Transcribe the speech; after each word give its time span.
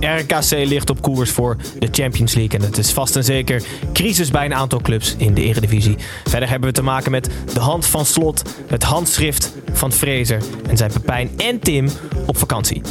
RKC 0.00 0.50
ligt 0.50 0.90
op 0.90 1.02
koers 1.02 1.30
voor 1.30 1.56
de 1.78 1.88
Champions 1.90 2.34
League. 2.34 2.58
En 2.58 2.64
het 2.66 2.78
is 2.78 2.92
vast 2.92 3.16
en 3.16 3.24
zeker 3.24 3.62
crisis 3.92 4.30
bij 4.30 4.44
een 4.44 4.54
aantal 4.54 4.80
clubs 4.80 5.14
in 5.18 5.34
de 5.34 5.42
Eredivisie. 5.42 5.96
Verder 6.24 6.48
hebben 6.48 6.68
we 6.68 6.74
te 6.74 6.82
maken 6.82 7.10
met 7.10 7.30
de 7.52 7.60
hand 7.60 7.86
van 7.86 8.06
Slot, 8.06 8.42
het 8.66 8.82
handschrift 8.82 9.52
van 9.72 9.92
Fraser 9.92 10.42
en 10.68 10.76
zijn 10.76 10.92
Pepijn 10.92 11.30
en 11.36 11.58
Tim 11.58 11.88
op 12.26 12.36
vakantie. 12.36 12.82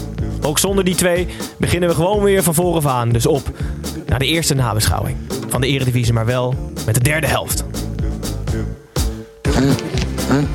Ook 0.41 0.59
zonder 0.59 0.83
die 0.83 0.95
twee 0.95 1.27
beginnen 1.57 1.89
we 1.89 1.95
gewoon 1.95 2.23
weer 2.23 2.43
van 2.43 2.53
vooraf 2.53 2.85
aan. 2.85 3.09
Dus 3.09 3.25
op 3.25 3.51
naar 4.05 4.19
de 4.19 4.25
eerste 4.25 4.53
nabeschouwing 4.53 5.17
van 5.49 5.61
de 5.61 5.67
Eredivisie, 5.67 6.13
maar 6.13 6.25
wel 6.25 6.55
met 6.85 6.95
de 6.95 7.01
derde 7.01 7.27
helft. 7.27 7.63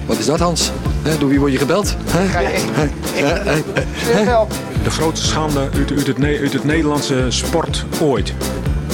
Wat 0.07 0.19
is 0.19 0.27
dat, 0.27 0.39
Hans? 0.39 0.71
Huh? 1.05 1.19
Door 1.19 1.29
wie 1.29 1.39
word 1.39 1.53
je 1.53 1.59
gebeld? 1.59 1.97
Eh, 2.07 2.35
eh, 2.35 3.57
eh. 4.29 4.41
De 4.83 4.91
grootste 4.91 5.27
schande 5.27 5.61
uit, 5.61 5.91
uit, 5.91 6.07
het, 6.07 6.25
uit 6.25 6.53
het 6.53 6.65
Nederlandse 6.65 7.27
sport 7.29 7.85
ooit. 8.01 8.35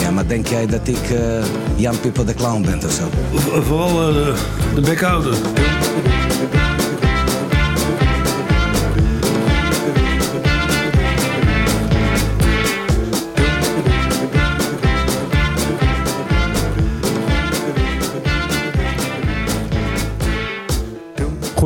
Ja, 0.01 0.11
maar 0.11 0.27
denk 0.27 0.47
jij 0.47 0.67
dat 0.67 0.89
ik 0.89 1.11
eh, 1.11 1.45
Jan 1.77 2.01
Pippo 2.01 2.25
de 2.25 2.35
Clown 2.35 2.63
ben 2.63 2.85
of 2.85 2.93
zo? 2.93 3.09
Vooral 3.61 3.95
de, 4.13 4.35
de 4.75 4.81
bek 4.81 5.03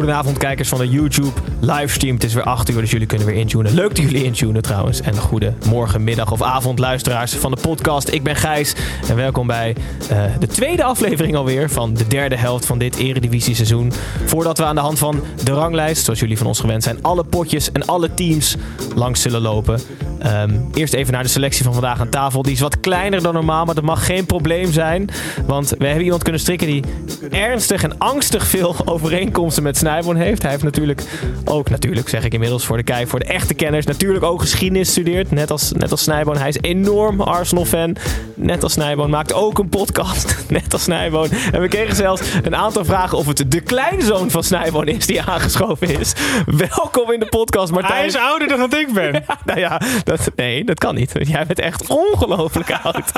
Goedenavond 0.02 0.38
kijkers 0.38 0.68
van 0.68 0.78
de 0.78 0.88
YouTube 0.88 1.40
livestream. 1.60 2.14
Het 2.14 2.24
is 2.24 2.34
weer 2.34 2.42
8 2.42 2.70
uur, 2.70 2.80
dus 2.80 2.90
jullie 2.90 3.06
kunnen 3.06 3.26
weer 3.26 3.36
intunen. 3.36 3.74
Leuk 3.74 3.88
dat 3.88 4.04
jullie 4.04 4.24
intunen 4.24 4.62
trouwens. 4.62 5.00
En 5.00 5.16
goede 5.16 5.54
morgen, 5.66 6.04
middag 6.04 6.32
of 6.32 6.42
avond 6.42 6.78
luisteraars 6.78 7.34
van 7.34 7.50
de 7.50 7.60
podcast. 7.60 8.08
Ik 8.08 8.22
ben 8.22 8.36
Gijs 8.36 8.74
en 9.08 9.16
welkom 9.16 9.46
bij 9.46 9.76
eh, 10.08 10.24
de 10.38 10.46
tweede 10.46 10.84
aflevering 10.84 11.36
alweer 11.36 11.70
van 11.70 11.94
de 11.94 12.06
derde 12.06 12.36
helft 12.36 12.66
van 12.66 12.78
dit 12.78 12.96
Eredivisie 12.96 13.54
seizoen. 13.54 13.92
Voordat 14.24 14.58
we 14.58 14.64
aan 14.64 14.74
de 14.74 14.80
hand 14.80 14.98
van 14.98 15.20
de 15.44 15.52
ranglijst, 15.52 16.04
zoals 16.04 16.20
jullie 16.20 16.38
van 16.38 16.46
ons 16.46 16.60
gewend 16.60 16.82
zijn, 16.82 17.02
alle 17.02 17.24
potjes 17.24 17.72
en 17.72 17.86
alle 17.86 18.14
teams 18.14 18.56
langs 18.94 19.22
zullen 19.22 19.40
lopen. 19.40 19.80
Ehm, 20.22 20.50
eerst 20.74 20.94
even 20.94 21.12
naar 21.12 21.22
de 21.22 21.28
selectie 21.28 21.64
van 21.64 21.72
vandaag 21.72 22.00
aan 22.00 22.08
tafel. 22.08 22.42
Die 22.42 22.52
is 22.52 22.60
wat 22.60 22.80
kleiner 22.80 23.22
dan 23.22 23.34
normaal, 23.34 23.64
maar 23.64 23.74
dat 23.74 23.84
mag 23.84 24.06
geen 24.06 24.26
probleem 24.26 24.72
zijn. 24.72 25.08
Want 25.46 25.74
we 25.78 25.86
hebben 25.86 26.04
iemand 26.04 26.22
kunnen 26.22 26.40
strikken 26.40 26.66
die 26.66 26.84
ernstig 27.30 27.82
en 27.82 27.98
angstig 27.98 28.46
veel 28.46 28.76
overeenkomsten 28.84 29.62
met 29.62 29.76
Snijboon 29.76 30.16
heeft. 30.16 30.42
Hij 30.42 30.50
heeft 30.50 30.62
natuurlijk 30.62 31.02
ook, 31.44 31.70
natuurlijk 31.70 32.08
zeg 32.08 32.24
ik 32.24 32.32
inmiddels 32.32 32.64
voor 32.64 32.76
de 32.76 32.82
kijk, 32.82 33.08
voor 33.08 33.18
de 33.18 33.24
echte 33.24 33.54
kenners, 33.54 33.86
natuurlijk 33.86 34.24
ook 34.24 34.40
geschiedenis 34.40 34.90
studeert. 34.90 35.30
Net 35.30 35.50
als, 35.50 35.72
net 35.72 35.90
als 35.90 36.02
Snijboon. 36.02 36.36
Hij 36.36 36.48
is 36.48 36.60
enorm 36.60 37.20
Arsenal-fan. 37.20 37.96
Net 38.34 38.62
als 38.62 38.72
Snijboon. 38.72 39.10
Maakt 39.10 39.32
ook 39.32 39.58
een 39.58 39.68
podcast. 39.68 40.36
Net 40.48 40.72
als 40.72 40.82
Snijboon. 40.82 41.28
En 41.52 41.60
we 41.60 41.68
kregen 41.68 41.96
zelfs 41.96 42.22
een 42.42 42.56
aantal 42.56 42.84
vragen 42.84 43.18
of 43.18 43.26
het 43.26 43.44
de 43.48 43.60
kleinzoon 43.60 44.30
van 44.30 44.44
Snijboon 44.44 44.86
is 44.86 45.06
die 45.06 45.22
aangeschoven 45.22 45.98
is. 45.98 46.12
Welkom 46.68 47.12
in 47.12 47.20
de 47.20 47.26
podcast, 47.26 47.72
Martijn. 47.72 47.94
Hij 47.94 48.06
is 48.06 48.16
ouder 48.16 48.48
dan 48.48 48.58
dat 48.58 48.74
ik 48.74 48.92
ben. 48.92 49.24
Nou 49.44 49.58
ja, 49.58 49.80
dat, 50.16 50.30
nee, 50.36 50.64
dat 50.64 50.78
kan 50.78 50.94
niet. 50.94 51.12
Jij 51.18 51.46
bent 51.46 51.58
echt 51.58 51.86
ongelooflijk 51.90 52.70
oud. 52.82 53.12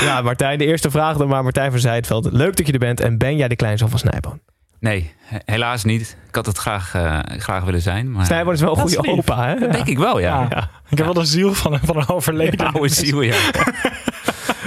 Ja, 0.00 0.22
Martijn, 0.22 0.58
de 0.58 0.66
eerste 0.66 0.90
vraag 0.90 1.16
dan 1.16 1.28
maar. 1.28 1.42
Martijn 1.42 1.70
van 1.70 1.80
Zijtveld. 1.80 2.28
Leuk 2.32 2.56
dat 2.56 2.66
je 2.66 2.72
er 2.72 2.78
bent. 2.78 3.00
En 3.00 3.18
ben 3.18 3.36
jij 3.36 3.48
de 3.48 3.56
kleinzoon 3.56 3.90
van 3.90 3.98
Snijboon? 3.98 4.40
Nee, 4.80 5.12
he- 5.24 5.38
helaas 5.44 5.84
niet. 5.84 6.16
Ik 6.28 6.34
had 6.34 6.46
het 6.46 6.58
graag, 6.58 6.94
eh, 6.94 7.18
graag 7.38 7.64
willen 7.64 7.80
zijn. 7.80 8.12
Maar 8.12 8.26
Snijboon 8.26 8.52
is 8.54 8.60
wel 8.60 8.70
een 8.78 8.84
Dat 8.84 8.94
goede 8.94 9.10
opa, 9.10 9.46
hè? 9.48 9.54
dat 9.58 9.72
denk 9.72 9.86
ik 9.86 9.98
wel, 9.98 10.18
ja. 10.20 10.46
Ja. 10.50 10.70
Ik 10.88 10.96
heb 10.98 11.06
wel 11.06 11.14
de 11.14 11.24
ziel 11.24 11.54
van, 11.54 11.72
een- 11.72 11.80
van 11.84 11.96
een 11.96 12.08
overleden. 12.16 12.72
Oude 12.72 12.88
ziel, 12.88 13.20
ja. 13.20 13.36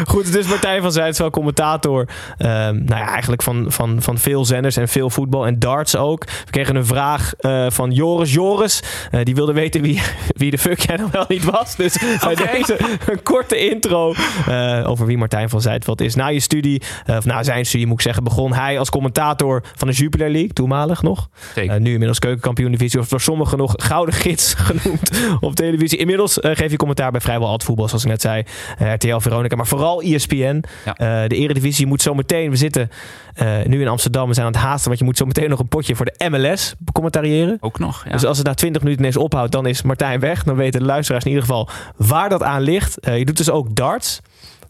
Goed, 0.07 0.25
het 0.25 0.35
is 0.35 0.47
Martijn 0.47 0.81
van 0.81 0.91
Zijtveld, 0.91 1.31
commentator. 1.31 2.07
ehm, 2.37 2.75
nou 2.75 3.01
ja, 3.01 3.07
eigenlijk 3.07 3.41
van, 3.41 3.65
van, 3.67 4.01
van 4.01 4.17
veel 4.17 4.45
zenders 4.45 4.77
en 4.77 4.87
veel 4.87 5.09
voetbal 5.09 5.45
en 5.45 5.59
darts 5.59 5.95
ook. 5.95 6.25
We 6.25 6.51
kregen 6.51 6.75
een 6.75 6.85
vraag 6.85 7.33
eh, 7.35 7.65
van 7.69 7.91
Joris. 7.91 8.33
Joris, 8.33 8.83
eh, 9.11 9.23
die 9.23 9.35
wilde 9.35 9.53
weten 9.53 9.81
wie, 9.81 10.01
wie 10.41 10.51
de 10.51 10.57
fuck 10.57 10.79
jij 10.79 10.95
nog 10.95 11.11
wel 11.11 11.25
niet 11.27 11.43
was. 11.43 11.75
Dus 11.75 11.97
bij 12.23 12.35
deze 12.35 12.77
een 13.05 13.23
korte 13.23 13.69
intro 13.69 14.13
eh, 14.47 14.83
over 14.89 15.05
wie 15.05 15.17
Martijn 15.17 15.49
van 15.49 15.61
Zijtveld 15.61 16.01
is. 16.01 16.15
Na 16.15 16.27
je 16.27 16.39
studie, 16.39 16.81
of 17.07 17.25
na 17.25 17.43
zijn 17.43 17.65
studie 17.65 17.87
moet 17.87 17.97
ik 17.97 18.03
zeggen, 18.03 18.23
begon 18.23 18.53
hij 18.53 18.79
als 18.79 18.89
commentator 18.89 19.63
van 19.75 19.87
de 19.87 19.93
Jupiler 19.93 20.29
League, 20.29 20.53
toenmalig 20.53 21.01
nog. 21.01 21.29
Zeker. 21.55 21.81
Nu 21.81 21.91
inmiddels 21.91 22.19
keukenkampioen 22.19 22.71
divisie, 22.71 22.99
of 22.99 23.07
door 23.07 23.21
sommigen 23.21 23.57
nog 23.57 23.73
gouden 23.75 24.15
gids 24.15 24.53
genoemd 24.67 25.11
op 25.39 25.55
televisie. 25.55 25.97
Inmiddels 25.97 26.37
geef 26.41 26.71
je 26.71 26.77
commentaar 26.77 27.11
bij 27.11 27.21
vrijwel 27.21 27.47
al 27.47 27.53
het 27.53 27.63
voetbal, 27.63 27.87
zoals 27.87 28.03
ik 28.03 28.09
net 28.09 28.21
zei. 28.21 28.43
RTL, 28.77 29.17
Veronica, 29.17 29.55
maar 29.55 29.67
vooral 29.67 29.82
E 29.83 30.13
ESPN. 30.13 30.63
Ja. 30.85 30.95
Eh, 30.95 31.29
de 31.29 31.35
Eredivisie 31.35 31.85
moet 31.85 32.01
zo 32.01 32.13
meteen, 32.13 32.49
we 32.49 32.55
zitten 32.55 32.89
eh, 33.33 33.63
nu 33.65 33.81
in 33.81 33.87
Amsterdam, 33.87 34.27
we 34.27 34.33
zijn 34.33 34.45
aan 34.45 34.51
het 34.51 34.61
haasten, 34.61 34.87
want 34.87 34.99
je 34.99 35.05
moet 35.05 35.17
zo 35.17 35.25
meteen 35.25 35.49
nog 35.49 35.59
een 35.59 35.67
potje 35.67 35.95
voor 35.95 36.05
de 36.05 36.29
MLS 36.29 36.73
commentariëren. 36.91 37.57
Ook 37.59 37.79
nog, 37.79 38.03
ja. 38.05 38.11
Dus 38.11 38.25
als 38.25 38.37
het 38.37 38.47
na 38.47 38.53
20 38.53 38.81
minuten 38.81 39.03
ineens 39.03 39.23
ophoudt, 39.23 39.51
dan 39.51 39.65
is 39.65 39.81
Martijn 39.81 40.19
weg. 40.19 40.43
Dan 40.43 40.55
weten 40.55 40.79
de 40.79 40.85
luisteraars 40.85 41.23
in 41.23 41.29
ieder 41.29 41.45
geval 41.45 41.69
waar 41.97 42.29
dat 42.29 42.43
aan 42.43 42.61
ligt. 42.61 42.99
Eh, 42.99 43.17
je 43.17 43.25
doet 43.25 43.37
dus 43.37 43.49
ook 43.49 43.75
darts. 43.75 44.19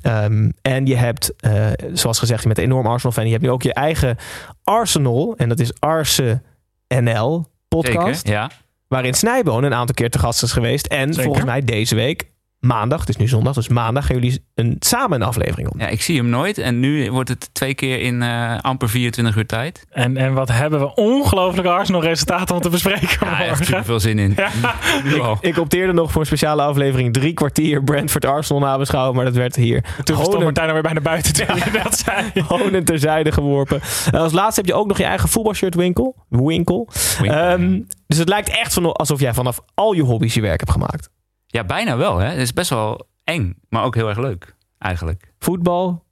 Ehm, 0.01 0.49
en 0.61 0.85
je 0.85 0.95
hebt, 0.95 1.33
zoals 1.93 2.19
gezegd, 2.19 2.41
je 2.41 2.47
bent 2.47 2.59
een 2.59 2.63
enorm 2.63 2.87
Arsenal-fan. 2.87 3.25
Je 3.25 3.31
hebt 3.31 3.43
nu 3.43 3.49
ook 3.49 3.63
je 3.63 3.73
eigen 3.73 4.17
Arsenal. 4.63 5.33
En 5.37 5.49
dat 5.49 5.59
is 5.59 5.71
Arse 5.79 6.41
NL 6.87 7.45
podcast. 7.67 8.25
Zeker, 8.25 8.31
ja. 8.31 8.49
Waarin 8.87 9.13
Snijboon 9.13 9.63
een 9.63 9.73
aantal 9.73 9.95
keer 9.95 10.09
te 10.09 10.19
gast 10.19 10.43
is 10.43 10.51
geweest. 10.51 10.85
En 10.85 11.07
Zeker. 11.07 11.23
volgens 11.23 11.45
mij 11.45 11.61
deze 11.61 11.95
week, 11.95 12.31
maandag, 12.63 12.99
het 12.99 13.09
is 13.09 13.15
nu 13.17 13.27
zondag, 13.27 13.53
dus 13.53 13.67
maandag 13.67 14.05
gaan 14.05 14.15
jullie 14.15 14.45
een, 14.55 14.75
samen 14.79 15.21
een 15.21 15.27
aflevering 15.27 15.69
op. 15.69 15.79
ja, 15.79 15.87
ik 15.87 16.01
zie 16.01 16.17
hem 16.17 16.29
nooit. 16.29 16.57
En 16.57 16.79
nu 16.79 17.11
wordt 17.11 17.29
het 17.29 17.49
twee 17.53 17.73
keer 17.73 17.99
in 18.01 18.21
eh, 18.21 18.57
amper 18.61 18.89
24 18.89 19.35
uur 19.35 19.45
tijd. 19.45 19.85
En, 19.89 20.17
en 20.17 20.33
wat 20.33 20.49
hebben 20.51 20.79
we 20.79 20.93
ongelooflijke 20.95 21.71
Arsenal-resultaten 21.71 22.55
om 22.55 22.61
te 22.61 22.69
bespreken 22.69 23.27
Ja, 23.27 23.43
echt 23.43 23.65
super 23.65 23.85
veel 23.85 23.99
zin 23.99 24.19
in. 24.19 24.37
Nu 25.03 25.19
al. 25.19 25.37
Ik 25.51 25.57
opteerde 25.57 25.93
nog 25.93 26.11
voor 26.11 26.21
een 26.21 26.27
speciale 26.27 26.61
aflevering 26.61 27.13
drie 27.13 27.33
kwartier 27.33 27.83
Brentford 27.83 28.25
Arsenal 28.25 28.61
nabeschouwen, 28.61 29.15
maar 29.15 29.25
dat 29.25 29.35
werd 29.35 29.55
hier 29.55 29.83
Toen 30.03 30.23
stond 30.23 30.43
Martijn 30.43 30.67
alweer 30.67 30.81
bijna 30.83 31.01
buiten 31.01 31.33
toen 31.33 31.55
je 31.55 31.79
dat 31.83 31.97
zei. 32.05 32.45
honend 32.47 32.85
terzijde 32.85 33.31
geworpen. 33.31 33.81
Eh, 34.11 34.19
als 34.19 34.33
laatste 34.33 34.59
heb 34.61 34.69
je 34.69 34.75
ook 34.75 34.87
nog 34.87 34.97
je 34.97 35.03
eigen 35.03 35.29
voetbalshirt 35.29 35.75
winkel. 35.75 36.15
Winkel. 36.29 36.89
Winkel, 37.19 37.37
Ehm, 37.37 37.81
dus 38.07 38.17
het 38.17 38.29
lijkt 38.29 38.49
echt 38.49 38.73
van, 38.73 38.91
alsof 38.91 39.19
jij 39.19 39.33
vanaf 39.33 39.59
al 39.73 39.93
je 39.93 40.01
hobby's 40.03 40.33
je 40.33 40.41
werk 40.41 40.59
hebt 40.59 40.71
gemaakt. 40.71 41.09
Ja, 41.53 41.63
bijna 41.63 41.97
wel. 41.97 42.17
Hè. 42.17 42.27
Het 42.27 42.37
is 42.37 42.53
best 42.53 42.69
wel 42.69 43.07
eng, 43.23 43.53
maar 43.69 43.83
ook 43.83 43.95
heel 43.95 44.09
erg 44.09 44.17
leuk, 44.17 44.55
eigenlijk. 44.79 45.33
Voetbal, 45.39 46.03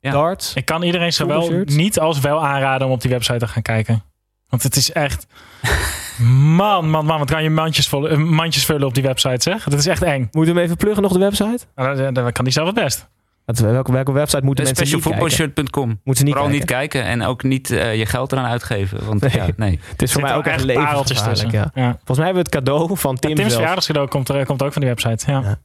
Ja. 0.00 0.10
darts. 0.10 0.54
Ik 0.54 0.64
kan 0.64 0.82
iedereen 0.82 1.12
zowel 1.12 1.62
niet 1.64 1.98
als 1.98 2.20
wel 2.20 2.44
aanraden 2.46 2.86
om 2.86 2.92
op 2.92 3.00
die 3.00 3.10
website 3.10 3.38
te 3.38 3.48
gaan 3.48 3.62
kijken. 3.62 4.02
Want 4.48 4.62
het 4.62 4.76
is 4.76 4.92
echt... 4.92 5.26
Man, 6.56 6.90
man, 6.90 7.04
man. 7.06 7.18
Wat 7.18 7.30
kan 7.30 7.42
je 7.42 7.50
mandjes, 7.50 7.88
vol, 7.88 8.08
eh, 8.08 8.16
mandjes 8.16 8.64
vullen 8.64 8.86
op 8.86 8.94
die 8.94 9.02
website, 9.02 9.50
zeg. 9.50 9.64
Dat 9.64 9.78
is 9.78 9.86
echt 9.86 10.02
eng. 10.02 10.28
Moeten 10.32 10.54
we 10.54 10.58
hem 10.60 10.68
even 10.68 10.76
pluggen 10.76 11.02
nog 11.02 11.12
de 11.12 11.18
website? 11.18 11.58
Nou, 11.74 11.96
Dan, 11.96 12.14
dan 12.14 12.32
kan 12.32 12.44
die 12.44 12.52
zelf 12.52 12.66
het 12.66 12.74
best. 12.74 13.08
Welke, 13.56 13.92
welke 13.92 14.12
website 14.12 14.44
moeten 14.44 14.64
mensen 14.64 14.84
niet 14.84 14.92
kijken? 14.92 15.00
Specialfootballshirt.com. 15.00 15.88
Moeten 15.88 16.14
ze 16.16 16.22
niet 16.24 16.32
Vooral 16.32 16.50
niet 16.52 16.64
kijken. 16.64 16.88
kijken 17.00 17.10
en 17.22 17.22
ook 17.28 17.42
niet 17.42 17.70
eh, 17.70 17.94
je 17.96 18.06
geld 18.06 18.32
eraan 18.32 18.44
uitgeven. 18.44 19.06
Want 19.06 19.20
Nee. 19.20 19.30
ja, 19.34 19.46
nee. 19.56 19.78
Het 19.90 20.02
is 20.02 20.12
voor 20.12 20.22
mij 20.22 20.34
ook 20.34 20.46
echt 20.46 20.64
levensgevaarlijk. 20.64 21.50
Ja. 21.52 21.70
Ja. 21.74 21.90
Volgens 21.90 22.18
mij 22.18 22.26
hebben 22.26 22.44
we 22.44 22.50
het 22.50 22.64
cadeau 22.64 22.96
van 22.96 23.16
Tim 23.16 23.30
Tim's 23.30 23.40
zelf. 23.42 23.52
verjaardagscadeau 23.52 24.08
komt, 24.08 24.28
er, 24.28 24.46
komt 24.46 24.62
ook 24.62 24.72
van 24.72 24.80
die 24.82 24.90
website. 24.90 25.30
Ja. 25.30 25.40
Ja. 25.40 25.58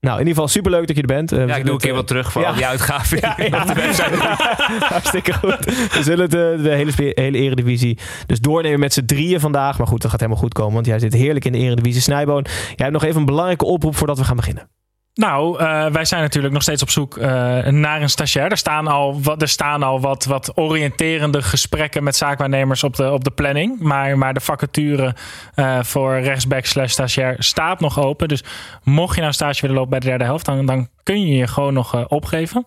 Nou, 0.00 0.14
in 0.14 0.20
ieder 0.26 0.34
geval 0.34 0.48
superleuk 0.48 0.86
dat 0.86 0.96
je 0.96 1.02
er 1.02 1.08
bent. 1.08 1.32
Eh, 1.32 1.46
Ja, 1.46 1.56
ik 1.56 1.64
doe 1.64 1.72
een 1.74 1.80
keer 1.80 1.90
eh, 1.90 1.96
wat 1.96 2.06
terug 2.06 2.32
voor 2.32 2.42
ja. 2.42 2.48
al 2.48 2.54
die 2.54 2.66
uitgaven. 2.66 3.18
Ja, 3.22 3.34
ja. 3.36 3.64
Hartstikke 4.94 5.32
goed. 5.32 5.64
We 5.64 5.98
zullen 6.02 6.30
de, 6.30 6.58
de 6.62 6.68
hele, 6.70 6.92
hele 7.14 7.38
eredivisie 7.38 7.98
dus 8.26 8.40
doornemen 8.40 8.80
met 8.80 8.92
z'n 8.92 9.04
drieën 9.04 9.40
vandaag. 9.40 9.78
Maar 9.78 9.86
goed, 9.86 10.02
dat 10.02 10.10
gaat 10.10 10.20
helemaal 10.20 10.42
goed 10.42 10.52
komen. 10.54 10.74
Want 10.74 10.86
jij 10.86 10.98
zit 10.98 11.12
heerlijk 11.12 11.44
in 11.44 11.52
de 11.52 11.58
eredivisie. 11.58 12.00
Snijboon, 12.02 12.42
jij 12.48 12.74
hebt 12.76 12.92
nog 12.92 13.04
even 13.04 13.20
een 13.20 13.26
belangrijke 13.26 13.64
oproep 13.64 13.96
voordat 13.96 14.18
we 14.18 14.24
gaan 14.24 14.36
beginnen. 14.36 14.68
Nou, 15.14 15.60
uh, 15.60 15.86
wij 15.86 16.04
zijn 16.04 16.22
natuurlijk 16.22 16.52
nog 16.52 16.62
steeds 16.62 16.82
op 16.82 16.90
zoek 16.90 17.16
uh, 17.16 17.24
naar 17.66 18.02
een 18.02 18.10
stagiair. 18.10 18.50
Er 18.50 18.56
staan 18.56 18.86
al, 18.86 19.22
wat, 19.22 19.42
er 19.42 19.48
staan 19.48 19.82
al 19.82 20.00
wat, 20.00 20.24
wat 20.24 20.56
oriënterende 20.56 21.42
gesprekken 21.42 22.02
met 22.02 22.16
zaakwaarnemers 22.16 22.84
op 22.84 22.96
de, 22.96 23.10
op 23.10 23.24
de 23.24 23.30
planning. 23.30 23.80
Maar, 23.80 24.18
maar 24.18 24.34
de 24.34 24.40
vacature 24.40 25.14
uh, 25.56 25.82
voor 25.82 26.20
rechtsback 26.20 26.64
slash 26.64 26.92
stagiair 26.92 27.36
staat 27.38 27.80
nog 27.80 27.98
open. 28.00 28.28
Dus 28.28 28.44
mocht 28.82 29.14
je 29.14 29.20
nou 29.20 29.32
stage 29.32 29.60
willen 29.60 29.76
lopen 29.76 29.90
bij 29.90 30.00
de 30.00 30.06
derde 30.06 30.24
helft, 30.24 30.44
dan, 30.44 30.66
dan 30.66 30.88
kun 31.02 31.26
je 31.26 31.36
je 31.36 31.46
gewoon 31.46 31.74
nog 31.74 32.08
opgeven. 32.08 32.64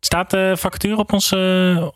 Staat 0.00 0.30
de 0.30 0.52
vacature 0.56 0.96
op, 0.96 1.12
ons, 1.12 1.32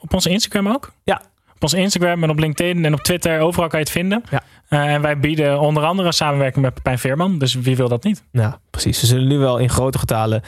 op 0.00 0.14
onze 0.14 0.30
Instagram 0.30 0.68
ook? 0.68 0.92
Ja, 1.04 1.22
ons 1.64 1.74
Instagram 1.74 2.22
en 2.22 2.30
op 2.30 2.38
LinkedIn 2.38 2.84
en 2.84 2.92
op 2.92 3.00
Twitter. 3.00 3.40
Overal 3.40 3.68
kan 3.68 3.78
je 3.78 3.84
het 3.84 3.94
vinden. 3.94 4.22
Ja. 4.30 4.42
Uh, 4.70 4.94
en 4.94 5.00
wij 5.00 5.18
bieden 5.18 5.60
onder 5.60 5.84
andere 5.84 6.12
samenwerking 6.12 6.64
met 6.64 6.74
Pepijn 6.74 6.98
Veerman. 6.98 7.38
Dus 7.38 7.54
wie 7.54 7.76
wil 7.76 7.88
dat 7.88 8.04
niet? 8.04 8.22
Ja, 8.32 8.58
precies. 8.70 8.98
Ze 8.98 9.06
zullen 9.06 9.28
nu 9.28 9.38
wel 9.38 9.58
in 9.58 9.70
grote 9.70 9.98
getalen 9.98 10.42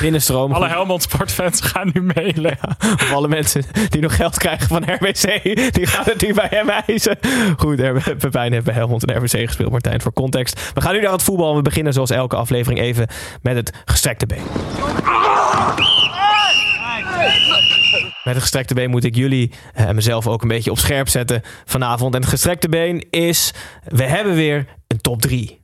binnenstromen. 0.00 0.56
alle 0.56 0.68
Helmond 0.68 1.02
sportfans 1.02 1.60
gaan 1.70 1.90
nu 1.92 2.02
mailen. 2.02 2.58
Ja, 2.62 2.76
of 2.92 3.12
alle 3.12 3.28
mensen 3.28 3.64
die 3.88 4.00
nog 4.00 4.16
geld 4.16 4.38
krijgen 4.38 4.68
van 4.68 4.82
RBC, 4.82 5.42
die 5.74 5.86
gaan 5.86 6.04
het 6.04 6.20
nu 6.22 6.34
bij 6.34 6.48
hem 6.50 6.68
eisen. 6.68 7.18
Goed, 7.56 7.76
Pepijn 8.18 8.52
heeft 8.52 8.64
bij 8.64 8.74
Helmond 8.74 9.04
en 9.04 9.16
RBC 9.16 9.46
gespeeld. 9.46 9.70
Martijn, 9.70 10.00
voor 10.00 10.12
context. 10.12 10.70
We 10.74 10.80
gaan 10.80 10.94
nu 10.94 11.00
naar 11.00 11.12
het 11.12 11.22
voetbal. 11.22 11.56
We 11.56 11.62
beginnen 11.62 11.92
zoals 11.92 12.10
elke 12.10 12.36
aflevering 12.36 12.80
even 12.80 13.08
met 13.42 13.56
het 13.56 13.72
gestrekte 13.84 14.26
been. 14.26 14.42
Met 18.24 18.34
het 18.34 18.42
gestrekte 18.42 18.74
been 18.74 18.90
moet 18.90 19.04
ik 19.04 19.14
jullie 19.14 19.52
en 19.72 19.88
uh, 19.88 19.94
mezelf 19.94 20.26
ook 20.26 20.42
een 20.42 20.48
beetje 20.48 20.70
op 20.70 20.78
scherp 20.78 21.08
zetten 21.08 21.42
vanavond. 21.64 22.14
En 22.14 22.20
het 22.20 22.30
gestrekte 22.30 22.68
been 22.68 23.10
is, 23.10 23.52
we 23.84 24.04
hebben 24.04 24.34
weer 24.34 24.66
een 24.86 25.00
top 25.00 25.20
3. 25.20 25.60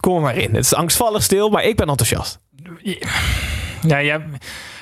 Kom 0.00 0.14
er 0.14 0.20
maar 0.20 0.36
in. 0.36 0.54
Het 0.54 0.64
is 0.64 0.74
angstvallig 0.74 1.22
stil, 1.22 1.48
maar 1.48 1.64
ik 1.64 1.76
ben 1.76 1.88
enthousiast. 1.88 2.40
Ja, 3.80 4.02
jij, 4.02 4.24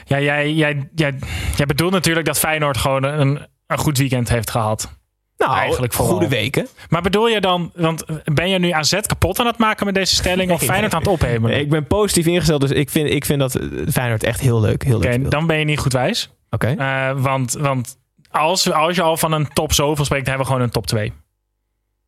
ja, 0.05 0.21
jij, 0.21 0.53
jij, 0.53 0.89
jij, 0.95 1.19
jij 1.57 1.67
bedoelt 1.67 1.93
natuurlijk 1.93 2.27
dat 2.27 2.39
Feyenoord 2.39 2.77
gewoon 2.77 3.03
een, 3.03 3.47
een 3.67 3.79
goed 3.79 3.99
weekend 3.99 4.29
heeft 4.29 4.51
gehad. 4.51 4.99
Nou, 5.39 5.57
eigenlijk 5.57 5.93
voor 5.93 6.07
goede 6.07 6.29
weken. 6.29 6.69
Maar 6.89 7.03
bedoel 7.03 7.29
je 7.29 7.41
dan, 7.41 7.73
want 7.75 8.05
ben 8.25 8.49
je 8.49 8.59
nu 8.59 8.71
AZ 8.71 9.01
kapot 9.01 9.41
aan 9.41 9.47
het 9.47 9.59
maken 9.59 9.87
met 9.87 9.95
deze 9.95 10.15
stelling 10.15 10.51
of 10.51 10.63
Feyenoord 10.71 10.95
aan 10.95 11.01
het 11.01 11.09
ophemen? 11.09 11.51
Nee, 11.51 11.61
ik 11.61 11.71
ben 11.71 11.87
positief 11.87 12.27
ingesteld, 12.27 12.61
dus 12.61 12.71
ik 12.71 12.91
vind, 12.91 13.11
ik 13.11 13.25
vind 13.25 13.41
dat 13.41 13.59
Feyenoord 13.91 14.23
echt 14.23 14.41
heel 14.41 14.61
leuk. 14.61 14.85
Heel 14.85 14.97
Oké, 14.97 15.09
leuk 15.09 15.31
dan 15.31 15.47
ben 15.47 15.59
je 15.59 15.65
niet 15.65 15.79
goed 15.79 15.93
wijs. 15.93 16.31
Oké. 16.51 16.71
Okay. 16.71 17.13
Uh, 17.13 17.23
want 17.23 17.53
want 17.53 17.97
als, 18.31 18.73
als 18.73 18.97
je 18.97 19.03
al 19.03 19.17
van 19.17 19.33
een 19.33 19.49
top 19.53 19.73
zoveel 19.73 20.05
spreekt, 20.05 20.25
dan 20.25 20.35
hebben 20.35 20.47
we 20.47 20.53
gewoon 20.53 20.69
een 20.69 20.75
top 20.75 20.87
2. 20.87 21.13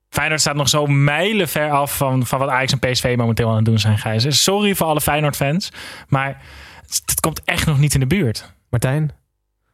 Feyenoord 0.09 0.41
staat 0.41 0.55
nog 0.55 0.69
zo 0.69 0.87
mijlen 0.87 1.49
ver 1.49 1.71
af 1.71 1.97
van, 1.97 2.27
van 2.27 2.39
wat 2.39 2.49
Ajax 2.49 2.73
en 2.73 2.79
PSV 2.79 3.15
momenteel 3.17 3.49
aan 3.49 3.57
het 3.57 3.65
doen 3.65 3.79
zijn, 3.79 3.99
Gijs. 3.99 4.43
Sorry 4.43 4.75
voor 4.75 4.87
alle 4.87 5.01
Feyenoord-fans, 5.01 5.73
maar 6.09 6.43
het, 6.83 7.03
het 7.07 7.21
komt 7.21 7.45
echt 7.45 7.67
nog 7.67 7.79
niet 7.79 7.95
in 7.95 8.01
de 8.01 8.07
buurt. 8.07 8.53
Martijn? 8.71 9.11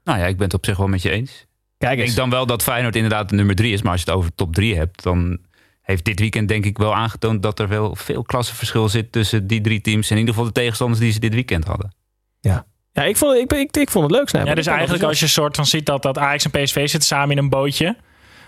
Nou 0.05 0.19
ja, 0.19 0.27
ik 0.27 0.37
ben 0.37 0.45
het 0.45 0.55
op 0.55 0.65
zich 0.65 0.77
wel 0.77 0.87
met 0.87 1.03
je 1.03 1.11
eens. 1.11 1.47
Kijk 1.85 1.99
ik 1.99 2.05
denk 2.05 2.17
dan 2.17 2.31
wel 2.31 2.47
dat 2.47 2.63
Feyenoord 2.63 2.97
inderdaad 2.97 3.31
nummer 3.31 3.55
drie 3.55 3.73
is. 3.73 3.83
Maar 3.83 3.93
als 3.93 4.01
je 4.01 4.11
het 4.11 4.17
over 4.19 4.35
top 4.35 4.55
drie 4.55 4.77
hebt, 4.77 5.03
dan 5.03 5.39
heeft 5.83 6.05
dit 6.05 6.21
weekend 6.21 6.49
denk 6.49 6.65
ik 6.65 6.79
wel 6.79 6.95
aangetoond 6.95 7.43
dat 7.43 7.59
er 7.59 7.69
wel 7.69 7.97
veel 7.97 8.23
klassenverschil 8.23 8.89
zit 8.89 9.13
tussen 9.13 9.47
die 9.47 9.61
drie 9.61 9.81
teams. 9.81 10.07
En 10.07 10.13
in 10.13 10.19
ieder 10.19 10.35
geval 10.35 10.49
de 10.53 10.61
tegenstanders 10.61 11.01
die 11.01 11.13
ze 11.13 11.19
dit 11.19 11.35
weekend 11.35 11.65
hadden. 11.65 11.95
Ja. 12.41 12.67
Ja, 12.93 13.03
ik 13.03 13.17
vond, 13.17 13.37
ik, 13.37 13.53
ik, 13.53 13.77
ik 13.77 13.91
vond 13.91 14.05
het 14.05 14.15
leuk. 14.17 14.29
Snijden. 14.29 14.51
Ja, 14.51 14.57
dus 14.57 14.67
eigenlijk 14.67 15.03
als 15.03 15.21
je 15.21 15.27
soort 15.27 15.57
van 15.57 15.67
ziet 15.67 15.87
dat, 15.87 16.03
dat 16.03 16.19
Ajax 16.19 16.45
en 16.45 16.51
PSV 16.51 16.89
zitten 16.89 17.03
samen 17.03 17.31
in 17.31 17.39
een 17.39 17.49
bootje. 17.49 17.97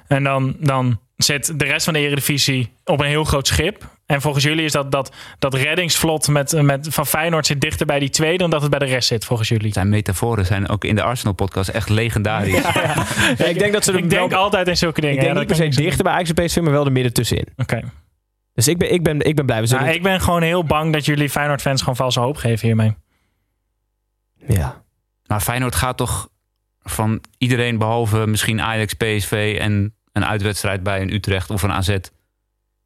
En 0.06 0.24
dan, 0.24 0.56
dan 0.58 1.00
zit 1.16 1.58
de 1.58 1.64
rest 1.64 1.84
van 1.84 1.94
de 1.94 2.00
Eredivisie 2.00 2.72
op 2.84 3.00
een 3.00 3.06
heel 3.06 3.24
groot 3.24 3.46
schip. 3.46 3.94
En 4.06 4.20
volgens 4.20 4.44
jullie 4.44 4.64
is 4.64 4.72
dat, 4.72 4.92
dat, 4.92 5.14
dat 5.38 5.54
reddingsvlot 5.54 6.28
met, 6.28 6.62
met, 6.62 6.88
van 6.90 7.06
Feyenoord 7.06 7.46
zit 7.46 7.60
dichter 7.60 7.86
bij 7.86 7.98
die 7.98 8.10
twee 8.10 8.38
dan 8.38 8.50
dat 8.50 8.60
het 8.60 8.70
bij 8.70 8.78
de 8.78 8.84
rest 8.84 9.08
zit, 9.08 9.24
volgens 9.24 9.48
jullie. 9.48 9.72
Zijn 9.72 9.88
metaforen 9.88 10.46
zijn 10.46 10.68
ook 10.68 10.84
in 10.84 10.94
de 10.94 11.02
Arsenal-podcast 11.02 11.68
echt 11.68 11.88
legendarisch. 11.88 12.62
Ja, 12.62 12.70
ja. 12.74 13.06
ja, 13.38 13.44
ik 13.44 13.58
denk 13.58 13.72
dat 13.72 13.84
ze 13.84 13.92
ik 13.92 14.10
denk 14.10 14.32
altijd 14.32 14.68
in 14.68 14.76
zulke 14.76 15.00
dingen. 15.00 15.16
Ik 15.16 15.22
denk 15.22 15.38
niet 15.38 15.46
per 15.46 15.56
se 15.56 15.80
dichter 15.80 16.04
bij 16.04 16.12
Ajax 16.12 16.32
en 16.32 16.44
PSV, 16.44 16.60
maar 16.60 16.72
wel 16.72 16.84
de 16.84 16.90
midden 16.90 17.12
tussenin. 17.12 17.46
Oké. 17.56 17.62
Okay. 17.62 17.84
Dus 18.54 18.68
ik 18.68 18.78
ben, 18.78 18.92
ik 18.92 19.02
ben, 19.02 19.20
ik 19.20 19.34
ben 19.34 19.46
blij. 19.46 19.62
We 19.62 19.74
nou, 19.74 19.88
ik 19.88 20.02
ben 20.02 20.20
gewoon 20.20 20.42
heel 20.42 20.64
bang 20.64 20.92
dat 20.92 21.04
jullie 21.04 21.30
Feyenoord-fans 21.30 21.80
gewoon 21.80 21.96
valse 21.96 22.20
hoop 22.20 22.36
geven 22.36 22.66
hiermee. 22.66 22.94
Ja. 24.46 24.82
Maar 25.26 25.40
Feyenoord 25.40 25.74
gaat 25.74 25.96
toch 25.96 26.28
van 26.82 27.20
iedereen 27.38 27.78
behalve 27.78 28.26
misschien 28.26 28.60
Ajax, 28.60 28.94
PSV 28.94 29.56
en 29.60 29.94
een 30.16 30.24
uitwedstrijd 30.24 30.82
bij 30.82 31.00
een 31.00 31.14
Utrecht 31.14 31.50
of 31.50 31.62
een 31.62 31.72
AZ 31.72 31.96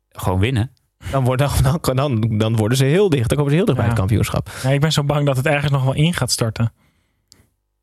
gewoon 0.09 0.39
winnen. 0.39 0.73
Dan, 1.11 1.25
worden, 1.25 1.51
dan, 1.63 1.97
dan, 1.97 2.39
dan 2.39 2.57
worden 2.57 2.79
ze 2.79 2.85
heel 2.85 3.09
dicht. 3.09 3.29
Dan 3.29 3.37
komen 3.37 3.53
ze 3.53 3.57
heel 3.57 3.67
dicht 3.67 3.77
ja. 3.79 3.83
bij 3.83 3.93
het 3.93 4.01
kampioenschap. 4.01 4.51
Ja, 4.63 4.71
ik 4.71 4.81
ben 4.81 4.93
zo 4.93 5.05
bang 5.05 5.27
dat 5.27 5.37
het 5.37 5.47
ergens 5.47 5.73
nog 5.73 5.85
wel 5.85 5.95
in 5.95 6.15
gaat 6.15 6.31
storten. 6.31 6.73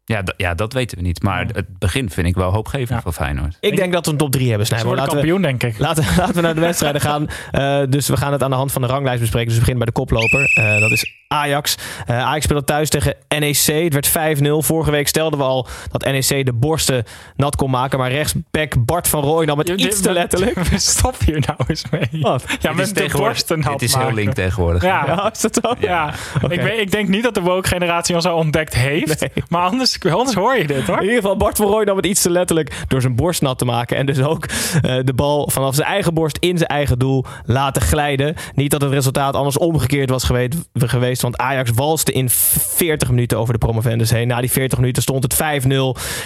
Ja, 0.07 0.23
ja, 0.37 0.53
dat 0.53 0.73
weten 0.73 0.97
we 0.97 1.03
niet. 1.03 1.23
Maar 1.23 1.45
het 1.51 1.77
begin 1.79 2.09
vind 2.09 2.27
ik 2.27 2.35
wel 2.35 2.51
hoopgevend 2.51 2.89
ja. 2.89 3.01
voor 3.01 3.11
Feyenoord. 3.11 3.57
Ik 3.59 3.75
denk 3.75 3.93
dat 3.93 4.05
we 4.05 4.11
een 4.11 4.17
top 4.17 4.31
3 4.31 4.49
hebben, 4.49 4.67
Snijboon. 4.67 4.95
Laten 4.95 5.11
kampioen, 5.11 5.41
we, 5.41 5.47
denk 5.47 5.63
ik. 5.63 5.79
Laten, 5.79 6.05
laten 6.17 6.35
we 6.35 6.41
naar 6.41 6.55
de 6.55 6.61
wedstrijden 6.61 7.01
gaan. 7.01 7.27
Uh, 7.51 7.81
dus 7.89 8.07
we 8.07 8.17
gaan 8.17 8.31
het 8.31 8.43
aan 8.43 8.49
de 8.49 8.55
hand 8.55 8.71
van 8.71 8.81
de 8.81 8.87
ranglijst 8.87 9.19
bespreken. 9.19 9.47
Dus 9.47 9.57
we 9.57 9.65
beginnen 9.65 9.85
bij 9.85 9.93
de 9.93 9.99
koploper. 9.99 10.57
Uh, 10.59 10.79
dat 10.79 10.91
is 10.91 11.13
Ajax. 11.27 11.77
Uh, 12.09 12.19
Ajax 12.19 12.43
speelde 12.43 12.63
thuis 12.63 12.89
tegen 12.89 13.15
NEC. 13.39 13.65
Het 13.65 13.93
werd 14.13 14.39
5-0. 14.39 14.65
Vorige 14.65 14.91
week 14.91 15.07
stelden 15.07 15.39
we 15.39 15.45
al 15.45 15.67
dat 15.91 16.05
NEC 16.05 16.45
de 16.45 16.53
borsten 16.53 17.03
nat 17.35 17.55
kon 17.55 17.69
maken. 17.69 17.99
Maar 17.99 18.11
rechtsback 18.11 18.85
Bart 18.85 19.07
van 19.07 19.23
Rooij 19.23 19.45
nam 19.45 19.57
het 19.57 19.69
iets 19.69 20.01
te 20.01 20.11
letterlijk. 20.11 20.59
Stop 20.75 21.15
hier 21.25 21.43
nou 21.47 21.59
eens 21.67 21.85
mee. 21.89 22.21
Wat? 22.21 22.43
Ja, 22.59 22.73
met 22.73 22.95
de 22.95 23.09
borsten 23.11 23.59
nat 23.59 23.73
Het 23.73 23.81
is 23.81 23.95
heel 23.95 24.13
link 24.13 24.33
tegenwoordig. 24.33 24.83
Ja, 24.83 25.03
ja 25.05 25.31
is 25.31 25.41
dat 25.41 25.59
zo? 25.61 25.75
Ja. 25.79 26.13
Okay. 26.41 26.57
Ik, 26.57 26.63
weet, 26.63 26.79
ik 26.79 26.91
denk 26.91 27.07
niet 27.07 27.23
dat 27.23 27.33
de 27.33 27.41
woke-generatie 27.41 28.15
ons 28.15 28.25
al 28.25 28.37
ontdekt 28.37 28.73
heeft. 28.73 29.19
Nee. 29.19 29.43
Maar 29.49 29.61
anders, 29.61 29.96
anders 30.05 30.35
hoor 30.35 30.57
je 30.57 30.67
dit. 30.67 30.87
Hoor. 30.87 30.97
In 30.97 31.03
ieder 31.03 31.21
geval, 31.21 31.37
Bart 31.37 31.57
van 31.57 31.67
Rooij 31.67 31.85
nam 31.85 31.95
het 31.95 32.05
iets 32.05 32.21
te 32.21 32.29
letterlijk 32.29 32.83
door 32.87 33.01
zijn 33.01 33.15
borst 33.15 33.41
nat 33.41 33.57
te 33.57 33.65
maken. 33.65 33.97
En 33.97 34.05
dus 34.05 34.21
ook 34.21 34.45
uh, 34.45 34.99
de 35.03 35.13
bal 35.15 35.49
vanaf 35.49 35.75
zijn 35.75 35.87
eigen 35.87 36.13
borst 36.13 36.37
in 36.39 36.57
zijn 36.57 36.69
eigen 36.69 36.99
doel 36.99 37.25
laten 37.45 37.81
glijden. 37.81 38.35
Niet 38.53 38.71
dat 38.71 38.81
het 38.81 38.91
resultaat 38.91 39.33
anders 39.33 39.57
omgekeerd 39.57 40.09
was 40.09 40.29
geweest, 40.73 41.21
want 41.21 41.37
Ajax 41.37 41.71
walste 41.71 42.11
in 42.11 42.29
40 42.29 43.09
minuten 43.09 43.37
over 43.37 43.53
de 43.53 43.59
promovendus 43.59 44.09
heen. 44.09 44.27
Na 44.27 44.41
die 44.41 44.51
40 44.51 44.79
minuten 44.79 45.01
stond 45.01 45.23
het 45.23 45.63
5-0 45.65 45.67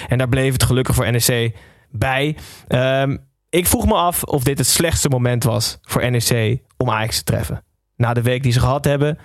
en 0.08 0.18
daar 0.18 0.30
bleef 0.30 0.54
het 0.54 0.64
gelukkig 0.64 0.96
voor 0.96 1.12
NEC 1.12 1.56
bij. 1.90 2.38
Um, 2.68 3.30
ik 3.50 3.68
vroeg 3.68 3.86
me 3.86 3.94
af 3.94 4.24
of 4.24 4.44
dit 4.44 4.58
het 4.58 4.68
slechtste 4.68 5.10
moment 5.10 5.44
was 5.44 5.80
voor 5.82 6.12
NEC 6.12 6.60
om 6.78 6.90
Ajax 6.90 7.18
te 7.18 7.24
treffen. 7.24 7.64
Na 7.96 8.14
de 8.14 8.22
week 8.22 8.44
die 8.44 8.52
ze 8.52 8.60
gehad 8.60 8.86
hebben, 8.86 9.18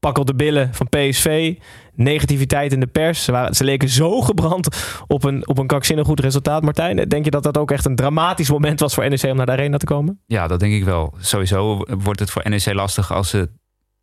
pak 0.00 0.18
op 0.18 0.26
de 0.26 0.34
billen 0.34 0.74
van 0.74 0.88
PSV. 0.88 1.54
Negativiteit 1.96 2.72
in 2.72 2.80
de 2.80 2.86
pers. 2.86 3.24
Ze, 3.24 3.64
leken 3.64 3.88
zo 3.88 4.20
gebrand 4.20 4.68
op 5.06 5.24
een, 5.24 5.48
op 5.48 5.58
een 5.58 5.66
kakzinnig 5.66 6.06
goed 6.06 6.20
resultaat. 6.20 6.62
Martijn, 6.62 7.08
denk 7.08 7.24
je 7.24 7.30
dat 7.30 7.42
dat 7.42 7.58
ook 7.58 7.70
echt 7.70 7.84
een 7.84 7.96
dramatisch 7.96 8.50
moment 8.50 8.80
was 8.80 8.94
voor 8.94 9.08
NEC 9.08 9.22
om 9.22 9.36
naar 9.36 9.46
de 9.46 9.52
arena 9.52 9.76
te 9.76 9.86
komen? 9.86 10.20
Ja, 10.26 10.46
dat 10.46 10.60
denk 10.60 10.72
ik 10.72 10.84
wel. 10.84 11.14
Sowieso 11.18 11.84
wordt 11.98 12.20
het 12.20 12.30
voor 12.30 12.48
NEC 12.48 12.72
lastig 12.72 13.12
als 13.12 13.30
ze 13.30 13.50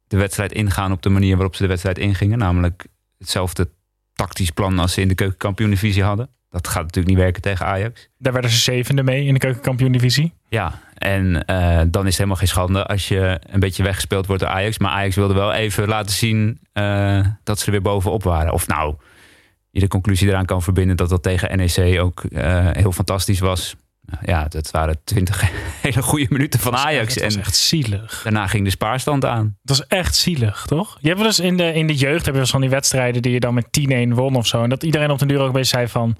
de 0.08 0.18
wedstrijd 0.18 0.51
ingaan 0.51 0.91
op 0.91 1.01
de 1.01 1.10
manier 1.10 1.36
waarop 1.36 1.56
ze 1.56 1.62
de 1.62 1.68
wedstrijd 1.68 1.98
ingingen. 1.98 2.38
Namelijk 2.38 2.86
hetzelfde 3.18 3.70
tactisch 4.13 4.51
plan 4.51 4.79
als 4.79 4.94
ze 4.94 5.01
in 5.01 5.08
de 5.08 5.15
keukenkampioen-divisie 5.15 6.03
hadden. 6.03 6.29
Dat 6.53 6.67
gaat 6.67 6.81
natuurlijk 6.81 7.07
niet 7.07 7.24
werken 7.24 7.41
tegen 7.41 7.65
Ajax. 7.65 8.10
Daar 8.17 8.33
werden 8.33 8.51
ze 8.51 8.57
zevende 8.57 9.03
mee 9.03 9.25
in 9.25 9.33
de 9.33 9.39
keukenkampioen-divisie. 9.39 10.33
Ja, 10.50 10.79
en 10.98 11.43
uh, 11.50 11.81
dan 11.88 12.01
is 12.01 12.07
het 12.07 12.17
helemaal 12.17 12.36
geen 12.36 12.48
schande 12.48 12.86
als 12.86 13.07
je 13.07 13.39
een 13.50 13.60
beetje 13.60 13.83
weggespeeld 13.83 14.25
wordt 14.25 14.41
door 14.41 14.51
Ajax. 14.51 14.77
Maar 14.77 14.91
Ajax 14.91 15.15
wilde 15.15 15.33
wel 15.33 15.53
even 15.53 15.88
laten 15.88 16.15
zien 16.15 16.60
uh, 16.74 17.25
dat 17.43 17.60
ze 17.60 17.65
er 17.65 17.72
weer 17.72 17.81
bovenop 17.81 18.24
waren. 18.24 18.53
Of 18.53 18.67
nou, 18.67 18.95
je 19.69 19.79
de 19.79 19.88
conclusie 19.88 20.27
eraan 20.27 20.45
kan 20.45 20.62
verbinden 20.62 20.98
dat 20.98 21.10
dat 21.10 21.24
tegen 21.24 21.57
NEC 21.57 22.00
ook 22.00 22.24
uh, 22.29 22.69
heel 22.72 22.91
fantastisch 22.91 23.39
was. 23.39 23.75
Ja, 24.25 24.45
dat 24.48 24.72
waren 24.72 25.00
twintig 25.03 25.43
hele 25.81 26.01
goede 26.01 26.25
minuten 26.29 26.60
van 26.60 26.75
Ajax. 26.75 27.13
Dat 27.13 27.24
was 27.24 27.36
echt 27.36 27.55
zielig. 27.55 28.22
Daarna 28.24 28.48
ging 28.48 28.63
de 28.63 28.69
spaarstand 28.69 29.25
aan. 29.25 29.57
Dat 29.63 29.77
was 29.77 29.88
echt 29.88 30.15
zielig, 30.15 30.65
toch? 30.65 30.98
Je 31.01 31.07
hebt 31.07 31.19
wel 31.19 31.27
eens 31.27 31.39
in 31.39 31.57
de, 31.57 31.74
in 31.74 31.88
de 31.88 31.95
jeugd 31.95 32.25
heb 32.25 32.33
je 32.33 32.39
wel 32.39 32.50
van 32.50 32.62
die 32.62 32.69
wedstrijden 32.69 33.22
die 33.22 33.31
je 33.31 33.39
dan 33.39 33.53
met 33.53 33.65
10-1 34.10 34.13
won 34.13 34.36
of 34.36 34.48
zo. 34.48 34.63
En 34.63 34.69
dat 34.69 34.83
iedereen 34.83 35.12
op 35.12 35.19
den 35.19 35.27
duur 35.27 35.39
ook 35.39 35.45
een 35.48 35.51
beetje 35.51 35.75
zei 35.77 35.88
van 35.88 36.17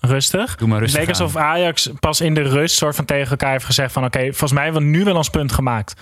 rustig. 0.00 0.56
Doe 0.56 0.68
maar 0.68 0.78
rustig. 0.78 1.00
Het 1.00 1.08
leek 1.08 1.18
alsof 1.18 1.36
Ajax 1.36 1.90
pas 2.00 2.20
in 2.20 2.34
de 2.34 2.42
rust 2.42 2.76
soort 2.76 2.96
van 2.96 3.04
tegen 3.04 3.30
elkaar 3.30 3.52
heeft 3.52 3.64
gezegd 3.64 3.92
van 3.92 4.04
oké, 4.04 4.16
okay, 4.16 4.30
volgens 4.30 4.52
mij 4.52 4.64
hebben 4.64 4.82
we 4.82 4.88
nu 4.88 5.04
wel 5.04 5.16
ons 5.16 5.30
punt 5.30 5.52
gemaakt. 5.52 6.00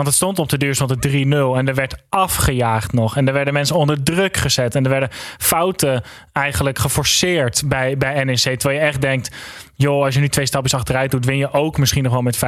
Want 0.00 0.12
het 0.12 0.20
stond 0.22 0.38
op 0.38 0.48
de 0.48 0.58
duur 0.58 0.74
stond 0.74 0.90
het 0.90 1.08
3-0 1.08 1.10
en 1.56 1.68
er 1.68 1.74
werd 1.74 1.96
afgejaagd 2.08 2.92
nog. 2.92 3.16
En 3.16 3.26
er 3.26 3.32
werden 3.32 3.52
mensen 3.52 3.76
onder 3.76 4.02
druk 4.02 4.36
gezet. 4.36 4.74
En 4.74 4.84
er 4.84 4.90
werden 4.90 5.08
fouten 5.38 6.02
eigenlijk 6.32 6.78
geforceerd 6.78 7.62
bij, 7.66 7.96
bij 7.96 8.24
NEC. 8.24 8.36
Terwijl 8.36 8.78
je 8.78 8.86
echt 8.86 9.00
denkt, 9.00 9.36
joh, 9.74 10.04
als 10.04 10.14
je 10.14 10.20
nu 10.20 10.28
twee 10.28 10.46
stapjes 10.46 10.74
achteruit 10.74 11.10
doet, 11.10 11.24
win 11.24 11.36
je 11.36 11.52
ook 11.52 11.78
misschien 11.78 12.02
nog 12.02 12.12
wel 12.12 12.22
met 12.22 12.36
5-0. 12.36 12.40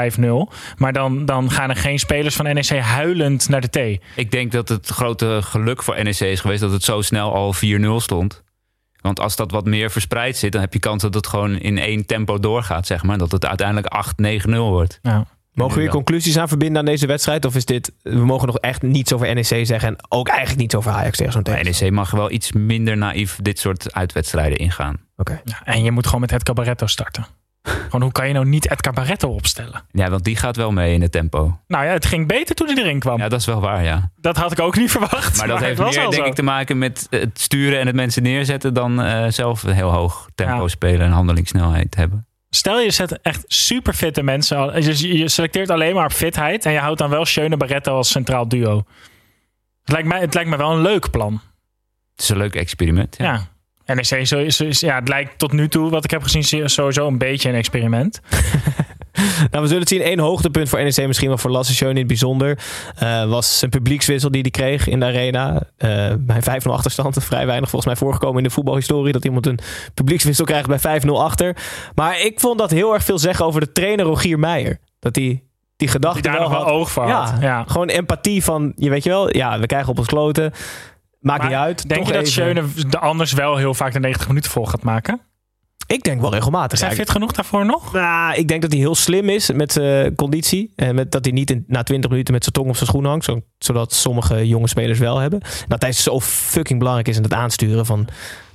Maar 0.76 0.92
dan, 0.92 1.24
dan 1.24 1.50
gaan 1.50 1.70
er 1.70 1.76
geen 1.76 1.98
spelers 1.98 2.36
van 2.36 2.44
NEC 2.44 2.68
huilend 2.68 3.48
naar 3.48 3.60
de 3.60 3.98
T. 3.98 4.02
Ik 4.16 4.30
denk 4.30 4.52
dat 4.52 4.68
het 4.68 4.88
grote 4.88 5.38
geluk 5.42 5.82
voor 5.82 6.02
NEC 6.02 6.20
is 6.20 6.40
geweest 6.40 6.60
dat 6.60 6.72
het 6.72 6.84
zo 6.84 7.00
snel 7.00 7.34
al 7.34 7.54
4-0 7.54 7.58
stond. 7.96 8.42
Want 9.00 9.20
als 9.20 9.36
dat 9.36 9.50
wat 9.50 9.64
meer 9.64 9.90
verspreid 9.90 10.36
zit, 10.36 10.52
dan 10.52 10.60
heb 10.60 10.72
je 10.72 10.78
kans 10.78 11.02
dat 11.02 11.14
het 11.14 11.26
gewoon 11.26 11.58
in 11.58 11.78
één 11.78 12.06
tempo 12.06 12.38
doorgaat, 12.38 12.86
zeg 12.86 13.02
maar. 13.02 13.18
Dat 13.18 13.32
het 13.32 13.46
uiteindelijk 13.46 13.94
8-9-0 14.46 14.50
wordt. 14.50 14.98
Ja. 15.02 15.26
Mogen 15.52 15.74
we 15.76 15.82
hier 15.82 15.90
conclusies 15.90 16.38
aan 16.38 16.48
verbinden 16.48 16.78
aan 16.78 16.84
deze 16.84 17.06
wedstrijd? 17.06 17.44
Of 17.44 17.54
is 17.54 17.64
dit, 17.64 17.92
we 18.02 18.24
mogen 18.24 18.46
nog 18.46 18.58
echt 18.58 18.82
niets 18.82 19.12
over 19.12 19.34
NEC 19.34 19.44
zeggen 19.44 19.80
en 19.88 19.96
ook 20.08 20.28
eigenlijk 20.28 20.60
niets 20.60 20.74
over 20.74 20.92
Ajax 20.92 21.16
tegen 21.16 21.32
zo'n 21.32 21.42
tegenstander? 21.42 21.82
NEC 21.82 21.92
mag 21.92 22.10
wel 22.10 22.30
iets 22.30 22.52
minder 22.52 22.96
naïef 22.96 23.38
dit 23.42 23.58
soort 23.58 23.94
uitwedstrijden 23.94 24.58
ingaan. 24.58 24.96
Oké. 25.16 25.40
Ja, 25.44 25.60
en 25.64 25.82
je 25.82 25.90
moet 25.90 26.04
gewoon 26.06 26.20
met 26.20 26.30
het 26.30 26.42
Cabaretto 26.42 26.86
starten. 26.86 27.26
gewoon, 27.84 28.02
hoe 28.02 28.12
kan 28.12 28.26
je 28.28 28.32
nou 28.34 28.46
niet 28.46 28.68
het 28.68 28.80
Cabaretto 28.80 29.28
opstellen? 29.28 29.82
Ja, 29.90 30.10
want 30.10 30.24
die 30.24 30.36
gaat 30.36 30.56
wel 30.56 30.72
mee 30.72 30.94
in 30.94 31.02
het 31.02 31.12
tempo. 31.12 31.58
Nou 31.66 31.84
ja, 31.84 31.92
het 31.92 32.06
ging 32.06 32.26
beter 32.28 32.54
toen 32.54 32.66
hij 32.66 32.76
erin 32.76 32.98
kwam. 32.98 33.18
Ja, 33.18 33.28
dat 33.28 33.40
is 33.40 33.46
wel 33.46 33.60
waar, 33.60 33.84
ja. 33.84 34.10
Dat 34.16 34.36
had 34.36 34.52
ik 34.52 34.60
ook 34.60 34.76
niet 34.76 34.90
verwacht. 34.98 35.36
Maar 35.38 35.46
dat 35.48 35.60
heeft 35.60 35.78
meer, 35.78 35.90
denk 35.92 36.14
zo. 36.14 36.24
ik, 36.24 36.34
te 36.34 36.42
maken 36.42 36.78
met 36.78 37.06
het 37.10 37.40
sturen 37.40 37.80
en 37.80 37.86
het 37.86 37.96
mensen 37.96 38.22
neerzetten... 38.22 38.74
dan 38.74 39.02
eh, 39.02 39.26
zelf 39.28 39.62
een 39.62 39.74
heel 39.74 39.92
hoog 39.92 40.28
tempo 40.34 40.62
Ja. 40.62 40.68
spelen 40.68 41.06
en 41.06 41.12
handelingssnelheid 41.12 41.94
hebben. 41.94 42.26
Stel 42.54 42.80
je 42.80 42.90
zet 42.90 43.20
echt 43.22 43.44
super 43.46 43.94
fitte 43.94 44.22
mensen. 44.22 44.82
Je, 44.82 45.18
je 45.18 45.28
selecteert 45.28 45.70
alleen 45.70 45.94
maar 45.94 46.04
op 46.04 46.12
fitheid. 46.12 46.66
En 46.66 46.72
je 46.72 46.78
houdt 46.78 46.98
dan 46.98 47.10
wel 47.10 47.24
Schöne 47.24 47.56
Barretto 47.56 47.96
als 47.96 48.10
centraal 48.10 48.48
duo. 48.48 48.76
Het 49.80 49.92
lijkt, 49.92 50.08
mij, 50.08 50.20
het 50.20 50.34
lijkt 50.34 50.50
me 50.50 50.56
wel 50.56 50.72
een 50.72 50.82
leuk 50.82 51.10
plan. 51.10 51.32
Het 52.12 52.22
is 52.22 52.28
een 52.28 52.36
leuk 52.36 52.54
experiment. 52.54 53.14
Ja. 53.18 53.46
Ja. 53.84 53.94
NEC 53.94 54.10
is- 54.60 54.80
ja, 54.80 54.94
het 54.98 55.08
lijkt 55.08 55.38
tot 55.38 55.52
nu 55.52 55.68
toe, 55.68 55.90
wat 55.90 56.04
ik 56.04 56.10
heb 56.10 56.22
gezien, 56.22 56.70
sowieso 56.70 57.06
een 57.06 57.18
beetje 57.18 57.48
een 57.48 57.54
experiment. 57.54 58.20
Nou, 59.12 59.62
we 59.62 59.66
zullen 59.66 59.78
het 59.78 59.88
zien. 59.88 60.06
Eén 60.06 60.18
hoogtepunt 60.18 60.68
voor 60.68 60.82
NEC, 60.82 61.06
misschien 61.06 61.28
wel 61.28 61.38
voor 61.38 61.50
Lasse 61.50 61.74
Schöne 61.74 61.90
in 61.90 61.96
het 61.96 62.06
bijzonder, 62.06 62.58
eh, 62.96 63.28
was 63.28 63.58
zijn 63.58 63.70
publiekswissel 63.70 64.30
die 64.30 64.40
hij 64.40 64.50
kreeg 64.50 64.88
in 64.88 65.00
de 65.00 65.06
arena. 65.06 65.62
Eh, 65.76 66.12
bij 66.18 66.42
5-0 66.42 66.72
achterstand. 66.72 67.16
Vrij 67.24 67.46
weinig 67.46 67.70
volgens 67.70 67.92
mij 67.92 68.00
voorgekomen 68.00 68.36
in 68.36 68.44
de 68.44 68.54
voetbalhistorie 68.54 69.12
dat 69.12 69.24
iemand 69.24 69.46
een 69.46 69.58
publiekswissel 69.94 70.44
krijgt 70.44 70.68
bij 70.68 70.78
5-0 70.78 71.22
achter. 71.22 71.56
Maar 71.94 72.20
ik 72.20 72.40
vond 72.40 72.58
dat 72.58 72.70
heel 72.70 72.94
erg 72.94 73.04
veel 73.04 73.18
zeggen 73.18 73.44
over 73.44 73.60
de 73.60 73.72
trainer 73.72 74.04
Rogier 74.04 74.38
Meijer. 74.38 74.78
Dat 74.98 75.16
hij 75.16 75.42
die 75.76 75.88
gedachte 75.88 76.20
Die 76.20 76.30
daar 76.30 76.40
wel 76.40 76.48
nog 76.48 76.58
wel 76.58 76.66
had. 76.66 76.74
oog 76.74 76.90
voor 76.90 77.06
ja, 77.06 77.24
had. 77.24 77.42
Ja. 77.42 77.64
gewoon 77.66 77.88
empathie 77.88 78.44
van, 78.44 78.72
je 78.76 78.90
weet 78.90 79.04
je 79.04 79.10
wel, 79.10 79.36
ja, 79.36 79.58
we 79.58 79.66
krijgen 79.66 79.90
op 79.90 79.98
ons 79.98 80.06
kloten. 80.06 80.52
Maakt 81.20 81.40
Maar 81.40 81.48
niet 81.48 81.58
uit. 81.58 81.88
Denk 81.88 82.06
je 82.06 82.12
dat 82.12 82.28
Schöne 82.28 82.64
de 82.88 82.98
anders 82.98 83.32
wel 83.32 83.56
heel 83.56 83.74
vaak 83.74 83.92
de 83.92 84.00
90 84.00 84.28
minuten 84.28 84.50
vol 84.50 84.66
gaat 84.66 84.82
maken? 84.82 85.20
Ik 85.86 86.02
denk 86.02 86.20
wel 86.20 86.32
regelmatig. 86.32 86.72
Is 86.72 86.84
hij 86.84 86.94
fit 86.94 87.10
genoeg 87.10 87.32
daarvoor 87.32 87.66
nog? 87.66 87.92
Nou, 87.92 88.34
ik 88.34 88.48
denk 88.48 88.62
dat 88.62 88.72
hij 88.72 88.80
heel 88.80 88.94
slim 88.94 89.28
is 89.28 89.50
met 89.52 89.72
zijn 89.72 90.14
conditie. 90.14 90.72
En 90.76 90.94
met, 90.94 91.12
dat 91.12 91.24
hij 91.24 91.34
niet 91.34 91.50
in, 91.50 91.64
na 91.66 91.82
20 91.82 92.10
minuten 92.10 92.34
met 92.34 92.42
zijn 92.42 92.54
tong 92.54 92.68
op 92.68 92.76
zijn 92.76 92.88
schoen 92.88 93.04
hangt. 93.04 93.24
Zo, 93.24 93.40
zodat 93.58 93.92
sommige 93.92 94.48
jonge 94.48 94.68
spelers 94.68 94.98
wel 94.98 95.18
hebben. 95.18 95.40
Dat 95.68 95.82
hij 95.82 95.92
zo 95.92 96.20
fucking 96.20 96.78
belangrijk 96.78 97.08
is 97.08 97.16
in 97.16 97.22
het 97.22 97.32
aansturen 97.32 97.86
van 97.86 98.08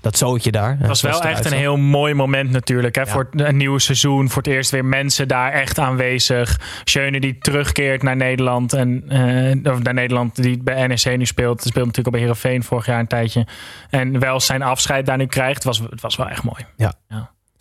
dat 0.08 0.18
zootje 0.18 0.52
daar. 0.52 0.78
Het 0.80 0.88
was 0.88 1.02
wel 1.02 1.22
echt 1.22 1.46
een 1.46 1.58
heel 1.58 1.78
mooi 1.78 2.14
moment 2.14 2.52
natuurlijk. 2.52 2.96
Hè? 2.96 3.08
Voor 3.08 3.28
een 3.32 3.58
nieuw 3.58 3.78
seizoen. 3.78 4.30
Voor 4.30 4.42
het 4.42 4.52
eerst 4.52 4.72
weer 4.72 4.86
mensen 4.86 5.28
daar 5.28 5.52
echt 5.52 5.80
aanwezig. 5.80 6.60
Schöne 6.84 7.20
die 7.20 7.38
terugkeert 7.38 8.04
naar 8.04 8.16
Nederland. 8.16 8.74
En, 8.74 9.04
eh, 9.10 9.74
of 9.74 9.82
naar 9.82 9.94
Nederland 9.94 10.36
die 10.36 10.64
bij 10.64 10.88
NEC 10.88 11.18
nu 11.18 11.26
speelt. 11.26 11.60
Hij 11.62 11.72
speelt 11.72 11.86
natuurlijk 11.86 12.08
op 12.08 12.12
bij 12.12 12.22
Heerenveen 12.22 12.64
vorig 12.64 12.86
jaar 12.86 13.00
een 13.00 13.08
tijdje. 13.08 13.48
En 13.90 14.20
wel 14.20 14.40
zijn 14.40 14.62
afscheid 14.62 15.06
daar 15.06 15.18
nu 15.18 15.26
krijgt. 15.26 15.56
Het 15.56 15.64
was, 15.64 15.80
het 15.80 16.02
was 16.02 16.16
wel 16.16 16.30
echt 16.30 16.44
mooi. 16.44 16.66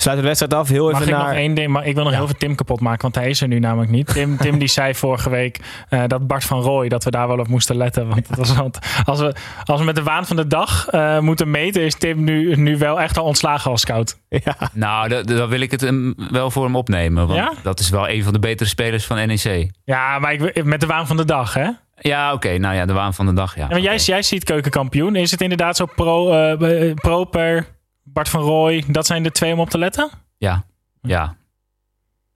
Sluit 0.06 0.20
de 0.20 0.26
wedstrijd 0.26 0.54
af. 0.54 0.68
Heel 0.68 0.90
Mag 0.90 1.00
even 1.00 1.12
ik 1.12 1.18
naar... 1.18 1.26
nog 1.28 1.36
één 1.36 1.54
ding? 1.54 1.68
Maar 1.68 1.86
ik 1.86 1.94
wil 1.94 2.02
nog 2.02 2.12
Ja. 2.12 2.18
heel 2.18 2.26
veel 2.26 2.36
Tim 2.38 2.54
kapot 2.54 2.80
maken, 2.80 3.02
want 3.02 3.14
hij 3.14 3.28
is 3.28 3.40
er 3.40 3.48
nu 3.48 3.58
namelijk 3.58 3.90
niet. 3.90 4.06
Tim, 4.12 4.36
Tim 4.46 4.58
die 4.58 4.68
zei 4.68 4.94
vorige 4.94 5.30
week 5.30 5.60
eh, 5.88 6.02
dat 6.06 6.26
Bart 6.26 6.44
van 6.44 6.60
Rooij, 6.60 6.88
dat 6.88 7.04
we 7.04 7.10
daar 7.10 7.28
wel 7.28 7.38
op 7.38 7.48
moesten 7.48 7.76
letten. 7.76 8.08
Want, 8.08 8.28
dat 8.28 8.36
was, 8.38 8.56
want 8.56 8.78
als, 9.04 9.20
we, 9.20 9.34
als 9.64 9.78
we 9.80 9.86
met 9.86 9.94
de 9.94 10.02
waan 10.02 10.26
van 10.26 10.36
de 10.36 10.46
dag 10.46 10.88
eh, 10.88 11.18
moeten 11.18 11.50
meten, 11.50 11.82
is 11.82 11.94
Tim 11.94 12.24
nu, 12.24 12.56
nu 12.56 12.78
wel 12.78 13.00
echt 13.00 13.18
al 13.18 13.24
ontslagen 13.24 13.70
als 13.70 13.80
scout. 13.80 14.18
Ja. 14.28 14.56
Nou, 14.72 15.08
da- 15.08 15.22
dan 15.22 15.48
wil 15.48 15.60
ik 15.60 15.70
het 15.70 15.80
hem 15.80 16.14
wel 16.30 16.50
voor 16.50 16.64
hem 16.64 16.76
opnemen. 16.76 17.26
Want 17.26 17.38
Ja? 17.38 17.52
dat 17.62 17.80
is 17.80 17.90
wel 17.90 18.08
een 18.08 18.22
van 18.24 18.32
de 18.32 18.38
betere 18.38 18.68
spelers 18.68 19.04
van 19.06 19.16
NEC. 19.26 19.70
Ja, 19.84 20.18
maar 20.18 20.32
ik, 20.32 20.64
met 20.64 20.80
de 20.80 20.86
waan 20.86 21.06
van 21.06 21.16
de 21.16 21.24
dag, 21.24 21.54
hè? 21.54 21.68
Ja, 21.98 22.32
oké. 22.32 22.58
nou 22.58 22.74
ja, 22.74 22.86
de 22.86 22.92
waan 22.92 23.14
van 23.14 23.26
de 23.26 23.32
dag, 23.32 23.54
ja. 23.56 23.62
Ja, 23.62 23.68
maar 23.68 23.80
jij, 23.80 23.96
jij 23.96 24.22
ziet 24.22 24.44
keukenkampioen. 24.44 25.16
Is 25.16 25.30
het 25.30 25.40
inderdaad 25.40 25.76
zo 25.76 25.86
pro, 25.96 26.32
eh, 26.32 26.94
Proper, 26.94 27.66
Bart 28.06 28.28
van 28.28 28.40
Rooij, 28.40 28.84
dat 28.88 29.06
zijn 29.06 29.22
de 29.22 29.30
twee 29.30 29.52
om 29.52 29.60
op 29.60 29.70
te 29.70 29.78
letten? 29.78 30.10
Ja, 30.38 30.64
ja. 31.02 31.36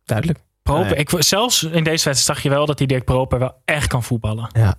Duidelijk. 0.05 0.39
Proper, 0.63 0.97
ik, 0.97 1.11
zelfs 1.19 1.63
in 1.63 1.71
deze 1.85 1.85
wedstrijd 2.05 2.17
zag 2.19 2.43
je 2.43 2.49
wel 2.49 2.67
dat 2.67 2.79
die 2.79 2.87
Dirk 2.87 3.05
Proper 3.05 3.39
wel 3.39 3.55
echt 3.65 3.87
kan 3.87 4.03
voetballen. 4.03 4.51
Ja, 4.53 4.75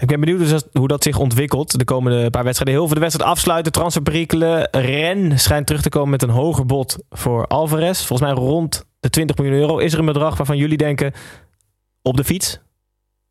ik 0.00 0.06
ben 0.06 0.20
benieuwd 0.20 0.38
dus 0.38 0.62
hoe 0.72 0.88
dat 0.88 1.02
zich 1.02 1.18
ontwikkelt 1.18 1.78
de 1.78 1.84
komende 1.84 2.30
paar 2.30 2.44
wedstrijden. 2.44 2.74
Heel 2.76 2.86
veel 2.86 2.94
de 2.94 3.00
wedstrijd 3.00 3.30
afsluiten, 3.30 3.72
transferperikelen. 3.72 4.68
Ren 4.70 5.38
schijnt 5.38 5.66
terug 5.66 5.82
te 5.82 5.88
komen 5.88 6.10
met 6.10 6.22
een 6.22 6.30
hoger 6.30 6.66
bod 6.66 6.98
voor 7.10 7.46
Alvarez. 7.46 8.02
Volgens 8.04 8.28
mij 8.28 8.38
rond 8.38 8.84
de 9.00 9.10
20 9.10 9.36
miljoen 9.36 9.56
euro. 9.56 9.78
Is 9.78 9.92
er 9.92 9.98
een 9.98 10.04
bedrag 10.04 10.36
waarvan 10.36 10.56
jullie 10.56 10.76
denken 10.76 11.12
op 12.02 12.16
de 12.16 12.24
fiets? 12.24 12.60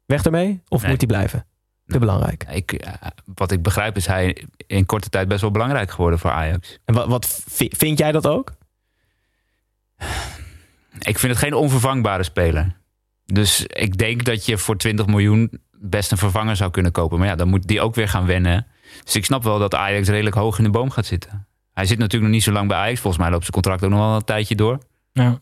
Weg 0.06 0.24
ermee? 0.24 0.62
Of 0.68 0.82
Nee. 0.82 0.90
moet 0.90 1.00
hij 1.00 1.08
blijven? 1.10 1.46
Te 1.88 2.00
belangrijk. 2.00 2.46
Ik, 2.52 2.72
eh, 2.74 2.94
wat 3.36 3.52
ik 3.52 3.62
begrijp 3.62 3.96
is 3.96 4.06
hij 4.06 4.46
in 4.68 4.86
korte 4.86 5.10
tijd 5.10 5.28
best 5.28 5.42
wel 5.42 5.52
belangrijk 5.52 5.92
geworden 5.92 6.20
voor 6.20 6.32
Ajax. 6.32 6.80
En 6.86 6.94
wat, 6.94 7.08
wat 7.08 7.44
vi- 7.48 7.72
vind 7.78 7.98
jij 8.00 8.12
dat 8.12 8.28
ook? 8.28 8.52
Ik 11.00 11.20
vind 11.20 11.32
het 11.34 11.42
geen 11.42 11.54
onvervangbare 11.54 12.24
speler. 12.24 12.76
Dus 13.26 13.66
ik 13.66 13.98
denk 13.98 14.24
dat 14.24 14.46
je 14.46 14.58
voor 14.58 14.78
20 14.78 15.06
miljoen 15.06 15.62
best 15.72 16.12
een 16.12 16.18
vervanger 16.18 16.56
zou 16.56 16.72
kunnen 16.72 16.92
kopen. 16.92 17.18
Maar 17.20 17.28
ja, 17.28 17.36
dan 17.36 17.48
moet 17.48 17.68
die 17.68 17.82
ook 17.82 17.96
weer 17.96 18.10
gaan 18.10 18.26
wennen. 18.26 18.68
Dus 19.04 19.16
ik 19.16 19.26
snap 19.26 19.44
wel 19.44 19.60
dat 19.60 19.76
Ajax 19.76 20.08
redelijk 20.08 20.36
hoog 20.36 20.58
in 20.58 20.64
de 20.64 20.70
boom 20.70 20.90
gaat 20.90 21.06
zitten. 21.06 21.48
Hij 21.74 21.86
zit 21.86 21.98
natuurlijk 21.98 22.24
nog 22.24 22.34
niet 22.34 22.44
zo 22.44 22.52
lang 22.52 22.68
bij 22.68 22.78
Ajax. 22.78 23.00
Volgens 23.00 23.22
mij 23.22 23.32
loopt 23.32 23.42
zijn 23.42 23.54
contract 23.54 23.84
ook 23.84 23.90
nog 23.90 24.00
wel 24.00 24.16
een 24.16 24.24
tijdje 24.24 24.56
door. 24.56 24.78
Ja. 25.14 25.24
Ja. 25.24 25.40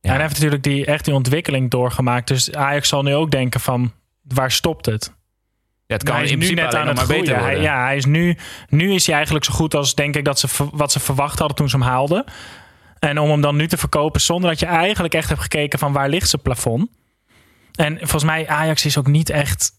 En 0.00 0.10
hij 0.10 0.20
heeft 0.20 0.34
natuurlijk 0.34 0.62
die, 0.62 0.86
echt 0.86 1.04
die 1.04 1.14
ontwikkeling 1.14 1.70
doorgemaakt. 1.70 2.28
Dus 2.28 2.52
Ajax 2.54 2.88
zal 2.88 3.02
nu 3.02 3.14
ook 3.14 3.30
denken 3.30 3.60
van, 3.60 3.92
waar 4.22 4.50
stopt 4.50 4.86
het? 4.86 5.12
Ja, 5.86 5.94
het 5.98 6.02
kan 6.02 6.14
hij 6.14 6.24
is 6.24 6.30
in 6.30 6.38
nu 6.38 6.50
net 6.54 6.74
aan 6.74 6.86
het 6.86 6.86
nog 6.86 6.94
maar 6.94 7.04
groeien. 7.04 7.24
beter 7.24 7.40
Hij, 7.42 7.60
ja, 7.60 7.84
hij 7.84 7.96
is 7.96 8.04
nu, 8.04 8.36
nu 8.68 8.92
is 8.94 9.06
hij 9.06 9.14
eigenlijk 9.14 9.44
zo 9.44 9.52
goed 9.52 9.74
als 9.74 9.94
denk 9.94 10.16
ik 10.16 10.24
dat 10.24 10.38
ze, 10.38 10.48
wat 10.72 10.92
ze 10.92 11.00
verwacht 11.00 11.38
hadden 11.38 11.56
toen 11.56 11.68
ze 11.68 11.76
hem 11.76 11.86
haalden. 11.86 12.24
En 12.98 13.18
om 13.18 13.30
hem 13.30 13.40
dan 13.40 13.56
nu 13.56 13.68
te 13.68 13.76
verkopen 13.76 14.20
zonder 14.20 14.50
dat 14.50 14.58
je 14.60 14.66
eigenlijk 14.66 15.14
echt 15.14 15.28
hebt 15.28 15.40
gekeken 15.40 15.78
van 15.78 15.92
waar 15.92 16.08
ligt 16.08 16.28
zijn 16.28 16.42
plafond. 16.42 16.90
En 17.72 17.98
volgens 17.98 18.24
mij 18.24 18.48
Ajax 18.48 18.84
is 18.84 18.98
ook 18.98 19.06
niet 19.06 19.30
echt... 19.30 19.70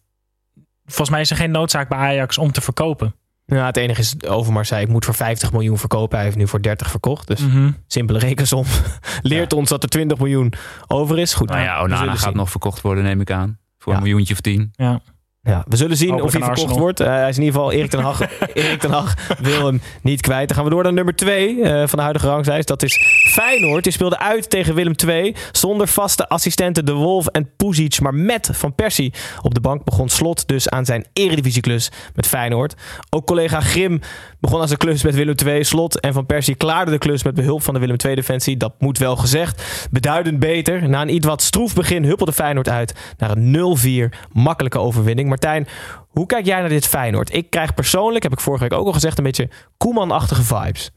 Volgens 0.86 1.10
mij 1.10 1.22
is 1.22 1.29
er 1.29 1.36
geen 1.36 1.51
noodzaak 1.51 1.89
bij 1.89 1.98
Ajax 1.98 2.38
om 2.38 2.51
te 2.51 2.62
verkopen. 2.62 3.15
Ja, 3.45 3.65
het 3.65 3.77
enige 3.77 4.00
is, 4.01 4.15
Overmars 4.27 4.67
zei 4.67 4.81
ik 4.83 4.88
moet 4.89 5.05
voor 5.05 5.13
50 5.13 5.51
miljoen 5.51 5.77
verkopen. 5.77 6.15
Hij 6.15 6.25
heeft 6.25 6.38
nu 6.38 6.48
voor 6.48 6.62
30 6.62 6.89
verkocht. 6.89 7.27
Dus 7.27 7.39
Mhm. 7.39 7.72
simpele 7.88 8.19
rekensom. 8.19 8.65
Leert 9.22 9.53
ons 9.53 9.69
dat 9.69 9.83
er 9.83 9.89
20 9.89 10.17
miljoen 10.17 10.53
over 10.88 11.19
is. 11.19 11.33
Goed, 11.33 11.50
Nou 11.50 11.62
ja, 11.62 11.81
Onana 11.83 12.12
gaat 12.12 12.19
zien. 12.19 12.36
nog 12.36 12.50
verkocht 12.50 12.81
worden, 12.81 13.03
neem 13.03 13.22
ik 13.22 13.31
aan. 13.31 13.60
Voor 13.77 13.91
Ja. 13.91 13.98
een 13.98 14.03
miljoentje 14.03 14.33
of 14.33 14.39
tien. 14.41 14.72
Ja. 14.75 15.01
Ja, 15.45 15.63
we 15.67 15.75
zullen 15.75 15.97
zien 15.97 16.09
Hopelijk 16.09 16.35
of 16.35 16.41
hij 16.41 16.41
verkocht 16.41 16.62
Arsenal. 16.62 16.83
wordt. 16.83 17.00
Eh, 17.00 17.07
hij 17.07 17.29
is 17.29 17.38
in 17.38 17.43
ieder 17.43 17.59
geval 17.59 17.71
Erik 17.73 17.89
ten 17.89 18.00
Hag. 18.00 18.21
Erik 18.53 18.79
ten 18.79 18.91
Hag 18.91 19.13
wil 19.39 19.65
hem 19.65 19.81
niet 20.01 20.21
kwijt. 20.21 20.47
Dan 20.47 20.57
gaan 20.57 20.65
we 20.65 20.71
door 20.71 20.83
naar 20.83 20.93
nummer 20.93 21.15
2 21.15 21.55
van 21.63 21.97
de 21.97 22.01
huidige 22.01 22.27
ranglijst. 22.27 22.67
Dat 22.67 22.83
is 22.83 23.00
Feyenoord. 23.33 23.83
Die 23.83 23.93
speelde 23.93 24.19
uit 24.19 24.50
tegen 24.50 24.75
Willem 24.75 24.93
II. 25.07 25.35
Zonder 25.51 25.88
vaste 25.88 26.27
assistenten 26.27 26.85
De 26.85 26.93
Wolf 26.93 27.27
en 27.27 27.50
Puzic. 27.57 28.00
Maar 28.01 28.13
met 28.13 28.50
Van 28.51 28.75
Persie 28.75 29.13
op 29.41 29.53
de 29.53 29.59
bank 29.59 29.83
begon 29.83 30.09
Slot 30.09 30.47
dus 30.47 30.69
aan 30.69 30.85
zijn 30.85 31.05
eredivisieklus 31.13 31.91
met 32.15 32.27
Feyenoord. 32.27 32.75
Ook 33.09 33.25
collega 33.25 33.59
Grim 33.59 34.00
begon 34.39 34.62
aan 34.62 34.67
zijn 34.67 34.79
klus 34.79 35.03
met 35.03 35.15
Willem 35.15 35.35
II. 35.45 35.63
Slot 35.63 36.00
en 36.00 36.13
Van 36.13 36.25
Persie 36.25 36.55
klaarden 36.55 36.93
de 36.93 37.00
klus 37.00 37.23
met 37.23 37.33
behulp 37.33 37.63
van 37.63 37.73
de 37.73 37.79
Willem 37.79 37.97
II-defensie. 38.05 38.57
Dat 38.57 38.73
moet 38.79 38.97
wel 38.97 39.15
gezegd. 39.15 39.88
Beduidend 39.91 40.39
beter. 40.39 40.89
Na 40.89 41.01
een 41.01 41.13
iets 41.13 41.27
wat 41.27 41.41
stroef 41.41 41.73
begin 41.73 42.03
huppelde 42.03 42.33
Feyenoord 42.33 42.69
uit 42.69 42.93
naar 43.17 43.31
een 43.38 44.12
0-4 44.13 44.17
makkelijke 44.31 44.79
overwinning. 44.79 45.31
Martijn, 45.33 45.67
hoe 46.07 46.25
kijk 46.25 46.45
jij 46.45 46.59
naar 46.59 46.69
dit 46.69 46.87
Feyenoord? 46.87 47.33
Ik 47.33 47.49
krijg 47.49 47.73
persoonlijk, 47.73 48.23
heb 48.23 48.31
ik 48.33 48.39
vorige 48.39 48.63
week 48.63 48.73
ook 48.73 48.85
al 48.85 48.93
gezegd, 48.93 49.17
een 49.17 49.23
beetje 49.23 49.49
Koeman-achtige 49.77 50.43
vibes. 50.43 50.91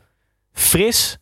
Fris, 0.53 1.19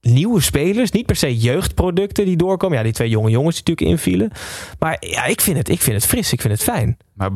nieuwe 0.00 0.40
spelers, 0.40 0.90
niet 0.90 1.06
per 1.06 1.16
se 1.16 1.36
jeugdproducten 1.38 2.24
die 2.24 2.36
doorkomen. 2.36 2.76
Ja, 2.76 2.82
die 2.82 2.92
twee 2.92 3.08
jonge 3.08 3.30
jongens 3.30 3.62
die 3.62 3.74
natuurlijk 3.74 4.02
invielen. 4.02 4.30
Maar 4.78 4.96
ja, 5.00 5.24
ik 5.24 5.40
vind 5.40 5.56
het, 5.56 5.68
ik 5.68 5.80
vind 5.80 5.96
het 5.96 6.06
fris, 6.10 6.32
ik 6.32 6.40
vind 6.40 6.52
het 6.52 6.62
fijn. 6.62 6.96
Maar 7.14 7.30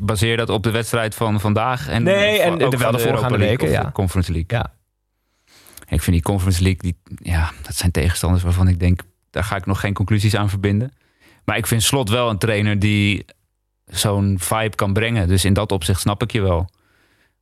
baseer 0.00 0.30
je 0.30 0.36
dat 0.36 0.48
op 0.50 0.62
de 0.62 0.70
wedstrijd 0.70 1.14
van 1.14 1.40
vandaag? 1.40 1.88
En 1.88 2.02
Nee, 2.02 2.38
en 2.40 2.52
ook 2.64 2.70
de- 2.70 2.78
van 2.78 2.92
de 2.92 2.98
voorgaande 2.98 3.06
Europa 3.08 3.28
League 3.28 3.46
weken, 3.56 3.70
ja. 3.70 3.82
de 3.84 3.92
Conference 3.92 4.32
League. 4.32 4.58
Ja. 4.58 4.72
Ik 5.88 6.02
vind 6.02 6.16
die 6.16 6.22
Conference 6.22 6.62
League, 6.62 6.80
die, 6.80 6.96
ja, 7.32 7.50
dat 7.62 7.74
zijn 7.74 7.90
tegenstanders 7.90 8.42
waarvan 8.42 8.68
ik 8.68 8.80
denk, 8.80 9.00
daar 9.30 9.44
ga 9.44 9.56
ik 9.56 9.66
nog 9.66 9.80
geen 9.80 9.94
conclusies 9.94 10.36
aan 10.36 10.48
verbinden. 10.48 10.92
Maar 11.44 11.56
ik 11.56 11.66
vind 11.66 11.82
Slot 11.82 12.08
wel 12.10 12.30
een 12.30 12.38
trainer 12.38 12.78
die 12.78 13.24
zo'n 13.86 14.36
vibe 14.40 14.74
kan 14.74 14.92
brengen. 14.92 15.28
Dus 15.28 15.44
in 15.44 15.52
dat 15.52 15.72
opzicht 15.72 16.00
snap 16.00 16.22
ik 16.22 16.32
je 16.32 16.40
wel. 16.40 16.68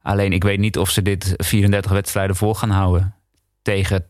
Alleen 0.03 0.33
ik 0.33 0.43
weet 0.43 0.59
niet 0.59 0.79
of 0.79 0.91
ze 0.91 1.03
dit 1.03 1.35
34 1.37 1.91
wedstrijden 1.91 2.37
vol 2.37 2.55
gaan 2.55 2.71
houden. 2.71 3.15
Tegen 3.63 4.07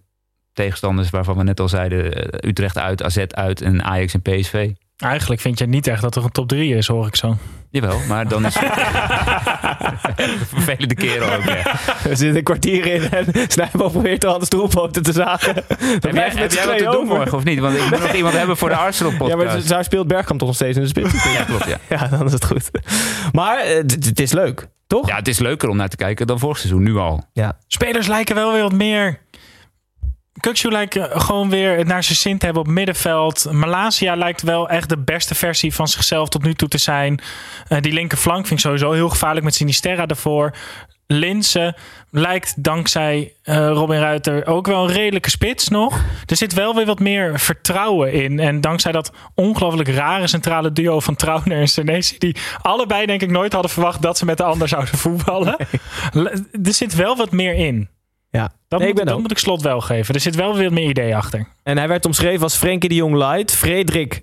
tegenstanders 0.52 1.10
waarvan 1.10 1.36
we 1.36 1.42
net 1.42 1.60
al 1.60 1.68
zeiden, 1.68 2.12
eh, 2.12 2.48
Utrecht 2.48 2.78
uit, 2.78 3.02
AZ 3.02 3.16
uit 3.16 3.60
en 3.60 3.82
Ajax 3.82 4.14
en 4.14 4.22
PSV. 4.22 4.70
Eigenlijk 4.96 5.40
vind 5.40 5.58
je 5.58 5.66
niet 5.66 5.86
echt 5.86 6.02
dat 6.02 6.16
er 6.16 6.24
een 6.24 6.30
top 6.30 6.48
3 6.48 6.74
is, 6.74 6.86
hoor 6.86 7.06
ik 7.06 7.16
zo. 7.16 7.36
Jawel, 7.74 8.00
maar 8.08 8.28
dan 8.28 8.44
is 8.46 8.54
het 8.58 8.64
een 10.30 10.38
vervelende 10.54 10.94
kerel 10.94 11.32
ook. 11.32 11.42
Ja. 11.44 11.62
We 12.02 12.08
zitten 12.16 12.36
een 12.36 12.42
kwartier 12.42 12.86
in 12.86 13.10
en 13.10 13.26
Snijboom 13.48 13.90
probeert 13.90 14.24
al 14.24 14.38
de 14.38 14.44
stoelpoten 14.44 15.02
te 15.02 15.12
zagen. 15.12 15.54
Dan 15.54 15.64
Heb 15.78 16.14
jij, 16.14 16.30
heb 16.34 16.52
jij 16.52 16.66
wat 16.66 16.78
te 16.78 16.84
doen 16.84 17.06
morgen 17.06 17.32
of 17.38 17.44
niet? 17.44 17.58
Want 17.58 17.76
ik 17.76 17.90
moet 17.90 18.00
nog 18.00 18.12
iemand 18.12 18.34
hebben 18.34 18.56
voor 18.56 18.68
de 18.68 18.76
Arsenal 18.86 19.12
Ja, 19.12 19.18
podcast. 19.18 19.44
maar 19.44 19.66
daar 19.66 19.84
speelt 19.84 20.06
Bergkamp 20.06 20.38
toch 20.38 20.48
nog 20.48 20.56
steeds 20.56 20.76
in 20.76 20.82
de 20.82 20.88
spits. 20.88 21.32
Ja, 21.32 21.42
klopt. 21.44 21.64
Ja. 21.66 21.78
Ja, 21.88 22.06
dan 22.08 22.26
is 22.26 22.32
het 22.32 22.44
goed. 22.44 22.70
Maar 23.32 23.58
eh, 23.58 23.76
het 23.76 24.04
het 24.04 24.20
is 24.20 24.32
leuk, 24.32 24.68
toch? 24.86 25.08
ja, 25.08 25.16
het 25.16 25.28
is 25.28 25.38
leuker 25.38 25.68
om 25.68 25.76
naar 25.76 25.88
te 25.88 25.96
kijken 25.96 26.26
dan 26.26 26.38
vorig 26.38 26.58
seizoen, 26.58 26.82
nu 26.82 26.96
al. 26.96 27.24
Ja. 27.32 27.56
Spelers 27.66 28.06
lijken 28.06 28.34
wel 28.34 28.52
weer 28.52 28.62
wat 28.62 28.72
meer. 28.72 29.18
Kuksu 30.44 30.70
lijkt 30.70 30.96
eh, 30.96 31.04
gewoon 31.20 31.50
weer 31.50 31.76
het 31.76 31.86
naar 31.86 32.02
zijn 32.04 32.18
zin 32.18 32.38
te 32.38 32.44
hebben 32.44 32.62
op 32.62 32.68
middenveld. 32.68 33.52
Malasia 33.52 34.14
lijkt 34.16 34.42
wel 34.42 34.68
echt 34.68 34.88
de 34.88 34.98
beste 34.98 35.34
versie 35.34 35.74
van 35.74 35.88
zichzelf 35.88 36.28
tot 36.28 36.42
nu 36.42 36.54
toe 36.54 36.68
te 36.68 36.78
zijn. 36.78 37.20
Eh, 37.68 37.80
die 37.80 37.92
linkerflank 37.92 38.46
vind 38.46 38.58
ik 38.58 38.64
sowieso 38.66 38.92
heel 38.92 39.08
gevaarlijk 39.08 39.44
met 39.44 39.54
Sinisterra 39.54 40.06
ervoor. 40.06 40.54
Linse 41.06 41.76
lijkt 42.10 42.62
dankzij 42.62 43.32
eh, 43.42 43.56
Robin 43.68 43.98
Ruiter 43.98 44.46
ook 44.46 44.66
wel 44.66 44.84
een 44.84 44.94
redelijke 44.94 45.30
spits 45.30 45.68
nog. 45.68 46.00
Er 46.26 46.36
zit 46.36 46.54
wel 46.54 46.74
weer 46.74 46.86
wat 46.86 46.98
meer 47.00 47.40
vertrouwen 47.40 48.12
in. 48.12 48.38
En 48.38 48.60
dankzij 48.60 48.92
dat 48.92 49.12
ongelooflijk 49.34 49.88
rare 49.88 50.26
centrale 50.26 50.72
duo 50.72 51.00
van 51.00 51.16
Trauner 51.16 51.58
en 51.60 51.68
Senesi... 51.68 52.18
die 52.18 52.36
allebei 52.62 53.06
denk 53.06 53.22
ik 53.22 53.30
nooit 53.30 53.52
hadden 53.52 53.70
verwacht 53.70 54.02
dat 54.02 54.18
ze 54.18 54.24
met 54.24 54.36
de 54.36 54.44
ander 54.44 54.68
zouden 54.68 54.98
voetballen. 54.98 55.56
Le- 56.12 56.44
Er 56.64 56.72
zit 56.74 56.94
wel 56.94 57.16
wat 57.16 57.32
meer 57.32 57.54
in. 57.54 57.88
Ja. 58.38 58.52
Dat, 58.68 58.78
Nee, 58.80 58.88
moet, 58.88 58.88
ik 58.88 58.94
ben 58.94 59.04
dat 59.04 59.14
ook. 59.14 59.20
moet 59.20 59.30
ik 59.30 59.38
slot 59.38 59.62
wel 59.62 59.80
geven. 59.80 60.14
Er 60.14 60.20
zit 60.20 60.34
wel 60.34 60.56
weer 60.56 60.72
meer 60.72 60.88
idee 60.88 61.16
achter. 61.16 61.46
En 61.62 61.76
hij 61.78 61.88
werd 61.88 62.06
omschreven 62.06 62.42
als 62.42 62.56
Frenkie 62.56 62.88
de 62.88 62.94
Jong 62.94 63.14
Light, 63.16 63.52
Frederik 63.54 64.22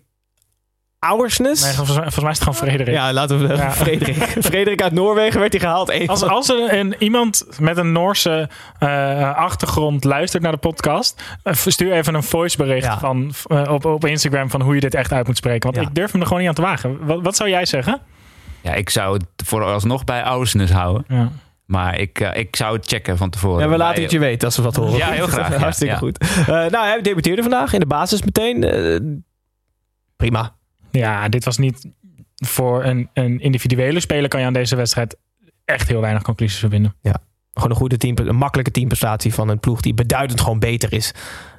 Auersnes. 0.99 1.61
Nee, 1.63 1.73
volgens, 1.73 1.97
mij- 1.97 2.11
volgens 2.11 2.23
mij 2.23 2.31
is 2.31 2.39
het 2.39 2.47
gewoon 2.47 2.67
Frederik. 2.69 2.95
ja, 2.95 3.13
laten 3.13 3.47
we 3.47 3.55
Ja. 3.55 3.71
Frederik. 3.85 4.15
Frederik 4.41 4.81
uit 4.81 4.91
Noorwegen 4.91 5.39
werd 5.39 5.51
hij 5.51 5.61
gehaald. 5.61 6.07
Als, 6.07 6.23
als 6.23 6.49
er 6.49 6.73
een, 6.73 6.95
iemand 6.99 7.45
met 7.59 7.77
een 7.77 7.91
Noorse 7.91 8.49
eh, 8.79 9.35
achtergrond 9.35 10.03
luistert 10.03 10.43
naar 10.43 10.51
de 10.51 10.57
podcast, 10.57 11.23
eh, 11.43 11.53
stuur 11.53 11.91
even 11.91 12.13
een 12.13 12.23
voicebericht 12.23 12.85
Ja. 12.85 12.99
van, 12.99 13.33
eh, 13.47 13.71
op, 13.73 13.85
op 13.85 14.05
Instagram 14.05 14.49
van 14.49 14.61
hoe 14.61 14.73
je 14.75 14.79
dit 14.79 14.95
echt 14.95 15.11
uit 15.13 15.27
moet 15.27 15.37
spreken. 15.37 15.71
Want 15.71 15.83
Ja. 15.83 15.89
ik 15.89 15.95
durf 15.95 16.11
hem 16.11 16.21
er 16.21 16.27
gewoon 16.27 16.41
niet 16.41 16.49
aan 16.49 16.55
te 16.55 16.61
wagen. 16.61 17.05
Wat, 17.05 17.19
wat 17.21 17.35
zou 17.35 17.49
jij 17.49 17.65
zeggen? 17.65 17.99
Ja, 18.61 18.73
ik 18.73 18.89
zou 18.89 19.13
het 19.13 19.25
vooralsnog 19.47 20.03
bij 20.03 20.23
Oudersnes 20.23 20.71
houden. 20.71 21.05
Ja. 21.07 21.29
Maar 21.71 21.99
ik, 21.99 22.19
eh, 22.19 22.39
ik 22.39 22.55
zou 22.55 22.75
het 22.75 22.85
checken 22.85 23.17
van 23.17 23.29
tevoren. 23.29 23.63
Ja, 23.63 23.69
we 23.69 23.77
laten 23.77 24.01
het 24.01 24.11
je 24.11 24.19
weten 24.19 24.45
als 24.47 24.57
we 24.57 24.63
wat 24.63 24.75
horen. 24.75 24.97
Ja, 24.97 25.09
heel 25.11 25.27
graag, 25.27 25.49
ja. 25.53 25.57
Hartstikke 25.57 25.93
Ja. 25.93 25.99
goed. 25.99 26.17
Eh, 26.17 26.47
nou, 26.47 26.75
hij 26.85 27.01
debuteerde 27.01 27.41
vandaag 27.41 27.73
in 27.73 27.79
de 27.79 27.85
basis 27.85 28.23
meteen. 28.23 28.63
Eh, 28.63 28.99
prima. 30.15 30.55
ja, 30.91 31.29
dit 31.29 31.45
was 31.45 31.57
niet 31.57 31.85
voor 32.35 32.83
een, 32.83 33.09
een 33.13 33.39
individuele 33.39 33.99
speler 33.99 34.29
kan 34.29 34.39
je 34.39 34.45
aan 34.45 34.53
deze 34.53 34.75
wedstrijd 34.75 35.17
echt 35.65 35.87
heel 35.87 36.01
weinig 36.01 36.21
conclusies 36.23 36.59
verbinden. 36.59 36.95
Gewoon 37.53 37.69
een 37.69 37.75
goede 37.75 37.97
team, 37.97 38.15
een 38.17 38.35
makkelijke 38.35 38.71
teamprestatie 38.71 39.33
van 39.33 39.49
een 39.49 39.59
ploeg 39.59 39.81
die 39.81 39.93
beduidend 39.93 40.41
gewoon 40.41 40.59
beter 40.59 40.93
is 40.93 41.13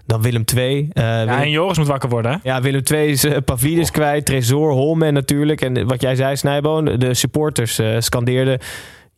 dan 0.07 0.23
Willem 0.23 0.45
II. 0.57 0.89
Eh, 0.93 1.03
Ja, 1.05 1.25
Willem, 1.25 1.41
en 1.41 1.51
Joris 1.51 1.79
moet 1.79 1.87
wakker 1.87 2.09
worden. 2.09 2.33
hè? 2.33 2.39
ja, 2.43 2.61
Willem 2.61 2.83
II 2.93 3.11
is 3.11 3.25
uh, 3.25 3.37
Pavlidis 3.45 3.91
kwijt, 3.91 4.27
Tresor, 4.27 4.73
Holmen 4.73 5.13
natuurlijk. 5.15 5.61
En 5.61 5.87
wat 5.87 6.01
jij 6.01 6.15
zei, 6.17 6.37
Snijboon, 6.37 6.85
de 6.85 7.15
supporters 7.15 7.79
eh, 7.79 7.97
scandeerden 7.99 8.59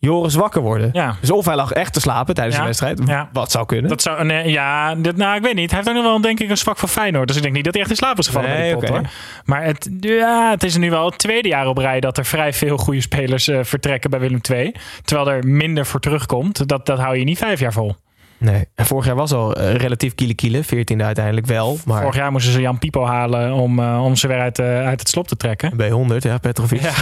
Joris 0.04 0.34
wakker 0.34 0.62
worden. 0.62 0.90
Ja. 0.92 1.16
Dus 1.20 1.30
of 1.30 1.44
hij 1.46 1.56
lag 1.56 1.72
echt 1.72 1.92
te 1.92 2.00
slapen 2.00 2.34
tijdens 2.34 2.56
Ja, 2.56 2.60
de 2.62 2.66
wedstrijd. 2.68 3.00
ja. 3.06 3.28
Wat 3.32 3.50
zou 3.50 3.66
kunnen. 3.66 3.88
Dat 3.90 4.02
zou, 4.02 4.24
nee, 4.24 4.50
ja, 4.50 4.94
dit, 4.94 5.16
nou, 5.16 5.36
ik 5.36 5.42
weet 5.42 5.54
niet. 5.54 5.70
Hij 5.70 5.78
heeft 5.78 5.88
ook 5.90 6.02
nog 6.02 6.04
wel, 6.12 6.20
denk 6.20 6.40
ik, 6.40 6.50
een 6.50 6.56
zwak 6.56 6.78
voor 6.78 6.88
Feyenoord. 6.88 7.26
Dus 7.26 7.36
ik 7.36 7.42
denk 7.42 7.54
niet 7.54 7.64
dat 7.64 7.72
hij 7.72 7.82
echt 7.82 7.90
in 7.90 7.96
slaap 7.96 8.18
is 8.18 8.26
gevallen 8.26 8.48
Nee, 8.50 8.74
pot, 8.74 8.88
hoor. 8.88 9.00
Maar 9.44 9.64
het, 9.64 9.88
ja, 10.00 10.50
het 10.50 10.62
is 10.62 10.76
nu 10.76 10.90
wel 10.90 11.04
het 11.06 11.18
tweede 11.18 11.48
jaar 11.48 11.66
op 11.66 11.78
rij 11.78 12.00
dat 12.00 12.18
er 12.18 12.24
vrij 12.24 12.52
veel 12.52 12.76
goede 12.76 13.00
spelers 13.00 13.48
eh, 13.48 13.58
vertrekken 13.62 14.10
bij 14.10 14.20
Willem 14.20 14.40
II. 14.50 14.74
Terwijl 15.04 15.30
er 15.30 15.46
minder 15.46 15.86
voor 15.86 16.00
terugkomt. 16.00 16.68
Dat, 16.68 16.86
dat 16.86 16.98
hou 16.98 17.16
je 17.18 17.24
niet 17.24 17.38
vijf 17.38 17.60
jaar 17.60 17.72
vol. 17.72 17.96
Nee. 18.38 18.64
En 18.74 18.86
vorig 18.86 19.06
jaar 19.06 19.14
was 19.14 19.32
al 19.32 19.54
eh, 19.54 19.74
relatief 19.74 20.14
kiele 20.14 20.34
kiele. 20.34 20.64
14e 20.64 20.96
uiteindelijk 21.04 21.46
wel. 21.46 21.78
Maar 21.84 22.00
Vorig 22.00 22.16
jaar 22.16 22.32
moesten 22.32 22.52
ze 22.52 22.60
Jan 22.60 22.78
Pipo 22.78 23.04
halen 23.06 23.52
om, 23.52 23.78
eh, 23.78 24.04
om 24.04 24.16
ze 24.16 24.28
weer 24.28 24.40
uit, 24.40 24.58
eh, 24.58 24.86
uit 24.86 25.00
het 25.00 25.08
slop 25.08 25.28
te 25.28 25.36
trekken. 25.36 25.72
B100, 25.76 26.22
ja, 26.22 26.38
Petrovic. 26.38 26.80
Ja. 26.80 26.92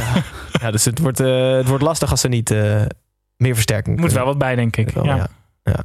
Ja, 0.61 0.71
dus 0.71 0.85
het 0.85 0.99
wordt, 0.99 1.19
het 1.19 1.69
wordt 1.69 1.83
lastig 1.83 2.11
als 2.11 2.21
ze 2.21 2.29
niet 2.29 2.51
eh, 2.51 2.83
meer 3.37 3.55
versterking 3.55 4.01
Moet 4.01 4.13
wel 4.13 4.25
wat 4.25 4.39
bij, 4.39 4.55
denk 4.55 4.77
ik. 4.77 4.91
Wel, 4.91 5.05
Ja. 5.05 5.17
ja. 5.17 5.27
Ja. 5.63 5.83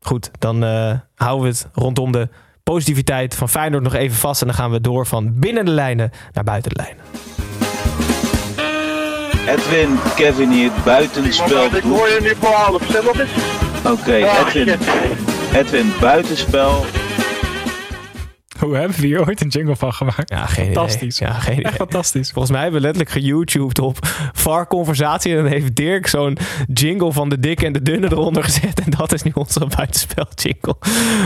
Goed, 0.00 0.30
dan 0.38 0.64
eh, 0.64 0.92
houden 1.14 1.42
we 1.42 1.48
het 1.48 1.68
rondom 1.72 2.12
de 2.12 2.28
positiviteit 2.62 3.34
van 3.34 3.48
Feyenoord 3.48 3.82
nog 3.82 3.94
even 3.94 4.16
vast. 4.16 4.40
En 4.40 4.46
dan 4.46 4.56
gaan 4.56 4.70
we 4.70 4.80
door 4.80 5.06
van 5.06 5.38
binnen 5.38 5.64
de 5.64 5.70
lijnen 5.70 6.10
naar 6.32 6.44
buiten 6.44 6.70
de 6.74 6.82
lijnen. 6.82 7.04
Edwin, 9.46 9.98
Kevin 10.16 10.50
hier, 10.50 10.70
buitenspel. 10.84 11.64
Ik 11.64 11.82
hoor 11.82 12.08
je 12.08 12.18
nu 12.22 12.34
voor 12.40 12.52
half, 12.54 13.02
wat 13.04 13.18
is? 13.18 13.30
Oké, 13.84 14.26
Edwin. 14.46 14.78
Edwin, 15.52 15.92
buitenspel. 16.00 16.84
Hoe 18.64 18.76
hebben 18.76 19.00
we 19.00 19.06
hier 19.06 19.26
ooit 19.26 19.40
een 19.40 19.48
jingle 19.48 19.76
van 19.76 19.92
gemaakt? 19.92 20.30
Ja, 20.30 20.46
geen 20.46 20.64
Fantastisch. 20.64 21.20
idee. 21.20 21.32
Ja, 21.32 21.38
geen 21.40 21.52
idee. 21.52 21.64
Echt 21.64 21.76
fantastisch. 21.76 22.30
Volgens 22.30 22.52
mij 22.52 22.62
hebben 22.62 22.80
we 22.80 22.86
letterlijk 22.86 23.16
geYouTubed 23.16 23.78
op 23.78 23.98
VAR-conversatie. 24.32 25.36
En 25.36 25.42
dan 25.42 25.52
heeft 25.52 25.76
Dirk 25.76 26.06
zo'n 26.06 26.38
jingle 26.72 27.12
van 27.12 27.28
de 27.28 27.38
dikke 27.38 27.66
en 27.66 27.72
de 27.72 27.82
dunne 27.82 28.06
eronder 28.10 28.44
gezet. 28.44 28.80
En 28.80 28.90
dat 28.90 29.12
is 29.12 29.22
nu 29.22 29.30
onze 29.34 29.66
buitenspel-jingle. 29.76 30.74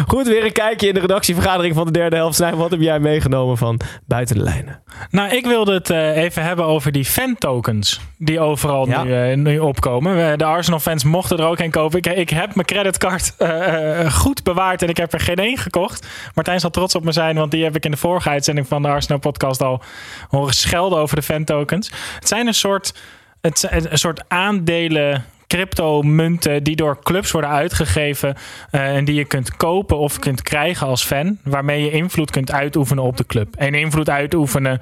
Goed, 0.07 0.27
weer 0.27 0.45
een 0.45 0.53
kijkje 0.53 0.89
in 0.89 0.95
de 0.95 1.01
redactievergadering 1.01 1.75
van 1.75 1.87
de 1.87 1.93
derde 1.93 2.17
helft. 2.17 2.39
Wat 2.39 2.71
heb 2.71 2.81
jij 2.81 2.99
meegenomen 3.01 3.57
van 3.57 3.81
buiten 4.07 4.37
de 4.37 4.43
lijnen? 4.43 4.83
Nou, 5.11 5.37
ik 5.37 5.47
wilde 5.47 5.73
het 5.75 5.91
eh, 5.91 6.17
even 6.17 6.43
hebben 6.43 6.65
over 6.65 6.93
die 6.93 7.05
fan-tokens 7.05 8.01
die 8.19 8.41
overal 8.41 8.89
Ja. 8.89 9.03
nu, 9.05 9.15
eh, 9.15 9.37
nu 9.37 9.59
opkomen. 9.59 10.39
De 10.39 10.45
Arsenal-fans 10.45 11.05
mochten 11.05 11.39
er 11.39 11.45
ook 11.47 11.59
een 11.59 11.71
kopen. 11.71 11.99
Ik, 11.99 12.07
ik 12.07 12.31
heb 12.31 12.55
mijn 12.55 12.67
creditcard 12.67 13.35
eh, 13.39 14.13
goed 14.13 14.43
bewaard 14.43 14.83
en 14.83 14.89
ik 14.89 14.97
heb 14.97 15.13
er 15.13 15.21
geen 15.21 15.37
één 15.37 15.59
gekocht. 15.59 16.07
Martijn 16.35 16.61
zal 16.61 16.71
trots 16.71 16.95
op 16.95 17.05
me 17.05 17.13
zijn, 17.13 17.24
want 17.33 17.51
die 17.51 17.65
heb 17.65 17.77
ik 17.77 17.85
in 17.85 17.91
de 17.91 17.97
vorige 17.97 18.29
uitzending 18.29 18.69
van 18.69 18.83
de 18.83 18.89
Arsenal-podcast 18.89 19.63
al 19.63 19.83
horen 20.29 20.55
schelden 20.55 20.99
over 20.99 21.17
de 21.17 21.23
fan-tokens. 21.23 21.91
Het 22.15 22.29
zijn 22.29 22.47
een 22.47 22.55
soort, 22.55 22.95
het 23.41 23.59
zijn 23.59 23.93
een 23.93 23.99
soort 23.99 24.25
aandelen 24.29 25.25
crypto-munten 25.47 26.63
die 26.63 26.77
door 26.77 27.03
clubs 27.03 27.31
worden 27.31 27.51
uitgegeven 27.51 28.37
eh, 28.71 28.97
en 28.97 29.05
die 29.05 29.15
je 29.15 29.25
kunt 29.25 29.57
kopen 29.57 29.99
of 29.99 30.19
kunt 30.19 30.43
krijgen 30.43 30.87
als 30.87 31.05
fan, 31.05 31.39
waarmee 31.45 31.85
je 31.85 31.91
invloed 31.91 32.31
kunt 32.31 32.53
uitoefenen 32.53 33.05
op 33.05 33.17
de 33.17 33.27
club. 33.27 33.55
En 33.57 33.75
invloed 33.75 34.11
uitoefenen 34.11 34.81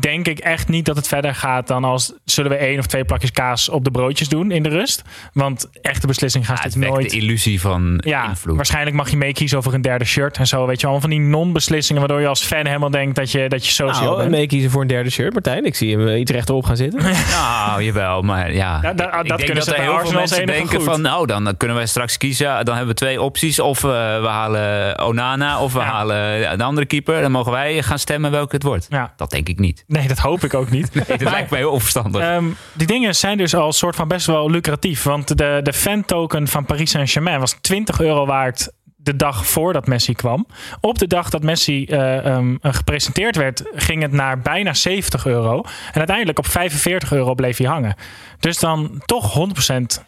denk 0.00 0.26
ik 0.28 0.38
echt 0.38 0.68
niet 0.68 0.84
dat 0.84 0.96
het 0.96 1.08
verder 1.08 1.34
gaat 1.34 1.66
dan 1.66 1.84
als 1.84 2.12
zullen 2.24 2.50
we 2.50 2.56
één 2.56 2.78
of 2.78 2.86
twee 2.86 3.04
plakjes 3.04 3.32
kaas 3.32 3.68
op 3.68 3.84
de 3.84 3.90
broodjes 3.90 4.28
doen 4.28 4.50
in 4.50 4.62
de 4.62 4.68
rust. 4.68 5.02
Want 5.32 5.68
echte 5.82 6.06
beslissing 6.06 6.46
gaat 6.46 6.56
Ja, 6.58 6.64
het 6.64 6.76
nooit. 6.76 7.10
de 7.10 7.16
illusie 7.16 7.60
van 7.60 8.00
Ja, 8.04 8.28
invloed. 8.28 8.56
waarschijnlijk 8.56 8.96
mag 8.96 9.10
je 9.10 9.16
meekiezen 9.16 9.58
over 9.58 9.74
een 9.74 9.82
derde 9.82 10.04
shirt 10.04 10.36
en 10.36 10.46
zo. 10.46 10.66
Weet 10.66 10.80
je 10.80 10.86
wel, 10.86 11.00
van 11.00 11.10
die 11.10 11.20
non-beslissingen 11.20 12.00
waardoor 12.02 12.20
je 12.20 12.26
als 12.26 12.42
fan 12.44 12.66
helemaal 12.66 12.90
denkt 12.90 13.16
dat 13.16 13.30
je, 13.30 13.48
dat 13.48 13.66
je 13.66 13.72
social 13.72 14.04
Nou, 14.04 14.16
bent. 14.16 14.30
meekiezen 14.30 14.70
voor 14.70 14.80
een 14.82 14.86
derde 14.88 15.10
shirt, 15.10 15.32
Martijn. 15.32 15.64
Ik 15.64 15.74
zie 15.74 15.96
hem 15.96 16.08
eh, 16.08 16.20
iets 16.20 16.30
rechterop 16.30 16.64
gaan 16.64 16.76
zitten. 16.76 17.00
Nou, 17.32 17.82
jawel, 17.82 18.22
maar 18.22 18.52
ja. 18.52 18.78
Ja, 18.82 18.92
da- 18.92 19.04
Ik 19.06 19.12
dat 19.12 19.26
denk 19.26 19.38
kunnen 19.38 19.54
dat 19.54 19.64
ze 19.64 19.70
er 19.70 19.76
bij 19.76 19.86
heel 19.94 19.98
veel 20.06 20.12
mensen 20.18 20.46
denken 20.46 20.76
goed. 20.76 20.84
van, 20.84 21.00
nou, 21.00 21.26
dan 21.26 21.54
kunnen 21.56 21.76
wij 21.76 21.86
straks 21.86 22.16
kiezen. 22.16 22.64
Dan 22.64 22.76
hebben 22.76 22.86
we 22.94 23.00
twee 23.00 23.22
opties. 23.22 23.60
Of 23.60 23.84
eh, 23.84 23.90
we 24.20 24.26
halen 24.26 24.98
Onana, 25.06 25.60
of 25.60 25.72
we 25.72 25.78
Ja. 25.78 25.84
halen 25.84 26.58
de 26.58 26.64
andere 26.64 26.86
keeper. 26.86 27.20
Dan 27.20 27.30
mogen 27.32 27.52
wij 27.52 27.82
gaan 27.82 27.98
stemmen 27.98 28.30
welke 28.30 28.54
het 28.54 28.62
wordt. 28.64 28.86
Ja. 28.90 29.12
Dat 29.16 29.30
denk 29.30 29.48
ik 29.48 29.58
niet. 29.58 29.81
Nee, 29.86 30.08
dat 30.08 30.18
hoop 30.18 30.44
ik 30.44 30.54
ook 30.54 30.70
niet. 30.70 30.94
Nee, 30.94 31.04
dat 31.06 31.20
Maar- 31.20 31.32
lijkt 31.32 31.50
mij 31.50 31.58
heel 31.58 31.70
onverstandig. 31.70 32.22
Ehm, 32.22 32.44
die 32.72 32.86
dingen 32.86 33.14
zijn 33.14 33.38
dus 33.38 33.54
al 33.54 33.72
soort 33.72 33.96
van 33.96 34.08
best 34.08 34.26
wel 34.26 34.50
lucratief. 34.50 35.02
Want 35.02 35.38
de, 35.38 35.60
de 35.62 35.72
fan-token 35.72 36.48
van 36.48 36.64
Paris 36.64 36.90
Saint-Germain 36.90 37.40
was 37.40 37.56
20 37.60 38.00
euro 38.00 38.26
waard 38.26 38.70
de 38.96 39.16
dag 39.16 39.46
voordat 39.46 39.86
Messi 39.86 40.12
kwam. 40.14 40.46
Op 40.80 40.98
de 40.98 41.06
dag 41.06 41.30
dat 41.30 41.42
Messi 41.42 41.84
eh, 41.84 42.26
ehm, 42.26 42.56
gepresenteerd 42.60 43.36
werd, 43.36 43.62
ging 43.74 44.02
het 44.02 44.12
naar 44.12 44.38
bijna 44.38 44.74
70 44.74 45.26
euro. 45.26 45.62
En 45.92 45.98
uiteindelijk 45.98 46.38
op 46.38 46.46
45 46.46 47.12
euro 47.12 47.34
bleef 47.34 47.56
hij 47.56 47.66
hangen. 47.66 47.94
Dus 48.40 48.58
dan 48.58 49.02
toch 49.06 49.34
100% 49.34 50.04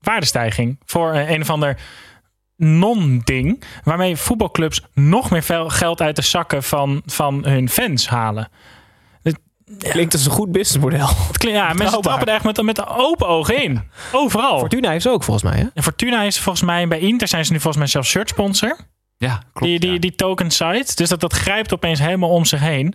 waardestijging 0.00 0.78
voor 0.84 1.14
een, 1.14 1.32
een 1.32 1.40
of 1.40 1.50
ander 1.50 1.76
non-ding. 2.56 3.62
Waarmee 3.84 4.16
voetbalclubs 4.16 4.82
nog 4.94 5.30
meer 5.30 5.42
geld 5.66 6.00
uit 6.00 6.16
de 6.16 6.22
zakken 6.22 6.62
van, 6.62 7.02
van 7.06 7.46
hun 7.46 7.68
fans 7.68 8.08
halen. 8.08 8.48
Klinkt 9.78 10.12
als 10.12 10.24
een 10.24 10.30
goed 10.30 10.52
businessmodel. 10.52 11.06
Het 11.28 11.38
klinkt- 11.38 11.58
Ja, 11.58 11.72
mensen 11.72 12.00
trappen 12.00 12.26
er 12.28 12.34
echt 12.34 12.44
met, 12.44 12.62
met 12.62 12.86
open 12.86 13.28
ogen 13.28 13.62
in. 13.62 13.82
Overal. 14.12 14.58
Fortuna 14.58 14.90
heeft 14.90 15.02
ze 15.02 15.10
ook 15.10 15.22
volgens 15.24 15.50
mij, 15.52 15.58
hè? 15.60 15.66
En 15.74 15.82
Fortuna 15.82 16.22
is 16.22 16.38
volgens 16.40 16.64
mij, 16.64 16.88
bij 16.88 16.98
Inter 16.98 17.28
zijn 17.28 17.44
ze 17.44 17.52
nu 17.52 17.58
volgens 17.60 17.82
mij 17.82 17.86
zelfs 17.92 18.08
shirt 18.08 18.28
sponsor. 18.28 18.76
ja, 19.16 19.42
klopt. 19.52 19.66
Die, 19.70 19.78
die, 19.80 19.92
ja. 19.92 19.98
die 19.98 20.14
token 20.14 20.50
site. 20.50 20.92
Dus 20.94 21.08
dat, 21.08 21.20
dat 21.20 21.32
grijpt 21.32 21.72
opeens 21.72 21.98
helemaal 21.98 22.30
om 22.30 22.44
zich 22.44 22.60
heen. 22.60 22.94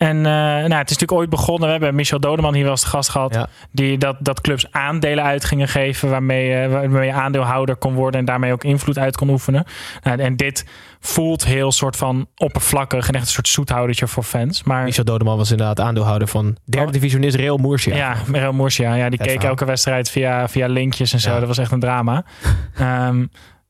En 0.00 0.16
uh, 0.16 0.22
nou, 0.22 0.62
het 0.62 0.90
is 0.90 0.96
natuurlijk 0.98 1.12
ooit 1.12 1.30
begonnen. 1.30 1.66
We 1.66 1.70
hebben 1.72 1.94
Michel 1.94 2.20
Dodeman 2.20 2.54
hier 2.54 2.62
wel 2.62 2.70
eens 2.70 2.80
te 2.80 2.86
gast 2.86 3.08
gehad. 3.08 3.34
Ja. 3.34 3.48
Die 3.70 3.98
dat, 3.98 4.16
dat 4.20 4.40
clubs 4.40 4.72
aandelen 4.72 5.24
uit 5.24 5.44
gingen 5.44 5.68
geven. 5.68 6.10
Waarmee, 6.10 6.64
uh, 6.64 6.72
waarmee 6.72 7.06
je 7.06 7.12
aandeelhouder 7.12 7.76
kon 7.76 7.94
worden. 7.94 8.20
En 8.20 8.26
daarmee 8.26 8.52
ook 8.52 8.64
invloed 8.64 8.98
uit 8.98 9.16
kon 9.16 9.30
oefenen. 9.30 9.64
Nou, 10.02 10.20
en 10.20 10.36
dit 10.36 10.66
voelt 11.00 11.44
heel 11.44 11.72
soort 11.72 11.96
van 11.96 12.26
oppervlakkig. 12.36 13.08
En 13.08 13.14
echt 13.14 13.24
een 13.24 13.30
soort 13.30 13.48
zoethoudertje 13.48 14.06
voor 14.06 14.22
fans. 14.22 14.62
Maar, 14.62 14.84
Michel 14.84 15.04
Dodeman 15.04 15.36
was 15.36 15.50
inderdaad 15.50 15.80
aandeelhouder 15.80 16.28
van 16.28 16.56
derde 16.64 16.92
divisionist 16.92 17.36
Real 17.36 17.56
Murcia. 17.56 17.96
Ja, 17.96 18.16
Real 18.32 18.52
Murcia. 18.52 18.94
Ja, 18.94 19.08
die 19.08 19.18
keek 19.18 19.30
verhaal. 19.30 19.48
elke 19.48 19.64
wedstrijd 19.64 20.10
via, 20.10 20.48
via 20.48 20.66
linkjes 20.66 21.12
en 21.12 21.20
zo. 21.20 21.30
Ja. 21.30 21.38
Dat 21.38 21.48
was 21.48 21.58
echt 21.58 21.72
een 21.72 21.80
drama. 21.80 22.24
Ehm, 22.74 23.26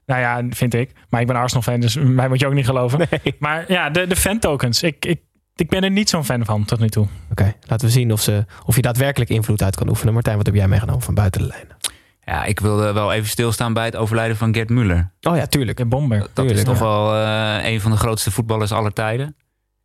nou 0.07 0.21
ja, 0.21 0.43
vind 0.51 0.75
ik. 0.75 0.93
Maar 1.09 1.21
ik 1.21 1.27
ben 1.27 1.37
Arsenal 1.37 1.63
fan, 1.63 1.81
dus 1.81 1.95
mij 2.21 2.29
moet 2.29 2.41
je 2.41 2.47
ook 2.47 2.55
niet 2.55 2.67
geloven. 2.67 2.99
Nee. 2.99 3.35
Maar 3.39 3.65
ja, 3.69 3.91
de, 3.91 4.07
de 4.07 4.17
fan 4.17 4.39
tokens. 4.39 4.83
Ik, 4.83 5.05
ik, 5.05 5.21
ik 5.61 5.69
ben 5.69 5.83
er 5.83 5.91
niet 5.91 6.09
zo'n 6.09 6.25
fan 6.25 6.45
van 6.45 6.65
tot 6.65 6.79
nu 6.79 6.89
toe. 6.89 7.07
Oké, 7.31 7.55
laten 7.67 7.87
we 7.87 7.93
zien 7.93 8.13
of, 8.13 8.21
ze, 8.21 8.45
of 8.67 8.77
je 8.77 8.83
daadwerkelijk 8.83 9.31
invloed 9.31 9.63
uit 9.63 9.77
kan 9.77 9.89
oefenen. 9.89 10.15
Martijn, 10.15 10.37
wat 10.37 10.47
heb 10.47 10.55
jij 10.55 10.69
meegenomen 10.69 11.03
van 11.03 11.15
buiten 11.15 11.41
de 11.41 11.47
lijnen? 11.47 11.77
Ja, 12.25 12.45
ik 12.45 12.61
wilde 12.61 12.93
wel 12.93 13.13
even 13.13 13.29
stilstaan 13.29 13.73
bij 13.73 13.85
het 13.85 13.97
overlijden 13.97 14.37
van 14.37 14.55
Gerd 14.55 14.69
Muller. 14.69 15.11
Oh 15.23 15.37
ja, 15.37 15.47
tuurlijk. 15.47 15.77
De 15.77 15.87
bomber. 15.87 16.19
Dat 16.19 16.31
Tuurlijk, 16.35 16.59
is 16.59 16.65
toch 16.65 16.79
ja. 16.79 16.85
wel 16.85 17.15
eh, 17.15 17.71
een 17.71 17.81
van 17.81 17.91
de 17.91 17.97
grootste 17.97 18.31
voetballers 18.31 18.73
aller 18.73 18.93
tijden. 18.93 19.37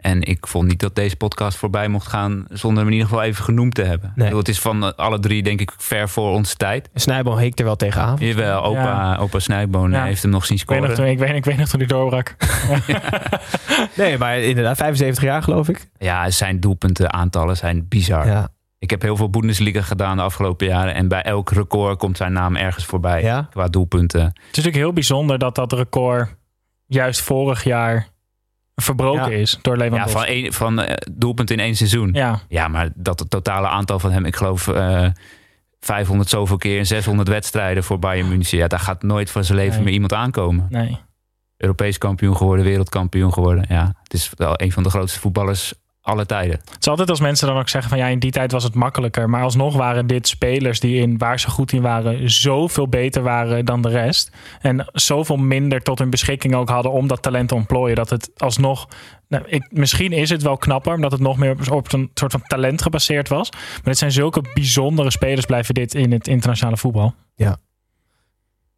En 0.05 0.21
ik 0.21 0.47
vond 0.47 0.67
niet 0.67 0.79
dat 0.79 0.95
deze 0.95 1.15
podcast 1.15 1.57
voorbij 1.57 1.87
mocht 1.87 2.07
gaan 2.07 2.45
zonder 2.49 2.77
hem 2.77 2.87
in 2.87 2.93
ieder 2.93 3.07
geval 3.09 3.23
even 3.23 3.43
genoemd 3.43 3.73
te 3.75 3.81
hebben. 3.83 4.13
Bedoel, 4.15 4.37
het 4.37 4.47
is 4.47 4.59
van 4.59 4.83
eh, 4.85 4.91
alle 4.95 5.19
drie 5.19 5.43
denk 5.43 5.59
ik 5.61 5.71
ver 5.77 6.09
voor 6.09 6.31
onze 6.31 6.55
tijd. 6.55 6.89
Snijboom 6.93 7.37
hikt 7.37 7.59
er 7.59 7.65
wel 7.65 7.75
tegenaan. 7.75 8.15
Jawel, 8.19 8.63
opa, 8.63 8.81
Ja. 8.81 9.15
opa 9.17 9.39
Snijboon 9.39 9.91
Ja. 9.91 10.03
heeft 10.03 10.21
hem 10.21 10.31
nog 10.31 10.45
zien 10.45 10.57
Ik 10.57 10.69
weet, 10.69 10.79
nog, 10.79 10.91
scoren. 10.91 11.03
toen- 11.05 11.13
ik, 11.13 11.27
weet, 11.27 11.35
ik 11.37 11.45
weet 11.45 11.57
nog 11.57 11.67
toen 11.67 11.79
hij 11.79 11.87
doorbrak. 11.87 12.35
Nee, 13.97 14.17
maar 14.17 14.37
inderdaad, 14.39 14.77
75 14.77 15.23
jaar 15.23 15.43
geloof 15.43 15.69
ik. 15.69 15.89
Ja, 15.97 16.29
zijn 16.29 16.59
doelpunten 16.59 17.13
aantallen 17.13 17.57
zijn 17.57 17.87
bizar. 17.87 18.27
Ja. 18.27 18.47
Ik 18.79 18.89
heb 18.89 19.01
heel 19.01 19.15
veel 19.15 19.29
Bundesliga 19.29 19.81
gedaan 19.81 20.17
de 20.17 20.23
afgelopen 20.23 20.67
jaren. 20.67 20.93
En 20.93 21.07
bij 21.07 21.21
elk 21.21 21.51
record 21.51 21.97
komt 21.97 22.17
zijn 22.17 22.33
naam 22.33 22.55
ergens 22.55 22.85
voorbij. 22.85 23.21
Ja? 23.21 23.47
Qua 23.51 23.67
doelpunten. 23.67 24.21
Het 24.21 24.33
is 24.37 24.43
natuurlijk 24.45 24.75
heel 24.75 24.93
bijzonder 24.93 25.37
dat 25.39 25.55
dat 25.55 25.73
record 25.73 26.35
juist 26.85 27.21
vorig 27.21 27.63
jaar 27.63 28.07
verbroken 28.75 29.31
Ja. 29.31 29.37
is 29.37 29.59
door 29.61 29.77
Ja, 29.77 29.83
Lewandowski. 29.83 30.17
van, 30.19 30.27
één, 30.27 30.53
van 30.53 30.79
eh, 30.81 30.95
doelpunten 31.11 31.55
in 31.57 31.63
één 31.63 31.75
seizoen. 31.75 32.09
Ja, 32.13 32.39
Ja, 32.47 32.67
maar 32.67 32.89
dat 32.95 33.19
het 33.19 33.29
totale 33.29 33.67
aantal 33.67 33.99
van 33.99 34.11
hem, 34.11 34.25
ik 34.25 34.35
geloof 34.35 34.67
eh 34.67 35.07
500 35.79 36.29
zoveel 36.29 36.57
keer 36.57 36.77
in 36.77 36.85
600 36.85 37.27
wedstrijden 37.27 37.83
voor 37.83 37.99
Bayern 37.99 38.27
München. 38.27 38.57
Ja, 38.57 38.67
daar 38.67 38.79
gaat 38.79 39.03
nooit 39.03 39.31
van 39.31 39.43
zijn 39.43 39.57
leven 39.57 39.73
Nee. 39.75 39.83
meer 39.83 39.93
iemand 39.93 40.13
aankomen. 40.13 40.67
nee. 40.69 40.97
Europees 41.57 41.97
kampioen 41.97 42.37
geworden, 42.37 42.65
wereldkampioen 42.65 43.33
geworden. 43.33 43.65
Ja, 43.69 43.93
het 44.03 44.13
is 44.13 44.31
wel 44.35 44.61
een 44.61 44.71
van 44.71 44.83
de 44.83 44.89
grootste 44.89 45.19
voetballers 45.19 45.73
aller 46.05 46.25
tijden. 46.25 46.59
Het 46.59 46.77
is 46.79 46.87
altijd 46.87 47.09
als 47.09 47.19
mensen 47.19 47.47
dan 47.47 47.57
ook 47.57 47.69
zeggen 47.69 47.89
van 47.89 47.99
ja, 47.99 48.07
in 48.07 48.19
die 48.19 48.31
tijd 48.31 48.51
was 48.51 48.63
het 48.63 48.73
makkelijker. 48.73 49.29
Maar 49.29 49.43
alsnog 49.43 49.75
waren 49.75 50.07
dit 50.07 50.27
spelers 50.27 50.79
die 50.79 51.01
in 51.01 51.17
waar 51.17 51.39
ze 51.39 51.49
goed 51.49 51.71
in 51.71 51.81
waren, 51.81 52.29
zoveel 52.29 52.87
beter 52.87 53.23
waren 53.23 53.65
dan 53.65 53.81
de 53.81 53.89
rest. 53.89 54.31
En 54.61 54.85
zoveel 54.93 55.37
minder 55.37 55.81
tot 55.81 55.99
hun 55.99 56.09
beschikking 56.09 56.55
ook 56.55 56.69
hadden 56.69 56.91
om 56.91 57.07
dat 57.07 57.21
talent 57.21 57.47
te 57.47 57.55
ontplooien. 57.55 57.95
Dat 57.95 58.09
het 58.09 58.31
alsnog. 58.37 58.87
Nou, 59.27 59.43
ik, 59.47 59.67
misschien 59.71 60.11
is 60.11 60.29
het 60.29 60.41
wel 60.41 60.57
knapper, 60.57 60.93
omdat 60.93 61.11
het 61.11 61.21
nog 61.21 61.37
meer 61.37 61.51
op, 61.51 61.71
op 61.71 61.93
een 61.93 62.11
soort 62.13 62.31
van 62.31 62.41
talent 62.47 62.81
gebaseerd 62.81 63.29
was. 63.29 63.49
Maar 63.51 63.81
het 63.83 63.97
zijn 63.97 64.11
zulke 64.11 64.43
bijzondere 64.53 65.11
spelers, 65.11 65.45
blijven 65.45 65.73
dit 65.73 65.93
in 65.93 66.11
het 66.11 66.27
internationale 66.27 66.77
voetbal. 66.77 67.13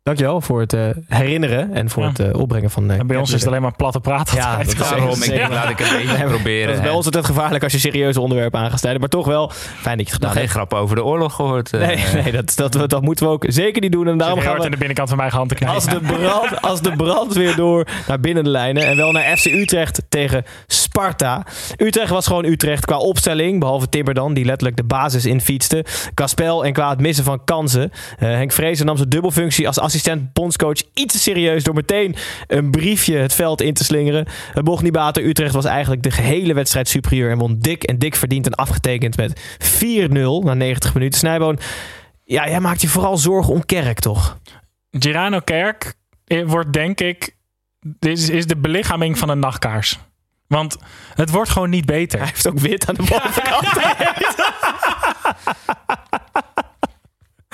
Dankjewel 0.07 0.41
voor 0.41 0.59
het 0.59 0.73
eh, 0.73 0.81
herinneren 1.07 1.73
en 1.73 1.89
voor 1.89 2.03
Ja. 2.03 2.09
het 2.09 2.19
eh, 2.19 2.39
opbrengen 2.39 2.69
van... 2.69 2.91
eh, 2.91 2.99
En 2.99 3.07
bij 3.07 3.17
ons 3.17 3.33
is 3.33 3.39
het 3.39 3.47
alleen 3.49 3.61
maar 3.61 3.75
platte 3.75 3.99
praat. 3.99 4.31
Ja, 4.35 4.57
dat 4.57 4.67
is 4.67 4.75
Daarom, 4.75 5.09
ik 5.09 5.29
denk, 5.29 5.49
laat 5.49 5.69
ik 5.69 5.77
het 5.79 5.91
een 5.91 5.97
beetje 6.07 6.23
proberen. 6.25 6.67
Dat 6.67 6.75
is 6.75 6.81
bij 6.81 6.91
ons 6.91 7.05
altijd 7.05 7.25
gevaarlijk 7.25 7.63
als 7.63 7.71
je 7.71 7.79
serieuze 7.79 8.21
onderwerpen 8.21 8.59
aan 8.59 8.69
gaat 8.69 8.79
snijden. 8.79 8.99
Maar 9.01 9.09
toch 9.09 9.25
wel 9.25 9.51
fijn 9.53 9.97
dat 9.97 10.07
je 10.07 10.13
het 10.13 10.21
gedaan 10.21 10.31
geen 10.31 10.41
hebt. 10.41 10.53
grappen 10.53 10.77
over 10.77 10.95
de 10.95 11.03
oorlog 11.03 11.33
gehoord. 11.33 11.73
eh. 11.73 11.79
Nee, 11.87 12.23
nee 12.23 12.31
dat, 12.31 12.53
dat, 12.55 12.89
dat 12.89 13.01
moeten 13.01 13.25
we 13.25 13.31
ook 13.31 13.45
zeker 13.47 13.81
niet 13.81 13.91
doen. 13.91 14.07
En 14.07 14.17
daarom 14.17 14.39
gaan 14.39 14.57
we 14.59 14.69
de 14.69 14.77
binnenkant 14.77 15.09
van 15.09 15.17
mijn 15.17 15.31
hand 15.31 15.49
te 15.49 15.55
knijpen. 15.55 15.75
als 15.81 15.85
de, 15.93 15.99
brand, 15.99 16.61
als 16.61 16.81
de 16.81 16.91
brand 16.91 17.33
weer 17.33 17.55
door 17.55 17.87
naar 18.07 18.19
binnen 18.19 18.43
de 18.43 18.49
lijnen. 18.49 18.85
En 18.87 18.97
wel 18.97 19.11
naar 19.11 19.37
FC 19.37 19.45
Utrecht 19.45 20.01
tegen 20.09 20.43
Sparta. 20.67 21.45
Utrecht 21.77 22.09
was 22.09 22.27
gewoon 22.27 22.45
Utrecht 22.45 22.85
qua 22.85 22.97
opstelling. 22.97 23.59
Behalve 23.59 23.89
Timber 23.89 24.13
dan, 24.13 24.33
die 24.33 24.45
letterlijk 24.45 24.77
de 24.77 24.83
basis 24.83 25.25
in 25.25 25.41
fietste. 25.41 25.85
Qua 26.13 26.27
spel 26.27 26.65
en 26.65 26.73
qua 26.73 26.89
het 26.89 26.99
missen 27.01 27.23
van 27.23 27.43
kansen. 27.43 27.91
Henk 28.17 28.51
Vrezen 28.51 28.85
nam 28.85 28.97
zijn 28.97 29.09
dubbelfunctie 29.09 29.67
als 29.67 29.79
assistent 29.79 29.95
bondscoach 30.33 30.81
iets 30.93 31.13
te 31.13 31.19
serieus. 31.19 31.63
Door 31.63 31.73
meteen 31.73 32.15
een 32.47 32.71
briefje 32.71 33.17
het 33.17 33.33
veld 33.33 33.61
in 33.61 33.73
te 33.73 33.83
slingeren. 33.83 34.27
Het 34.53 34.65
mocht 34.65 34.83
niet 34.83 34.91
baten. 34.91 35.27
Utrecht 35.27 35.53
was 35.53 35.65
eigenlijk 35.65 36.03
de 36.03 36.11
gehele 36.11 36.53
wedstrijd 36.53 36.87
superieur. 36.87 37.31
En 37.31 37.37
won 37.37 37.59
dik 37.59 37.83
en 37.83 37.99
dik 37.99 38.15
verdiend 38.15 38.45
en 38.45 38.55
afgetekend 38.55 39.17
met 39.17 39.41
4-0 40.09 40.09
na 40.43 40.53
90 40.53 40.93
minuten. 40.93 41.19
Snijboon, 41.19 41.59
ja, 42.23 42.49
jij 42.49 42.59
maakt 42.59 42.81
je 42.81 42.87
vooral 42.87 43.17
zorgen 43.17 43.53
om 43.53 43.65
Kerk, 43.65 43.99
toch? 43.99 44.37
Girano 44.91 45.39
Kerk 45.39 45.93
eh, 46.25 46.45
wordt 46.45 46.73
denk 46.73 46.99
ik 46.99 47.35
dit 47.81 48.17
is, 48.17 48.29
is 48.29 48.47
de 48.47 48.57
belichaming 48.57 49.17
van 49.17 49.29
een 49.29 49.39
nachtkaars. 49.39 49.99
Want 50.47 50.77
het 51.13 51.29
wordt 51.29 51.49
gewoon 51.49 51.69
niet 51.69 51.85
beter. 51.85 52.19
Hij 52.19 52.27
heeft 52.27 52.47
ook 52.47 52.59
wit 52.59 52.87
aan 52.89 52.95
de 52.95 53.03
bovenkant. 53.03 53.67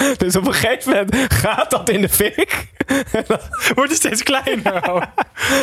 dus 0.17 0.35
op 0.35 0.47
een 0.47 0.53
gegeven 0.53 0.91
moment 0.91 1.33
gaat 1.33 1.71
dat 1.71 1.89
in 1.89 2.01
de 2.01 2.09
fik. 2.09 2.67
wordt 3.75 3.89
het 3.91 3.99
steeds 3.99 4.23
kleiner. 4.23 4.75
op 4.91 5.05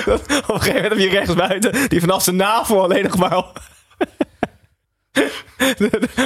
een 0.06 0.60
gegeven 0.60 0.74
moment 0.74 0.88
heb 0.88 0.98
je 0.98 1.08
rechts 1.08 1.34
buiten 1.34 1.88
die 1.88 2.00
vanaf 2.00 2.22
zijn 2.22 2.36
navel 2.36 2.82
alleen 2.82 3.02
nog 3.02 3.16
maar. 3.16 3.44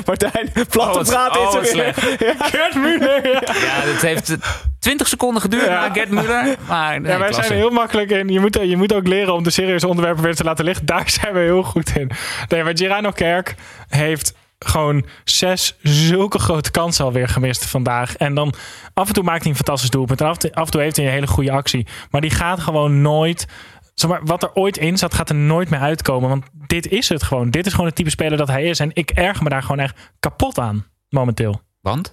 Martijn, 0.07 0.53
platte 0.69 0.99
Oh, 0.99 1.05
praat 1.05 1.39
oh, 1.39 1.63
is 1.63 1.71
er 1.71 1.77
weer. 1.77 1.95
Gert 2.39 2.75
Muller. 2.75 3.27
Ja. 3.27 3.41
Ja, 3.45 3.91
het 3.93 4.03
heeft 4.03 4.29
eh, 4.29 4.37
20 4.79 5.09
seconden 5.09 5.43
geduurd 5.43 5.65
Ja. 5.65 5.87
na 5.89 5.93
Gerd 5.95 6.11
Muller. 6.11 6.57
Maar 6.69 7.01
nee, 7.01 7.13
Ja, 7.13 7.19
wij 7.19 7.29
klasse. 7.29 7.35
zijn 7.35 7.59
er 7.59 7.67
heel 7.67 7.71
makkelijk 7.75 8.11
in. 8.11 8.29
Je 8.29 8.41
moet, 8.41 8.59
je 8.63 8.77
moet 8.77 8.93
ook 8.95 9.07
leren 9.07 9.35
om 9.35 9.43
de 9.43 9.51
serieuze 9.51 9.89
onderwerpen 9.89 10.23
weer 10.23 10.35
te 10.35 10.45
laten 10.45 10.65
liggen. 10.65 10.87
Daar 10.87 11.11
zijn 11.11 11.33
we 11.33 11.39
heel 11.41 11.63
goed 11.63 11.97
in. 11.97 12.11
Nee, 12.49 12.63
maar 12.65 12.77
Girano 12.77 13.11
Kerk 13.11 13.55
heeft 13.89 14.35
gewoon 14.67 15.05
zes 15.25 15.77
zulke 15.83 16.39
grote 16.39 16.71
kansen 16.71 17.05
alweer 17.05 17.29
gemist 17.29 17.67
vandaag. 17.67 18.17
En 18.17 18.35
dan 18.35 18.55
af 18.95 19.09
en 19.09 19.15
toe 19.15 19.23
maakt 19.25 19.41
hij 19.41 19.51
een 19.51 19.57
fantastisch 19.57 19.91
doelpunt. 19.91 20.21
En 20.21 20.27
af, 20.27 20.33
en 20.35 20.39
toe- 20.41 20.55
af 20.55 20.65
en 20.65 20.71
toe 20.71 20.81
heeft 20.81 20.97
hij 20.97 21.07
een 21.07 21.13
hele 21.13 21.27
goede 21.27 21.51
actie. 21.51 21.87
Maar 22.11 22.21
die 22.21 22.31
gaat 22.31 22.61
gewoon 22.61 23.03
nooit... 23.03 23.47
Zeg 23.95 24.11
maar, 24.11 24.21
wat 24.25 24.43
er 24.43 24.55
ooit 24.55 24.77
in 24.77 24.97
zat, 24.99 25.15
gaat 25.15 25.29
er 25.29 25.35
nooit 25.35 25.71
meer 25.71 25.81
uitkomen. 25.81 26.29
Want 26.29 26.45
dit 26.67 26.87
is 26.89 27.09
het 27.09 27.23
gewoon. 27.23 27.51
Dit 27.51 27.67
is 27.67 27.73
gewoon 27.73 27.87
het 27.87 27.95
type 27.95 28.11
speler 28.11 28.39
dat 28.39 28.49
hij 28.49 28.65
is. 28.65 28.79
En 28.81 28.91
ik 28.93 29.11
erger 29.11 29.43
me 29.43 29.49
daar 29.49 29.63
gewoon 29.63 29.79
echt 29.79 30.11
kapot 30.21 30.59
aan, 30.59 30.87
momenteel. 31.09 31.61
Want? 31.81 32.13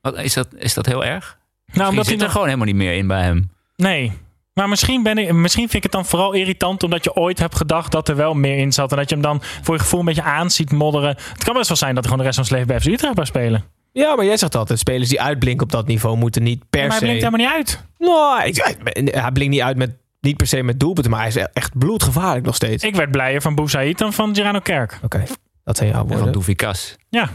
Wat, 0.00 0.18
is, 0.18 0.34
dat, 0.34 0.48
is 0.56 0.74
dat 0.74 0.86
heel 0.86 1.04
erg? 1.04 1.24
Nou, 1.26 1.38
Misschien 1.66 1.88
omdat 1.88 2.04
hij 2.04 2.04
zit 2.04 2.14
er 2.14 2.22
nog- 2.22 2.32
gewoon 2.32 2.46
helemaal 2.46 2.66
niet 2.66 2.76
meer 2.76 2.92
in 2.96 3.06
bij 3.06 3.22
hem. 3.22 3.50
Nee. 3.76 4.12
Maar 4.54 4.68
misschien, 4.68 5.02
ben 5.02 5.18
ik, 5.18 5.32
misschien 5.32 5.62
vind 5.68 5.74
ik 5.74 5.82
het 5.82 5.92
dan 5.92 6.04
vooral 6.06 6.32
irritant 6.32 6.82
omdat 6.82 7.04
je 7.04 7.14
ooit 7.14 7.38
hebt 7.38 7.56
gedacht 7.56 7.92
dat 7.92 8.08
er 8.08 8.16
wel 8.16 8.34
meer 8.34 8.56
in 8.56 8.72
zat. 8.72 8.90
En 8.90 8.96
dat 8.96 9.08
je 9.08 9.14
hem 9.14 9.24
dan 9.24 9.42
voor 9.62 9.74
je 9.74 9.80
gevoel 9.80 10.00
een 10.00 10.06
beetje 10.06 10.22
aan 10.22 10.50
ziet 10.50 10.72
modderen. 10.72 11.08
Het 11.32 11.44
kan 11.44 11.54
best 11.54 11.68
wel 11.68 11.76
zijn 11.76 11.94
dat 11.94 12.04
hij 12.04 12.12
gewoon 12.12 12.18
de 12.18 12.24
rest 12.24 12.36
van 12.36 12.44
zijn 12.44 12.58
leven 12.60 12.74
bij 12.76 12.80
FC 12.84 12.92
Utrecht 12.94 13.12
blijft 13.14 13.30
spelen. 13.30 13.64
Ja, 13.92 14.14
maar 14.16 14.24
jij 14.24 14.36
zegt 14.36 14.54
altijd, 14.56 14.78
spelers 14.78 15.08
die 15.08 15.20
uitblinken 15.20 15.62
op 15.66 15.72
dat 15.72 15.86
niveau 15.86 16.16
moeten 16.16 16.42
niet 16.42 16.64
per 16.70 16.80
maar 16.80 16.88
hij 16.88 16.98
se... 16.98 17.04
blinkt 17.04 17.22
helemaal 17.24 17.46
niet 17.46 17.56
uit. 17.56 17.84
Nou, 17.98 18.42
ik- 18.44 19.12
hij 19.14 19.32
blinkt 19.32 19.52
niet 19.54 19.62
uit 19.62 19.76
met, 19.76 19.96
niet 20.20 20.36
per 20.36 20.46
se 20.46 20.62
met 20.62 20.80
doelpunten, 20.80 21.10
maar 21.10 21.20
hij 21.20 21.28
is 21.28 21.36
echt 21.52 21.78
bloedgevaarlijk 21.78 22.44
nog 22.46 22.54
steeds. 22.54 22.84
Ik 22.84 22.94
werd 22.96 23.10
blijer 23.10 23.42
van 23.42 23.54
Boussaïd 23.54 23.98
dan 23.98 24.12
van 24.12 24.34
Girano 24.34 24.58
Kerk. 24.58 24.98
Oké, 25.02 25.24
dat 25.64 25.76
zijn 25.76 25.88
jouw 25.90 26.00
En 26.00 26.06
van 26.06 26.14
woorden. 26.16 26.32
Doefikas. 26.32 26.96
Ja. 27.08 27.28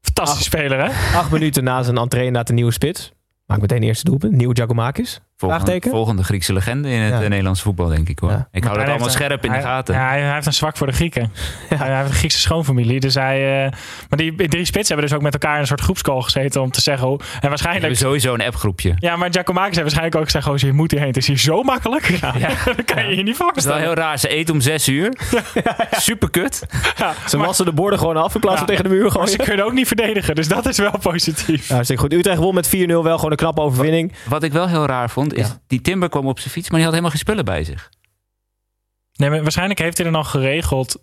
Fantastisch 0.00 0.44
speler, 0.44 0.78
hè? 0.78 1.16
Acht 1.18 1.30
minuten 1.30 1.64
na 1.64 1.82
zijn 1.82 1.96
entree 1.96 2.30
naar 2.30 2.44
de 2.44 2.52
nieuwe 2.52 2.72
spits. 2.72 3.12
Maakt 3.46 3.60
meteen 3.60 3.80
de 3.80 3.86
eerste 3.86 4.04
doelpunt. 4.04 4.32
Nieuwe 4.32 4.54
Giacomakis. 4.54 5.20
Volgende, 5.36 5.80
volgende 5.90 6.24
Griekse 6.24 6.52
legende 6.52 6.88
in 6.90 7.00
het 7.00 7.12
Ja. 7.14 7.20
eh, 7.22 7.28
Nederlands 7.28 7.62
voetbal, 7.62 7.88
denk 7.88 8.08
ik 8.08 8.18
hoor. 8.18 8.30
Ja. 8.30 8.36
Ik 8.36 8.44
hou 8.50 8.62
dat 8.62 8.64
Martijn 8.64 8.88
allemaal 8.88 9.08
scherp 9.10 9.44
in 9.44 9.52
de 9.52 9.60
gaten. 9.60 9.94
Ja, 9.94 10.08
hij, 10.08 10.32
heeft 10.34 10.46
een 10.46 10.52
zwak 10.52 10.76
voor 10.76 10.86
de 10.86 10.92
Grieken. 10.92 11.32
Hij, 11.68 11.78
hij 11.78 11.96
heeft 11.96 12.08
een 12.08 12.14
Griekse 12.14 12.38
schoonfamilie. 12.38 13.00
Dus 13.00 13.14
hij, 13.14 13.64
eh, 13.64 13.70
maar 14.08 14.18
die 14.18 14.34
drie 14.48 14.64
spitsen 14.64 14.86
hebben 14.94 15.06
dus 15.06 15.12
ook 15.16 15.22
met 15.22 15.32
elkaar 15.32 15.54
in 15.54 15.60
een 15.60 15.66
soort 15.66 15.80
groepscall 15.80 16.20
gezeten 16.22 16.62
om 16.62 16.70
te 16.70 16.80
zeggen... 16.80 17.08
hoe- 17.08 17.18
en 17.18 17.24
We 17.40 17.48
waarschijnlijk... 17.48 17.84
hebben 17.84 18.06
sowieso 18.06 18.34
een 18.34 18.42
appgroepje. 18.42 18.92
Ja, 18.98 19.16
maar 19.16 19.28
Giacomakis 19.32 19.68
heeft 19.68 19.80
waarschijnlijk 19.80 20.16
ook 20.16 20.24
gezegd... 20.24 20.46
Oh, 20.48 20.56
je 20.56 20.72
moet 20.72 20.90
hierheen. 20.90 21.08
Het 21.08 21.16
is 21.18 21.26
hier 21.26 21.38
zo 21.38 21.62
makkelijk. 21.62 22.06
Ja, 22.06 22.32
dat 22.76 22.84
kan 22.84 23.08
je 23.08 23.16
je 23.16 23.22
niet 23.22 23.26
Het 23.26 23.28
is 23.28 23.38
wel 23.38 23.48
voorstellen. 23.48 23.80
heel 23.80 23.94
raar. 23.94 24.18
Ze 24.18 24.28
eten 24.28 24.54
om 24.54 24.60
zes 24.60 24.88
uur. 24.88 25.12
Super 25.90 26.30
kut. 26.30 26.62
Ze 27.26 27.36
wassen 27.38 27.64
de 27.64 27.72
borden 27.72 27.98
gewoon 27.98 28.16
af 28.16 28.34
in 28.34 28.40
plaats 28.40 28.58
van 28.58 28.66
tegen 28.66 28.84
de 28.84 28.90
muur 28.90 29.12
Maar 29.18 29.28
ze 29.28 29.36
kunnen 29.36 29.64
ook 29.64 29.72
niet 29.72 29.86
verdedigen. 29.86 30.34
Dus 30.34 30.48
dat 30.48 30.66
is 30.66 30.78
wel 30.78 30.98
positief. 31.02 31.68
Ja, 31.68 31.74
hartstikke 31.74 32.02
goed. 32.02 32.12
Utrecht 32.12 32.38
won 32.38 32.54
met 32.54 32.66
4-0. 32.66 32.70
Wel 32.86 33.02
gewoon 33.16 33.30
een 33.30 33.36
knappe 33.36 33.60
overwinning. 33.60 34.12
Wat 34.28 34.42
ik 34.42 34.52
wel 34.52 34.68
heel 34.68 34.86
raar 34.86 35.10
vond, 35.10 35.23
is 35.32 35.46
Ja. 35.46 35.60
die 35.66 35.80
Timber 35.80 36.08
kwam 36.08 36.26
op 36.26 36.38
zijn 36.38 36.50
fiets, 36.50 36.68
maar 36.70 36.78
die 36.78 36.84
had 36.88 36.94
helemaal 36.98 37.10
geen 37.16 37.24
spullen 37.26 37.44
bij 37.44 37.64
zich. 37.64 37.90
Nee, 39.16 39.30
maar 39.30 39.42
waarschijnlijk 39.42 39.78
heeft 39.78 39.96
hij 39.96 40.06
er 40.06 40.12
nog 40.12 40.30
geregeld... 40.30 41.02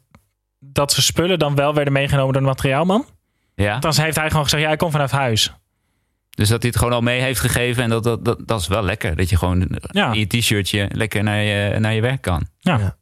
dat 0.60 0.92
zijn 0.92 1.06
spullen 1.06 1.40
dan 1.40 1.56
wel 1.56 1.74
werden 1.74 1.94
meegenomen 1.94 2.34
door 2.34 2.42
de 2.42 2.48
materiaalman. 2.48 3.06
Ja? 3.56 3.80
Dan 3.80 3.94
heeft 3.96 4.16
hij 4.18 4.28
gewoon 4.30 4.44
gezegd... 4.44 4.64
Ja, 4.64 4.72
ik 4.72 4.78
kom 4.78 4.92
vanaf 4.92 5.12
huis. 5.12 5.54
Dus 6.30 6.50
dat 6.50 6.62
hij 6.62 6.70
het 6.70 6.78
gewoon 6.80 6.94
al 6.94 7.02
mee 7.02 7.22
heeft 7.22 7.40
gegeven. 7.40 7.84
En 7.84 7.90
dat, 7.90 8.04
dat, 8.04 8.26
dat, 8.26 8.48
dat 8.48 8.60
is 8.62 8.68
wel 8.68 8.84
lekker. 8.84 9.16
Dat 9.16 9.30
je 9.30 9.38
gewoon 9.38 9.80
Ja. 9.82 10.12
in 10.12 10.20
je 10.20 10.28
t-shirtje 10.28 10.90
lekker 10.92 11.24
naar 11.24 11.42
je, 11.42 11.80
naar 11.80 11.94
je 11.94 12.02
werk 12.02 12.22
kan. 12.22 12.48
Ja. 12.60 12.78
Ja. 12.78 12.98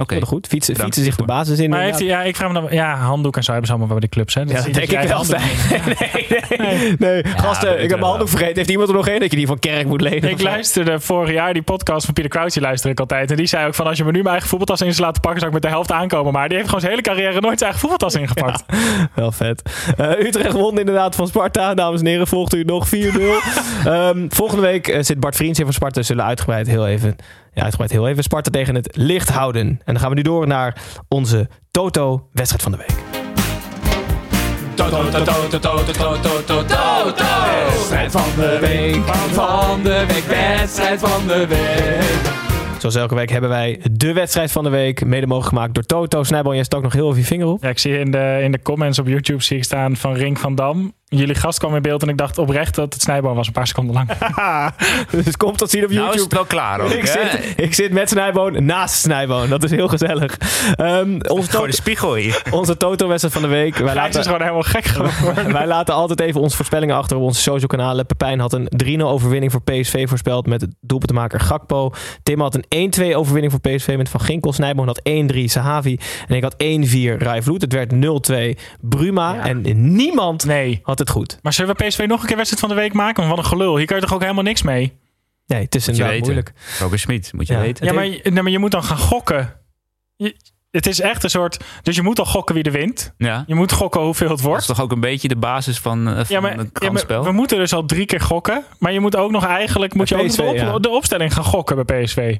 Oké. 0.00 0.20
Goed. 0.26 0.46
Fietsen, 0.46 0.72
Bedankt 0.74 0.94
fietsen 0.94 1.12
zich 1.12 1.20
de 1.26 1.32
basis 1.32 1.58
in. 1.58 1.70
Maar 1.70 1.80
heeft 1.80 1.92
hij, 1.92 2.00
inderdaad. 2.02 2.24
ja, 2.24 2.30
ik 2.30 2.36
vraag 2.36 2.52
me 2.52 2.60
dan, 2.60 2.68
ja, 2.70 2.96
handdoek 2.96 3.36
en 3.36 3.42
zo 3.42 3.50
hebben 3.50 3.68
ze 3.70 3.74
allemaal 3.76 3.92
bij 3.98 4.00
de 4.00 4.08
clubs. 4.08 4.34
Hè? 4.34 4.40
Ja, 4.40 4.46
dat 4.46 4.62
zie- 4.62 4.72
denk 4.72 4.90
ik 4.90 5.08
wel. 5.08 5.24
Nee, 5.24 5.38
nee, 6.58 6.58
nee. 6.58 6.94
nee. 6.98 7.24
Gasten, 7.36 7.72
ik 7.74 7.80
heb 7.80 7.98
mijn 7.98 8.02
handdoek 8.02 8.28
vergeten. 8.28 8.56
Heeft 8.56 8.70
iemand 8.70 8.88
er 8.88 8.94
nog 8.94 9.08
één 9.08 9.20
dat 9.20 9.30
je 9.30 9.36
die 9.36 9.46
van 9.46 9.58
kerk 9.58 9.86
moet 9.86 10.00
lenen? 10.00 10.30
Ik 10.30 10.42
luisterde 10.42 11.00
vorig 11.00 11.32
jaar 11.32 11.52
die 11.52 11.62
podcast 11.62 12.04
van 12.04 12.14
Pieter 12.14 12.32
Crouch, 12.32 12.52
die 12.52 12.62
luister 12.62 12.90
ik 12.90 13.00
altijd. 13.00 13.30
En 13.30 13.36
die 13.36 13.46
zei 13.46 13.66
ook 13.66 13.74
van, 13.74 13.86
als 13.86 13.96
je 13.98 14.04
me 14.04 14.10
nu 14.10 14.18
mijn 14.18 14.28
eigen 14.30 14.48
voetbaltas 14.48 14.80
in 14.80 14.92
zou 14.94 15.06
laten 15.06 15.20
pakken, 15.22 15.40
zou 15.40 15.52
ik 15.54 15.60
met 15.60 15.70
de 15.70 15.76
helft 15.76 15.92
aankomen. 15.92 16.32
Maar 16.32 16.46
die 16.48 16.56
heeft 16.56 16.68
gewoon 16.68 16.80
zijn 16.84 16.92
hele 16.92 17.08
carrière 17.08 17.40
nooit 17.40 17.58
zijn 17.58 17.70
eigen 17.70 17.88
voetbaltas 17.88 18.14
ingepakt. 18.20 18.64
Wel 19.14 19.32
vet. 19.32 19.62
Eh, 19.96 20.18
Utrecht 20.18 20.52
won 20.52 20.78
inderdaad 20.78 21.14
van 21.14 21.26
Sparta. 21.26 21.74
Dames 21.74 22.00
en 22.00 22.06
heren, 22.06 22.26
volgt 22.26 22.54
u 22.54 22.62
nog 22.62 22.88
4-0. 22.88 22.90
Ehm, 23.84 24.26
volgende 24.28 24.62
week 24.62 24.88
eh, 24.88 25.02
zit 25.02 25.20
Bart 25.20 25.36
Vriends 25.36 25.58
in 25.58 25.64
van 25.64 25.74
Sparta. 25.74 26.02
Zullen 26.02 26.24
uitgebreid 26.24 26.66
heel 26.66 26.86
even, 26.86 27.16
ja, 27.52 27.62
uitgebreid 27.62 27.90
heel 27.90 28.08
even 28.08 28.22
Sparta 28.22 28.50
tegen 28.50 28.74
het 28.74 28.96
licht 28.96 29.28
houden. 29.30 29.66
En 29.66 29.80
dan 29.84 29.98
gaan 29.98 30.08
we 30.08 30.14
nu 30.14 30.22
door 30.22 30.46
naar 30.46 30.76
onze 31.08 31.48
Toto-wedstrijd 31.70 32.62
van 32.62 32.72
de 32.72 32.78
week. 32.78 32.94
Wedstrijd 37.70 38.12
van 38.12 38.22
de 38.36 38.58
week, 38.60 39.04
van 39.32 39.82
de 39.82 40.04
week, 40.08 40.24
wedstrijd 40.24 41.00
van 41.00 41.26
de 41.26 41.46
week. 41.46 42.38
Zoals 42.78 42.94
elke 42.94 43.14
week 43.14 43.30
hebben 43.30 43.50
wij 43.50 43.80
de 43.92 44.12
wedstrijd 44.12 44.52
van 44.52 44.64
de 44.64 44.70
week. 44.70 45.04
Mede 45.04 45.26
mogelijk 45.26 45.54
gemaakt 45.54 45.74
door 45.74 45.84
Toto. 45.84 46.22
Snijbal, 46.22 46.54
jij 46.54 46.64
stak 46.64 46.82
nog 46.82 46.92
heel 46.92 47.08
even 47.08 47.18
je 47.18 47.26
vinger 47.26 47.46
op. 47.46 47.62
Ja, 47.62 47.68
ik 47.68 47.78
zie 47.78 47.98
in 47.98 48.10
de, 48.10 48.38
in 48.42 48.52
de 48.52 48.62
comments 48.62 48.98
op 48.98 49.06
YouTube 49.06 49.42
zie 49.42 49.56
ik 49.56 49.64
staan 49.64 49.96
van 49.96 50.14
Rink 50.14 50.38
van 50.38 50.54
Dam. 50.54 50.92
Jullie 51.16 51.34
gast 51.34 51.58
kwam 51.58 51.74
in 51.74 51.82
beeld 51.82 52.02
en 52.02 52.08
ik 52.08 52.16
dacht 52.16 52.38
oprecht 52.38 52.74
dat 52.74 52.92
het 52.92 53.02
snijboom 53.02 53.34
was 53.34 53.46
een 53.46 53.52
paar 53.52 53.66
seconden 53.66 53.94
lang. 53.94 54.08
dus 55.24 55.36
komt 55.36 55.58
dat 55.58 55.70
zien 55.70 55.84
op 55.84 55.90
Nou 55.90 56.00
is 56.00 56.06
YouTube. 56.06 56.22
het 56.24 56.32
wel 56.32 56.44
klaar 56.44 56.80
ook, 56.80 56.90
ik, 56.90 57.08
hè? 57.08 57.30
zit, 57.30 57.52
ik 57.56 57.74
zit 57.74 57.92
met 57.92 58.08
Snijboon 58.08 58.64
naast 58.64 58.94
Snijboon. 58.94 59.48
Dat 59.48 59.62
is 59.64 59.70
heel 59.70 59.88
gezellig. 59.88 60.36
Ehm, 60.76 61.18
onze, 61.28 61.50
Gewoon 61.50 61.66
de 61.66 61.74
spiegel 61.74 62.14
hier. 62.14 62.42
onze 62.50 62.76
Toto-wedstrijd 62.76 63.34
van 63.34 63.42
de 63.42 63.48
week. 63.48 63.76
Wij 63.76 63.92
Gijs 63.92 64.08
is 64.08 64.14
laten, 64.14 64.22
gewoon 64.22 64.40
helemaal 64.40 64.62
gek 64.62 64.84
geworden. 64.84 65.52
wij 65.58 65.66
laten 65.66 65.94
altijd 65.94 66.20
even 66.20 66.40
onze 66.40 66.56
voorspellingen 66.56 66.96
achter 66.96 67.16
op 67.16 67.22
onze 67.22 67.40
social 67.40 67.68
kanalen. 67.68 68.06
Pepijn 68.06 68.40
had 68.40 68.52
een 68.52 68.98
3-0 69.00 69.02
overwinning 69.02 69.52
voor 69.52 69.62
PSV 69.62 70.08
voorspeld 70.08 70.46
met 70.46 70.60
het 70.60 70.70
doelpuntenmaker 70.80 71.40
Gakpo. 71.40 71.92
Tim 72.22 72.40
had 72.40 72.58
een 72.68 72.92
1-2 73.12 73.14
overwinning 73.16 73.52
voor 73.52 73.60
PSV 73.60 73.94
met 73.96 74.08
Van 74.08 74.20
Ginkel. 74.20 74.52
Snijboon 74.52 74.86
had 74.86 75.00
1-3 75.32 75.38
Sahavi. 75.44 75.98
En 76.28 76.36
ik 76.36 76.42
had 76.42 76.54
1-4 76.54 76.56
Rai 77.18 77.42
Vloed. 77.42 77.62
Het 77.62 77.72
werd 77.72 77.92
0-2 77.92 78.58
Bruma. 78.80 79.34
Ja. 79.34 79.44
En 79.46 79.62
niemand 79.94 80.44
Nee. 80.44 80.80
had 80.82 80.99
het 81.00 81.10
goed. 81.10 81.38
Maar 81.42 81.52
zullen 81.52 81.76
we 81.76 81.84
PSV 81.86 82.04
nog 82.06 82.20
een 82.20 82.26
keer 82.26 82.36
wedstrijd 82.36 82.60
van 82.66 82.68
de 82.76 82.82
week 82.82 82.92
maken? 82.92 83.16
Want 83.26 83.28
wat 83.36 83.38
een 83.44 83.50
gelul. 83.50 83.76
Hier 83.76 83.86
kan 83.86 83.96
je 83.96 84.02
toch 84.02 84.14
ook 84.14 84.20
helemaal 84.20 84.42
niks 84.42 84.62
mee? 84.62 84.92
Nee, 85.46 85.62
het 85.62 85.74
is 85.74 85.86
inderdaad 85.88 86.10
weten. 86.12 86.24
moeilijk. 86.26 86.52
Roger 86.78 86.98
Smit, 86.98 87.32
moet 87.32 87.46
je 87.46 87.52
Ja. 87.52 87.60
weten. 87.60 87.86
Ja, 87.86 87.92
maar, 87.92 88.06
je- 88.06 88.20
nee, 88.30 88.42
maar 88.42 88.52
je 88.52 88.58
moet 88.58 88.70
dan 88.70 88.84
gaan 88.84 88.98
gokken. 88.98 89.56
Je- 90.16 90.36
het 90.70 90.86
is 90.86 91.00
echt 91.00 91.24
een 91.24 91.30
soort... 91.30 91.58
Dus 91.82 91.96
je 91.96 92.02
moet 92.02 92.18
al 92.18 92.24
gokken 92.24 92.54
wie 92.54 92.64
er 92.64 92.72
wint. 92.72 93.14
Ja. 93.18 93.44
Je 93.46 93.54
moet 93.54 93.72
gokken 93.72 94.00
hoeveel 94.00 94.28
het 94.28 94.36
Dat 94.36 94.46
wordt. 94.46 94.60
is 94.60 94.66
toch 94.66 94.80
ook 94.80 94.92
een 94.92 95.00
beetje 95.00 95.28
de 95.28 95.36
basis 95.36 95.78
van, 95.78 96.08
eh, 96.08 96.14
van 96.14 96.24
Ja 96.28 96.40
maar, 96.40 96.50
het 96.50 96.58
ja, 96.60 96.64
maar 96.72 96.88
kansspel? 96.90 97.24
we 97.24 97.32
moeten 97.32 97.58
dus 97.58 97.72
al 97.72 97.84
drie 97.84 98.06
keer 98.06 98.20
gokken. 98.20 98.64
Maar 98.78 98.92
je 98.92 99.00
moet 99.00 99.16
ook 99.16 99.30
nog 99.30 99.44
eigenlijk 99.46 99.94
moet 99.94 100.08
je 100.08 100.14
ook 100.16 100.22
nog 100.22 100.34
de, 100.34 100.42
PSV, 100.42 100.48
op- 100.50 100.56
ja. 100.56 100.78
de 100.78 100.88
opstelling 100.90 101.34
gaan 101.34 101.44
gokken 101.44 101.84
bij 101.86 102.02
PSV. 102.04 102.36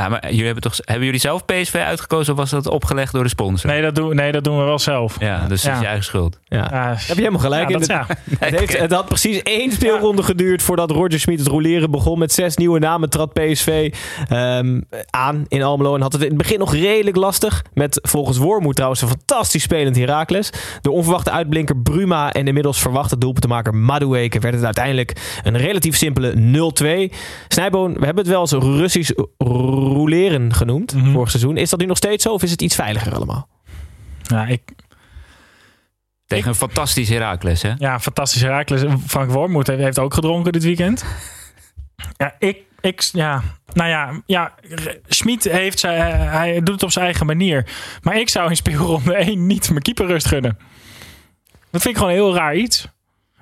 Ja, 0.00 0.08
maar 0.08 0.26
jullie 0.30 0.44
hebben, 0.44 0.62
toch, 0.62 0.74
hebben 0.84 1.04
jullie 1.04 1.20
zelf 1.20 1.44
PSV 1.44 1.74
uitgekozen 1.74 2.32
of 2.32 2.38
was 2.38 2.50
dat 2.50 2.68
opgelegd 2.68 3.12
door 3.12 3.22
de 3.22 3.28
sponsor? 3.28 3.70
Nee, 3.70 3.82
dat 3.82 3.94
doen, 3.94 4.14
nee, 4.16 4.32
dat 4.32 4.44
doen 4.44 4.58
we 4.58 4.64
wel 4.64 4.78
zelf. 4.78 5.16
Ja, 5.20 5.46
dus 5.48 5.62
dat 5.62 5.72
is 5.74 5.80
je 5.80 5.86
eigen 5.86 6.04
schuld. 6.04 6.38
Ja. 6.44 6.68
Ja, 6.70 6.88
Heb 6.88 7.06
je 7.06 7.14
helemaal 7.14 7.40
gelijk 7.40 7.68
ja, 7.68 7.74
in. 7.74 7.80
dat, 7.80 7.88
Het- 8.08 8.08
ja. 8.08 8.46
Het, 8.46 8.58
heeft, 8.58 8.78
het 8.78 8.92
had 8.92 9.06
precies 9.06 9.42
één 9.42 9.72
speelronde 9.72 10.22
geduurd 10.22 10.62
voordat 10.62 10.90
Roger 10.90 11.20
Smit 11.20 11.38
het 11.38 11.48
roleren 11.48 11.90
begon. 11.90 12.18
Met 12.18 12.32
zes 12.32 12.56
nieuwe 12.56 12.78
namen 12.78 13.10
trad 13.10 13.32
PSV 13.32 13.94
ehm, 14.28 14.80
aan 15.10 15.44
in 15.48 15.62
Almelo. 15.62 15.94
En 15.94 16.00
had 16.00 16.12
het 16.12 16.22
in 16.22 16.28
het 16.28 16.36
begin 16.38 16.58
nog 16.58 16.74
redelijk 16.74 17.16
lastig. 17.16 17.64
Met 17.74 17.98
volgens 18.02 18.38
Wormoed 18.38 18.74
trouwens 18.74 19.02
een 19.02 19.08
fantastisch 19.08 19.62
spelend 19.62 19.96
Heracles. 19.96 20.50
De 20.80 20.90
onverwachte 20.90 21.30
uitblinker 21.30 21.76
Bruma 21.76 22.32
en 22.32 22.46
inmiddels 22.46 22.80
verwachte 22.80 23.18
doelpuntenmaker 23.18 23.74
Madueke 23.74 24.38
werd 24.38 24.54
het 24.54 24.64
uiteindelijk 24.64 25.40
een 25.42 25.56
relatief 25.56 25.96
simpele 25.96 26.32
0-2. 27.12 27.14
Snijboon, 27.48 27.92
we 27.98 28.04
hebben 28.04 28.24
het 28.24 28.32
wel 28.32 28.40
eens 28.40 28.52
Russisch 28.52 29.10
roleren 29.90 30.54
genoemd 30.54 30.94
Mhm. 30.94 31.12
vorig 31.12 31.30
seizoen. 31.30 31.56
Is 31.56 31.70
dat 31.70 31.80
nu 31.80 31.86
nog 31.86 31.96
steeds 31.96 32.22
zo 32.22 32.32
of 32.32 32.42
is 32.42 32.50
het 32.50 32.62
iets 32.62 32.74
veiliger 32.74 33.14
allemaal? 33.14 33.48
Ja, 34.22 34.46
ik, 34.46 34.60
Tegen 36.26 36.48
een 36.48 36.54
fantastisch 36.54 37.08
Heracles, 37.08 37.62
hè? 37.62 37.72
ja, 37.78 38.00
fantastisch 38.00 38.42
Herakles. 38.42 38.82
Frank 39.06 39.30
Wormoed 39.30 39.66
heeft, 39.66 39.82
heeft 39.82 39.98
ook 39.98 40.14
gedronken 40.14 40.52
dit 40.52 40.64
weekend. 40.64 41.04
Ja, 42.16 42.34
ik, 42.38 42.58
ik 42.80 43.00
ja, 43.12 43.42
nou 43.72 43.88
ja, 43.90 44.22
ja 44.26 44.54
Schmid 45.08 45.44
heeft 45.44 45.78
zijn, 45.78 46.20
hij 46.28 46.54
doet 46.60 46.74
het 46.74 46.82
op 46.82 46.90
zijn 46.90 47.04
eigen 47.04 47.26
manier. 47.26 47.66
Maar 48.02 48.16
ik 48.18 48.28
zou 48.28 48.48
in 48.50 48.56
speelronde 48.62 49.14
1 49.14 49.46
niet 49.46 49.70
mijn 49.70 49.82
keeper 49.82 50.06
rust 50.06 50.26
gunnen. 50.26 50.58
Dat 51.70 51.82
vind 51.82 51.84
ik 51.84 51.96
gewoon 51.96 52.10
een 52.10 52.16
heel 52.24 52.34
raar 52.34 52.54
iets. 52.56 52.86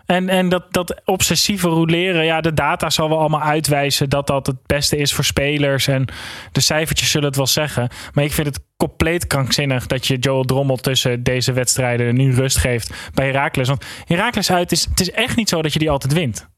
En, 0.09 0.29
en 0.29 0.49
dat, 0.49 0.65
dat 0.73 1.01
obsessieve 1.05 1.69
roleren, 1.69 2.25
ja, 2.25 2.41
de 2.41 2.55
data 2.55 2.91
zal 2.91 3.09
wel 3.09 3.19
allemaal 3.19 3.41
uitwijzen 3.41 4.09
dat 4.11 4.27
dat 4.27 4.47
het 4.47 4.67
beste 4.67 4.97
is 4.97 5.13
voor 5.13 5.25
spelers. 5.25 5.87
En 5.87 6.05
de 6.53 6.61
cijfertjes 6.61 7.11
zullen 7.11 7.27
het 7.27 7.37
wel 7.37 7.47
zeggen. 7.47 7.89
Maar 8.13 8.25
ik 8.25 8.33
vind 8.33 8.47
het 8.47 8.61
compleet 8.77 9.27
krankzinnig 9.27 9.87
dat 9.87 10.07
je 10.07 10.19
Joel 10.19 10.45
Drommel 10.45 10.77
tussen 10.77 11.23
deze 11.23 11.53
wedstrijden 11.53 12.15
nu 12.15 12.35
rust 12.35 12.57
geeft 12.57 13.11
bij 13.15 13.27
Heracles. 13.27 13.69
Want 13.69 13.85
Heracles 14.05 14.51
uit 14.53 14.73
is, 14.73 14.85
het 14.91 15.01
is 15.01 15.11
echt 15.11 15.37
niet 15.37 15.49
zo 15.49 15.63
dat 15.63 15.73
je 15.73 15.79
die 15.79 15.91
altijd 15.91 16.13
wint. 16.13 16.49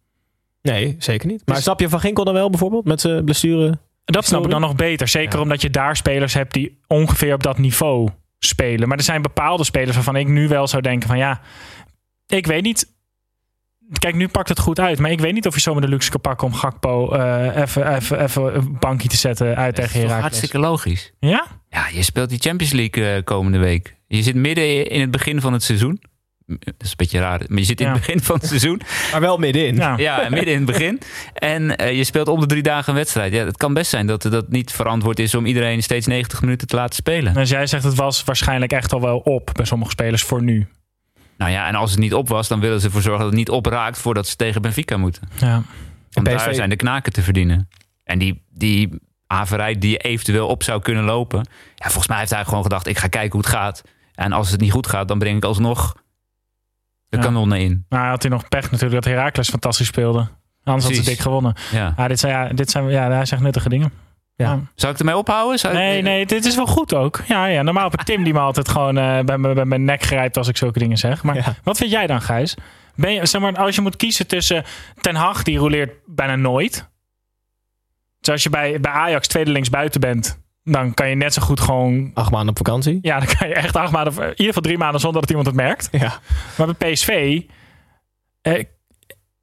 Nee, 0.63 0.97
zeker 0.99 1.27
niet. 1.29 1.43
Maar 1.45 1.55
Dus- 1.55 1.65
snap 1.65 1.81
je 1.81 1.89
Van 1.89 2.01
Ginkel 2.01 2.25
dan 2.25 2.35
wel 2.35 2.51
bijvoorbeeld 2.51 2.85
met 2.85 3.01
zijn 3.01 3.25
blessure? 3.25 3.79
Dat 4.05 4.27
snap 4.27 4.45
ik 4.45 4.51
dan 4.51 4.61
nog 4.61 4.75
beter. 4.75 5.09
Zeker 5.09 5.37
Ja. 5.37 5.43
omdat 5.43 5.63
je 5.63 5.71
daar 5.71 5.97
spelers 5.97 6.35
hebt 6.35 6.53
die 6.53 6.79
ongeveer 6.87 7.35
op 7.35 7.43
dat 7.43 7.59
niveau 7.59 8.09
spelen. 8.39 8.89
Maar 8.89 8.99
er 8.99 9.05
zijn 9.05 9.23
bepaalde 9.23 9.65
spelers 9.65 9.95
waarvan 9.95 10.17
ik 10.17 10.29
nu 10.29 10.49
wel 10.49 10.67
zou 10.67 10.83
denken 10.83 11.09
van 11.09 11.19
ja, 11.19 11.41
ik 12.27 12.47
weet 12.47 12.63
niet. 12.63 12.99
Kijk, 13.99 14.15
nu 14.15 14.29
pakt 14.29 14.49
het 14.49 14.59
goed 14.59 14.81
uit. 14.81 14.99
Maar 14.99 15.11
ik 15.11 15.21
weet 15.21 15.33
niet 15.33 15.47
of 15.47 15.55
je 15.55 15.61
zomaar 15.61 15.81
de 15.83 15.89
luxe 15.89 16.11
kan 16.11 16.21
pakken 16.21 16.47
om 16.47 16.55
Gakpo 16.55 17.13
eh, 17.13 17.57
even, 17.63 17.95
even, 17.95 18.23
even 18.23 18.57
een 18.57 18.77
bankje 18.79 19.09
te 19.09 19.17
zetten 19.17 19.57
uit 19.57 19.77
Dat 19.77 19.85
is 19.85 19.91
tegen 19.93 19.93
toch 19.93 20.01
Heracles. 20.17 20.21
hartstikke 20.21 20.59
logisch. 20.59 21.13
Ja? 21.19 21.47
Ja, 21.69 21.87
je 21.93 22.03
speelt 22.03 22.29
die 22.29 22.39
Champions 22.39 22.73
League 22.73 23.15
eh, 23.15 23.25
komende 23.25 23.59
week. 23.59 23.97
Je 24.07 24.23
zit 24.23 24.35
midden 24.35 24.87
in 24.91 25.01
het 25.01 25.11
begin 25.11 25.41
van 25.41 25.53
het 25.53 25.63
seizoen. 25.63 26.01
Dat 26.47 26.75
is 26.79 26.89
een 26.91 26.95
beetje 26.97 27.19
raar, 27.19 27.41
maar 27.49 27.59
je 27.59 27.65
zit 27.65 27.81
in 27.81 27.87
Ja. 27.87 27.93
het 27.93 28.01
begin 28.07 28.21
van 28.21 28.37
het 28.37 28.47
seizoen. 28.47 28.81
Maar 29.13 29.21
wel 29.21 29.37
middenin. 29.39 29.75
Ja. 29.77 29.95
Ja, 29.97 30.27
midden 30.31 30.53
in 30.55 30.57
het 30.57 30.67
begin. 30.67 31.01
En 31.35 31.77
eh, 31.77 31.97
je 31.97 32.05
speelt 32.05 32.29
om 32.29 32.41
de 32.41 32.47
drie 32.47 32.63
dagen 32.63 32.89
een 32.93 32.99
wedstrijd. 32.99 33.33
Ja, 33.33 33.45
het 33.45 33.57
kan 33.57 33.75
best 33.75 33.91
zijn 33.91 34.07
dat 34.07 34.23
dat 34.23 34.49
niet 34.49 34.73
verantwoord 34.73 35.19
is 35.19 35.35
om 35.35 35.47
iedereen 35.47 35.83
steeds 35.83 36.07
90 36.07 36.41
minuten 36.41 36.69
te 36.69 36.77
laten 36.77 36.95
spelen. 36.95 37.35
Dus 37.35 37.51
jij 37.51 37.67
zegt 37.67 37.85
het 37.85 37.95
was 37.95 38.25
waarschijnlijk 38.25 38.73
echt 38.73 38.93
al 38.93 39.01
wel 39.01 39.19
op 39.19 39.51
bij 39.53 39.65
sommige 39.65 39.91
spelers 39.91 40.23
voor 40.23 40.43
nu. 40.43 40.67
Nou 41.41 41.53
ja, 41.53 41.67
en 41.69 41.75
als 41.75 41.91
het 41.91 42.01
niet 42.01 42.15
op 42.15 42.29
was, 42.29 42.49
dan 42.49 42.61
willen 42.61 42.81
ze 42.81 42.87
ervoor 42.87 43.03
zorgen 43.03 43.21
dat 43.21 43.29
het 43.31 43.39
niet 43.39 43.51
opraakt 43.51 43.99
voordat 43.99 44.27
ze 44.27 44.37
tegen 44.37 44.63
Benfica 44.63 44.97
moeten. 44.97 45.29
Ja. 45.39 45.63
PSV 46.11 46.23
daar 46.23 46.55
zijn 46.55 46.69
de 46.71 46.77
knaken 46.77 47.13
te 47.13 47.23
verdienen. 47.23 47.69
En 48.05 48.19
die, 48.19 48.43
die 48.51 48.89
averij 49.27 49.79
die 49.79 49.97
eventueel 49.97 50.47
op 50.47 50.63
zou 50.63 50.81
kunnen 50.83 51.05
lopen. 51.05 51.47
Ja, 51.75 51.85
volgens 51.87 52.07
mij 52.09 52.19
heeft 52.19 52.31
hij 52.31 52.45
gewoon 52.45 52.63
gedacht, 52.63 52.87
ik 52.87 52.99
ga 52.99 53.07
kijken 53.09 53.33
hoe 53.33 53.41
het 53.41 53.51
gaat. 53.51 53.83
En 54.15 54.33
als 54.33 54.51
het 54.51 54.61
niet 54.61 54.73
goed 54.73 54.87
gaat, 54.87 55.09
dan 55.09 55.19
breng 55.19 55.37
ik 55.37 55.45
alsnog 55.45 55.95
de 57.09 57.17
Ja. 57.17 57.23
kanonnen 57.23 57.61
in. 57.61 57.85
Hij 57.89 58.09
had 58.09 58.23
hij 58.23 58.31
nog 58.31 58.49
pech 58.49 58.71
natuurlijk 58.71 59.05
dat 59.05 59.13
Heracles 59.13 59.49
fantastisch 59.49 59.87
speelde. 59.87 60.29
Anders 60.65 60.85
had 60.87 60.95
ze 61.05 61.11
dik 61.11 61.19
gewonnen. 61.19 61.55
Ja. 61.73 61.95
Ja, 61.97 62.09
dit 62.09 62.19
zijn, 62.19 62.33
ja, 62.33 62.53
dit 62.53 62.71
zijn, 62.71 62.89
ja, 62.89 63.11
hij 63.11 63.25
zegt 63.25 63.43
nuttige 63.43 63.69
dingen. 63.69 63.93
Ja. 64.45 64.61
Zou 64.75 64.93
ik 64.93 64.99
ermee 64.99 65.17
ophouden? 65.17 65.59
Zou 65.59 65.73
ik- 65.75 65.79
Nee, 65.79 66.03
nee, 66.03 66.27
dit 66.27 66.45
is 66.45 66.57
wel 66.57 66.67
goed 66.67 66.95
ook. 66.95 67.21
Ja, 67.27 67.47
ja 67.47 67.63
normaal 67.63 67.85
heb 67.91 68.01
ik 68.01 68.07
Tim 68.07 68.25
die 68.25 68.33
me 68.33 68.39
altijd 68.41 68.69
gewoon 68.69 68.99
eh, 68.99 69.21
bij, 69.21 69.39
mijn- 69.39 69.55
bij 69.55 69.65
mijn 69.65 69.85
nek 69.85 70.03
grijpt 70.03 70.37
als 70.37 70.49
ik 70.49 70.57
zulke 70.57 70.79
dingen 70.79 70.97
zeg. 70.97 71.23
Maar 71.23 71.37
Ja. 71.37 71.55
wat 71.63 71.77
vind 71.77 71.91
jij 71.91 72.07
dan, 72.07 72.21
Gijs? 72.21 72.55
Ben 72.95 73.13
je, 73.13 73.27
zeg 73.27 73.41
maar, 73.41 73.57
als 73.57 73.75
je 73.75 73.81
moet 73.81 73.97
kiezen 73.97 74.27
tussen 74.27 74.65
Ten 75.01 75.15
Hag, 75.15 75.43
die 75.43 75.59
roleert 75.59 75.93
bijna 76.07 76.37
nooit. 76.37 76.89
Dus 78.21 78.33
als 78.33 78.43
je 78.43 78.51
bij, 78.51 78.81
bij 78.81 78.93
Ajax 78.93 79.27
tweede 79.29 79.51
linksbuiten 79.51 80.01
bent, 80.01 80.39
dan 80.65 80.95
kan 80.95 81.09
je 81.09 81.15
net 81.15 81.35
zo 81.35 81.43
goed 81.43 81.61
gewoon... 81.61 82.11
Acht 82.15 82.31
maanden 82.31 82.49
op 82.51 82.57
vakantie. 82.57 82.99
Ja, 83.03 83.19
dan 83.19 83.29
kan 83.39 83.49
je 83.49 83.55
echt 83.55 83.77
acht 83.77 83.93
maanden, 83.93 84.13
in 84.15 84.29
ieder 84.29 84.47
geval 84.47 84.63
drie 84.63 84.79
maanden 84.79 85.01
zonder 85.01 85.21
dat 85.21 85.31
iemand 85.31 85.47
het 85.49 85.57
merkt. 85.57 85.89
Ja. 85.93 86.19
Maar 86.57 86.75
bij 86.79 86.93
PSV 86.93 87.41
eh, 88.43 88.65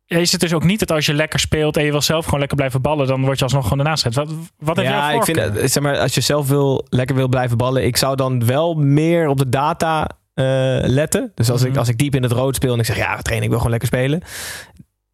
is 0.08 0.32
het 0.32 0.42
dus 0.42 0.54
ook 0.54 0.64
niet 0.64 0.80
dat 0.80 0.92
als 0.92 1.06
je 1.06 1.14
lekker 1.14 1.40
speelt 1.40 1.78
en 1.78 1.84
je 1.84 1.92
wil 1.92 2.02
zelf 2.02 2.24
gewoon 2.26 2.40
lekker 2.40 2.58
blijven 2.58 2.82
ballen, 2.82 3.08
dan 3.08 3.22
word 3.22 3.38
je 3.38 3.44
alsnog 3.44 3.64
gewoon 3.64 3.80
ernaast 3.80 4.04
gezet. 4.04 4.28
Wat, 4.28 4.36
wat 4.58 4.76
heb 4.76 4.86
Ja, 4.86 5.08
jij 5.08 5.16
ik 5.18 5.24
vind, 5.24 5.38
het- 5.38 5.72
zeg 5.72 5.84
maar, 5.84 5.98
als 6.00 6.16
je 6.16 6.22
zelf 6.22 6.48
wil, 6.48 6.86
lekker 6.90 7.16
wil 7.16 7.28
blijven 7.28 7.58
ballen, 7.58 7.86
ik 7.86 7.98
zou 7.98 8.16
dan 8.16 8.46
wel 8.46 8.74
meer 8.74 9.28
op 9.28 9.38
de 9.38 9.50
data 9.50 10.08
eh, 10.34 10.46
letten. 10.82 11.32
Dus 11.36 11.50
als, 11.52 11.62
ik, 11.64 11.70
Mhm. 11.70 11.80
als 11.80 11.88
ik 11.90 11.98
diep 11.98 12.16
in 12.16 12.24
het 12.24 12.32
rood 12.32 12.56
speel 12.56 12.74
en 12.74 12.80
ik 12.80 12.86
zeg, 12.86 12.98
ja, 12.98 13.18
train, 13.22 13.42
ik 13.42 13.48
wil 13.48 13.58
gewoon 13.58 13.72
lekker 13.72 13.88
spelen. 13.90 14.22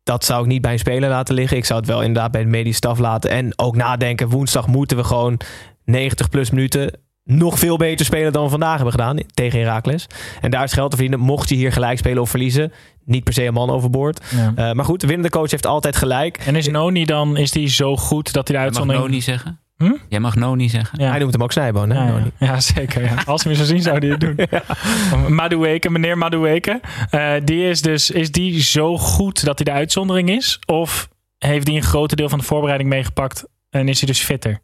Dat 0.03 0.25
zou 0.25 0.41
ik 0.41 0.47
niet 0.47 0.61
bij 0.61 0.71
een 0.71 0.79
speler 0.79 1.09
laten 1.09 1.35
liggen. 1.35 1.57
Ik 1.57 1.65
zou 1.65 1.79
het 1.79 1.87
wel 1.89 2.01
inderdaad 2.01 2.31
bij 2.31 2.41
de 2.43 2.49
medische 2.49 2.75
staf 2.77 2.99
laten. 2.99 3.29
En 3.29 3.53
ook 3.59 3.75
nadenken, 3.75 4.29
woensdag 4.29 4.67
moeten 4.67 4.97
we 4.97 5.03
gewoon 5.03 5.39
90 5.85 6.29
plus 6.29 6.49
minuten 6.49 6.91
nog 7.23 7.59
veel 7.59 7.77
beter 7.77 8.05
spelen 8.05 8.33
dan 8.33 8.43
we 8.43 8.49
vandaag 8.49 8.75
hebben 8.75 8.91
gedaan 8.91 9.19
tegen 9.33 9.59
Heracles. 9.59 10.07
En 10.41 10.51
daar 10.51 10.63
is 10.63 10.73
geld 10.73 10.91
te 10.91 10.97
verdienen. 10.97 11.25
Mocht 11.25 11.49
je 11.49 11.55
hier 11.55 11.71
gelijk 11.71 11.97
spelen 11.97 12.21
of 12.21 12.29
verliezen, 12.29 12.71
niet 13.05 13.23
per 13.23 13.33
se 13.33 13.45
een 13.45 13.53
man 13.53 13.69
overboord. 13.69 14.21
Ja. 14.35 14.53
Eh, 14.55 14.71
maar 14.75 14.85
goed, 14.85 15.01
de 15.01 15.07
winnende 15.07 15.31
coach 15.31 15.51
heeft 15.51 15.65
altijd 15.65 15.95
gelijk. 15.95 16.37
En 16.37 16.55
is 16.55 16.67
Noni 16.67 17.05
dan 17.05 17.37
is 17.37 17.51
die 17.51 17.67
zo 17.67 17.97
goed 17.97 18.33
dat 18.33 18.47
hij 18.47 18.57
de 18.57 18.63
Mag 18.63 18.63
uitzondering... 18.63 19.05
Noni 19.05 19.21
zeggen? 19.21 19.57
Jij 20.09 20.19
mag 20.19 20.35
Noni 20.35 20.69
zeggen. 20.69 21.01
Ja. 21.01 21.09
Hij 21.09 21.19
noemt 21.19 21.33
hem 21.33 21.43
ook 21.43 21.51
Snijboon, 21.51 21.89
hè? 21.89 21.95
Ja, 21.97 22.05
ja. 22.05 22.11
Noni. 22.11 22.31
Ja, 22.39 22.59
zeker. 22.59 23.03
Ja. 23.03 23.15
Als 23.25 23.43
we 23.43 23.49
hem 23.49 23.57
zo 23.57 23.65
zien, 23.65 23.81
zou 23.81 23.97
hij 23.97 24.07
het 24.09 24.19
doen. 24.19 24.37
Madueke, 25.35 25.89
meneer 25.89 26.17
Madueke. 26.17 26.81
eh, 27.09 27.31
die 27.43 27.69
is 27.69 27.81
dus 27.81 28.11
is 28.11 28.31
die 28.31 28.61
zo 28.61 28.97
goed 28.97 29.45
dat 29.45 29.57
hij 29.57 29.73
de 29.73 29.79
uitzondering 29.79 30.29
is? 30.29 30.59
Of 30.65 31.09
heeft 31.37 31.67
hij 31.67 31.75
een 31.75 31.83
groot 31.83 32.15
deel 32.15 32.29
van 32.29 32.39
de 32.39 32.45
voorbereiding 32.45 32.89
meegepakt 32.89 33.45
en 33.69 33.87
is 33.89 33.99
hij 33.99 34.07
dus 34.07 34.23
fitter? 34.23 34.59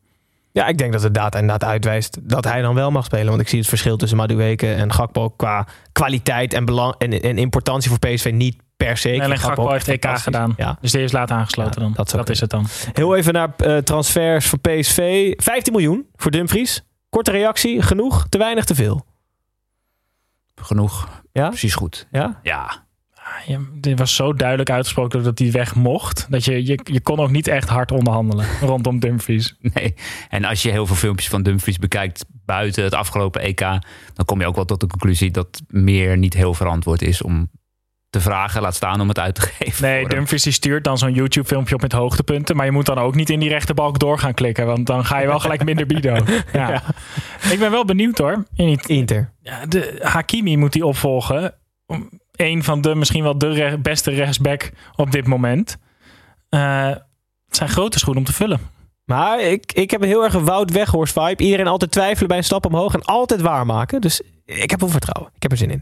Ja, 0.60 0.68
ik 0.68 0.78
denk 0.78 0.92
dat 0.92 1.02
de 1.02 1.12
data 1.12 1.40
inderdaad 1.40 1.70
uitwijst 1.70 2.18
dat 2.22 2.44
hij 2.44 2.62
dan 2.62 2.76
wel 2.76 2.92
mag 2.92 3.06
spelen. 3.06 3.28
Want 3.28 3.42
ik 3.42 3.48
zie 3.48 3.60
het 3.60 3.68
verschil 3.68 3.98
tussen 3.98 4.18
Madueke 4.18 4.74
en 4.74 4.94
Gakpo 4.94 5.30
qua 5.30 5.68
kwaliteit 5.92 6.54
en, 6.54 6.66
belang, 6.66 6.96
en, 6.98 7.22
en 7.22 7.38
importantie 7.38 7.90
voor 7.90 8.00
PSV 8.00 8.32
niet 8.34 8.56
per 8.78 8.98
se. 8.98 9.12
Ik 9.12 9.22
En 9.22 9.38
Gakpo 9.38 9.72
heeft 9.72 9.88
EK 9.88 10.08
gedaan. 10.18 10.54
Ja. 10.58 10.78
Dus 10.82 10.92
die 10.92 11.02
is 11.02 11.12
laat 11.12 11.32
aangesloten 11.32 11.82
Ja, 11.82 11.88
dan. 11.88 11.94
dat 11.96 12.10
Dat, 12.10 12.30
is 12.30 12.40
het 12.40 12.50
dan. 12.50 12.66
Heel 12.94 13.16
even 13.16 13.34
naar 13.34 13.54
eh, 13.58 13.78
transfers 13.78 14.48
voor 14.48 14.60
PSV. 14.60 15.32
15 15.36 15.74
miljoen 15.74 16.08
voor 16.16 16.32
Dumfries. 16.32 16.84
Korte 17.10 17.32
reactie, 17.32 17.82
genoeg, 17.82 18.26
te 18.30 18.38
weinig, 18.38 18.66
te 18.66 18.76
veel. 18.76 19.06
Genoeg. 20.56 21.08
Ja? 21.32 21.48
Precies 21.48 21.76
goed. 21.76 22.08
Ja? 22.12 22.40
Ja. 22.44 22.88
Ja, 23.46 23.60
dit 23.74 24.00
was 24.00 24.16
zo 24.16 24.34
duidelijk 24.34 24.70
uitgesproken 24.70 25.24
dat 25.24 25.40
hij 25.40 25.52
weg 25.52 25.76
mocht. 25.76 26.28
Dat 26.30 26.46
je, 26.46 26.66
je, 26.66 26.80
je 26.84 27.02
kon 27.02 27.20
ook 27.20 27.32
niet 27.32 27.48
echt 27.48 27.70
hard 27.70 27.92
onderhandelen 27.92 28.46
rondom 28.62 29.00
Dumfries. 29.00 29.56
Nee. 29.74 29.94
En 30.30 30.44
als 30.46 30.62
je 30.62 30.72
heel 30.72 30.86
veel 30.86 30.96
filmpjes 30.96 31.30
van 31.30 31.44
Dumfries 31.44 31.78
bekijkt 31.78 32.26
buiten 32.46 32.84
het 32.84 32.94
afgelopen 32.94 33.42
EK, 33.42 33.60
dan 34.14 34.26
kom 34.26 34.40
je 34.40 34.48
ook 34.48 34.56
wel 34.56 34.66
tot 34.66 34.80
de 34.80 34.88
conclusie 34.88 35.32
dat 35.32 35.62
meer 35.68 36.18
niet 36.18 36.34
heel 36.34 36.54
verantwoord 36.54 37.02
is 37.02 37.22
om 37.22 37.50
te 38.10 38.22
vragen, 38.22 38.62
laat 38.62 38.76
staan 38.76 39.02
om 39.02 39.08
het 39.08 39.20
uit 39.20 39.36
te 39.36 39.42
geven. 39.42 39.88
Nee. 39.88 40.08
Dumfries 40.08 40.44
die 40.44 40.54
stuurt 40.54 40.84
dan 40.84 40.98
zo'n 40.98 41.14
YouTube 41.14 41.48
filmpje 41.48 41.76
op 41.76 41.82
met 41.82 41.92
hoogtepunten. 41.92 42.56
Maar 42.56 42.66
je 42.66 42.72
moet 42.72 42.86
dan 42.86 42.98
ook 42.98 43.16
niet 43.16 43.30
in 43.30 43.40
die 43.40 43.50
rechterbalk 43.50 44.00
door 44.00 44.20
gaan 44.20 44.34
klikken. 44.34 44.66
Want 44.66 44.88
dan 44.88 45.06
ga 45.06 45.20
je 45.20 45.28
wel 45.28 45.40
gelijk 45.40 45.64
minder 45.64 45.86
bieden. 45.86 46.26
Ja. 46.54 46.84
Ik 47.52 47.60
ben 47.60 47.72
wel 47.72 47.86
benieuwd 47.86 48.18
hoor. 48.18 48.46
Niet, 48.56 48.90
Inter. 48.90 49.34
ja, 49.42 49.66
de, 49.66 50.00
Hakimi 50.02 50.58
moet 50.58 50.74
die 50.74 50.86
opvolgen. 50.86 51.54
Een 52.40 52.64
van 52.64 52.82
de, 52.82 52.96
misschien 52.96 53.24
wel 53.24 53.38
de 53.38 53.50
re- 53.54 53.78
beste 53.78 54.12
rechtsback 54.12 54.72
op 54.96 55.12
dit 55.12 55.28
moment. 55.28 55.78
Eh, 56.50 56.88
het 56.88 57.56
zijn 57.58 57.70
grote 57.70 58.00
schoenen 58.00 58.22
om 58.22 58.28
te 58.30 58.36
vullen. 58.36 58.60
Maar 59.06 59.42
ik, 59.42 59.72
ik 59.74 59.92
heb 59.92 60.02
een 60.02 60.08
heel 60.08 60.24
erg 60.24 60.34
een 60.34 60.46
Wout 60.46 60.72
Weghorst 60.72 61.14
vibe. 61.14 61.44
Iedereen 61.44 61.68
altijd 61.68 61.92
twijfelen 61.92 62.28
bij 62.28 62.38
een 62.38 62.44
stap 62.44 62.66
omhoog 62.66 62.94
en 62.94 63.02
altijd 63.04 63.42
waarmaken. 63.42 64.02
Dus 64.02 64.22
ik 64.46 64.70
heb 64.72 64.80
wel 64.80 64.90
vertrouwen. 64.90 65.32
Ik 65.36 65.42
heb 65.42 65.52
er 65.52 65.58
zin 65.58 65.72
in. 65.72 65.82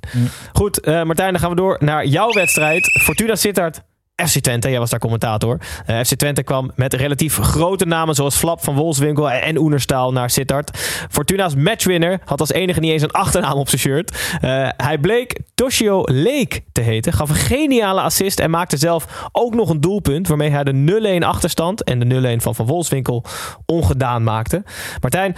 Goed, 0.54 0.80
eh, 0.80 1.04
Martijn, 1.04 1.32
dan 1.32 1.40
gaan 1.42 1.50
we 1.50 1.56
door 1.56 1.78
naar 1.80 2.06
jouw 2.06 2.32
wedstrijd. 2.32 3.02
Fortuna 3.04 3.36
Sittard. 3.36 3.82
FC 4.26 4.40
Twente, 4.40 4.70
jij 4.70 4.80
was 4.80 4.90
daar 4.90 5.00
commentator. 5.00 5.60
Eh, 5.86 6.00
FC 6.00 6.16
Twente 6.16 6.44
kwam 6.44 6.72
met 6.76 6.94
relatief 6.94 7.38
grote 7.38 7.86
namen 7.86 8.16
zoals 8.16 8.36
Flap 8.36 8.64
van 8.64 8.76
Wolfswinkel 8.76 9.32
en 9.32 9.58
Oenerstaal 9.58 10.12
naar 10.12 10.30
Sittard. 10.30 10.78
Fortuna's 11.10 11.56
matchwinner 11.56 12.20
had 12.26 12.40
als 12.40 12.52
enige 12.52 12.80
niet 12.80 12.92
eens 12.92 13.02
een 13.02 13.12
achternaam 13.12 13.58
op 13.58 13.70
zijn 13.70 13.82
shirt. 13.82 14.38
Eh, 14.42 14.70
hij 14.78 14.98
bleek 14.98 15.40
Toshio 15.56 16.02
Leek 16.06 16.62
te 16.72 16.82
heten, 16.82 17.14
gaf 17.14 17.30
een 17.30 17.36
geniale 17.36 18.02
assist 18.02 18.40
en 18.40 18.50
maakte 18.50 18.78
zelf 18.78 19.28
ook 19.32 19.54
nog 19.54 19.70
een 19.70 19.82
doelpunt 19.82 20.28
waarmee 20.28 20.50
hij 20.50 20.64
de 20.64 20.74
0-1 20.74 21.24
achterstand 21.24 21.84
en 21.84 22.00
de 22.00 22.06
0-1 22.38 22.42
van 22.42 22.56
Van 22.56 22.66
Wolfswinkel 22.66 23.24
ongedaan 23.66 24.24
maakte. 24.24 24.64
Martijn, 25.02 25.36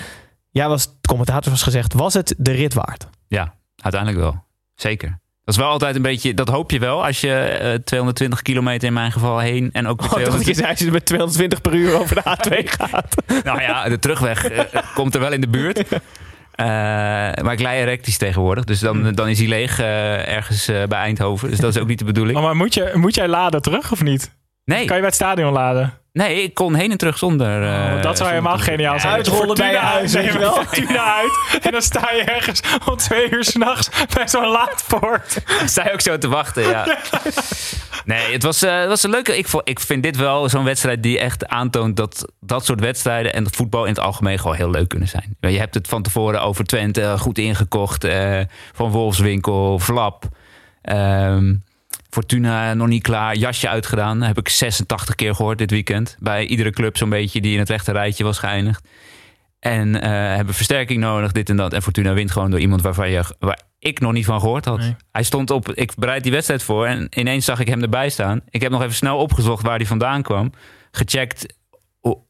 jij 0.49 0.67
was 0.67 0.87
commentator, 1.07 1.43
zoals 1.43 1.63
gezegd, 1.63 1.93
was 1.93 2.13
het 2.13 2.35
de 2.37 2.51
rit 2.51 2.73
waard? 2.73 3.07
Ja, 3.27 3.53
uiteindelijk 3.75 4.21
wel. 4.21 4.43
Zeker. 4.75 5.19
Dat 5.49 5.57
is 5.57 5.63
wel 5.63 5.73
altijd 5.73 5.95
een 5.95 6.01
beetje, 6.01 6.33
dat 6.33 6.49
hoop 6.49 6.71
je 6.71 6.79
wel 6.79 7.05
als 7.05 7.21
je 7.21 7.33
eh, 7.33 7.73
220 7.73 8.41
kilometer 8.41 8.87
in 8.87 8.93
mijn 8.93 9.11
geval 9.11 9.39
heen 9.39 9.69
en 9.71 9.87
ook 9.87 10.01
Oh, 10.01 10.09
dat 10.09 10.19
je 10.19 10.25
220 10.25 10.55
zei 10.55 10.69
als 10.69 10.79
je 10.79 10.91
met 10.91 11.05
220 11.05 11.61
per 11.61 11.73
uur 11.73 11.99
over 11.99 12.15
de 12.15 12.21
A2 12.21 12.69
gaat. 12.79 13.15
Nou 13.43 13.61
ja, 13.61 13.89
de 13.89 13.99
terugweg 13.99 14.45
eh, 14.45 14.81
komt 14.93 15.15
er 15.15 15.21
wel 15.21 15.31
in 15.31 15.41
de 15.41 15.47
buurt. 15.47 15.83
Eh, 16.51 16.65
maar 17.43 17.51
ik 17.51 17.59
lei 17.59 17.81
elektrisch 17.81 18.17
tegenwoordig. 18.17 18.63
Dus 18.63 18.79
dan, 18.79 19.13
dan 19.13 19.27
is 19.27 19.39
hij 19.39 19.47
leeg 19.47 19.79
eh, 19.79 20.35
ergens 20.35 20.67
eh, 20.67 20.83
bij 20.83 20.99
Eindhoven. 20.99 21.49
Dus 21.49 21.59
dat 21.59 21.75
is 21.75 21.81
ook 21.81 21.87
niet 21.87 21.99
de 21.99 22.05
bedoeling. 22.05 22.37
Oh, 22.37 22.43
maar 22.43 22.55
moet, 22.55 22.73
je, 22.73 22.91
moet 22.93 23.15
jij 23.15 23.27
laden 23.27 23.61
terug 23.61 23.91
of 23.91 24.03
niet? 24.03 24.31
Nee, 24.65 24.77
Kan 24.77 24.95
je 24.95 25.01
bij 25.01 25.09
het 25.09 25.13
stadion 25.13 25.53
laden? 25.53 25.93
Nee 26.19 26.43
ik 26.43 26.53
kon 26.53 26.75
heen 26.75 26.91
en 26.91 26.97
terug 26.97 27.17
zonder... 27.17 27.63
eh, 27.63 27.93
Oh, 27.95 28.01
dat 28.01 28.17
zou 28.17 28.29
helemaal 28.29 28.57
geniaal 28.57 28.99
zijn. 28.99 29.13
Uitrollen 29.13 29.55
bij 29.55 29.71
je 29.71 29.77
huis, 29.77 30.15
uit, 30.15 30.23
weet 30.25 30.33
je 30.33 30.39
nee, 30.39 30.39
wel. 30.47 30.53
Fortuna 30.53 31.15
uit. 31.15 31.61
En 31.61 31.71
dan 31.71 31.81
sta 31.81 32.11
je 32.13 32.21
ergens 32.23 32.61
om 32.89 32.97
twee 32.97 33.29
uur 33.31 33.43
s'nachts 33.43 33.89
bij 34.13 34.27
zo'n 34.27 34.47
laadpoort. 34.47 35.41
sta 35.65 35.83
je 35.83 35.91
ook 35.93 36.01
zo 36.01 36.17
te 36.17 36.27
wachten, 36.27 36.63
ja. 36.67 36.97
Nee, 38.05 38.33
het 38.33 38.43
was, 38.43 38.61
eh, 38.61 38.79
het 38.79 38.87
was 38.87 39.03
een 39.03 39.09
leuke... 39.09 39.37
Ik, 39.37 39.47
ik 39.63 39.79
vind 39.79 40.03
dit 40.03 40.15
wel 40.17 40.49
zo'n 40.49 40.63
wedstrijd 40.63 41.03
die 41.03 41.19
echt 41.19 41.47
aantoont... 41.47 41.95
dat 41.95 42.25
dat 42.41 42.65
soort 42.65 42.79
wedstrijden 42.79 43.33
en 43.33 43.43
het 43.43 43.55
voetbal 43.55 43.83
in 43.83 43.89
het 43.89 43.99
algemeen... 43.99 44.39
gewoon 44.39 44.55
heel 44.55 44.69
leuk 44.69 44.87
kunnen 44.89 45.07
zijn. 45.07 45.35
Je 45.39 45.59
hebt 45.59 45.73
het 45.73 45.87
van 45.87 46.01
tevoren 46.01 46.41
over 46.41 46.65
Twente 46.65 47.01
eh, 47.01 47.19
goed 47.19 47.37
ingekocht. 47.37 48.03
eh, 48.03 48.39
van 48.73 48.91
Wolfswinkel, 48.91 49.79
Vlap. 49.79 50.23
ehm, 50.81 51.53
Fortuna 52.09 52.73
nog 52.73 52.87
niet 52.87 53.03
klaar. 53.03 53.35
Jasje 53.35 53.69
uitgedaan. 53.69 54.21
Heb 54.21 54.37
ik 54.37 54.49
86 54.49 55.15
keer 55.15 55.35
gehoord 55.35 55.57
dit 55.57 55.71
weekend. 55.71 56.17
Bij 56.19 56.45
iedere 56.45 56.71
club 56.71 56.97
zo'n 56.97 57.09
beetje 57.09 57.41
die 57.41 57.53
in 57.53 57.59
het 57.59 57.69
rechte 57.69 57.91
rijtje 57.91 58.23
was 58.23 58.39
geëindigd. 58.39 58.87
En 59.59 60.01
eh, 60.01 60.09
hebben 60.11 60.53
versterking 60.53 60.99
nodig, 60.99 61.31
dit 61.31 61.49
en 61.49 61.55
dat. 61.55 61.73
En 61.73 61.81
Fortuna 61.81 62.13
wint 62.13 62.31
gewoon 62.31 62.51
door 62.51 62.59
iemand 62.59 62.81
waarvan 62.81 63.09
je, 63.09 63.23
waar 63.39 63.61
ik 63.79 63.99
nog 63.99 64.11
niet 64.11 64.25
van 64.25 64.39
gehoord 64.39 64.65
had. 64.65 64.79
Nee. 64.79 64.95
Hij 65.11 65.23
stond 65.23 65.51
op, 65.51 65.71
ik 65.71 65.91
bereid 65.95 66.23
die 66.23 66.31
wedstrijd 66.31 66.63
voor 66.63 66.85
en 66.85 67.07
ineens 67.09 67.45
zag 67.45 67.59
ik 67.59 67.67
hem 67.67 67.81
erbij 67.81 68.09
staan. 68.09 68.41
Ik 68.49 68.61
heb 68.61 68.71
nog 68.71 68.81
even 68.81 68.95
snel 68.95 69.17
opgezocht 69.17 69.63
waar 69.63 69.77
hij 69.77 69.85
vandaan 69.85 70.21
kwam. 70.21 70.51
Gecheckt 70.91 71.57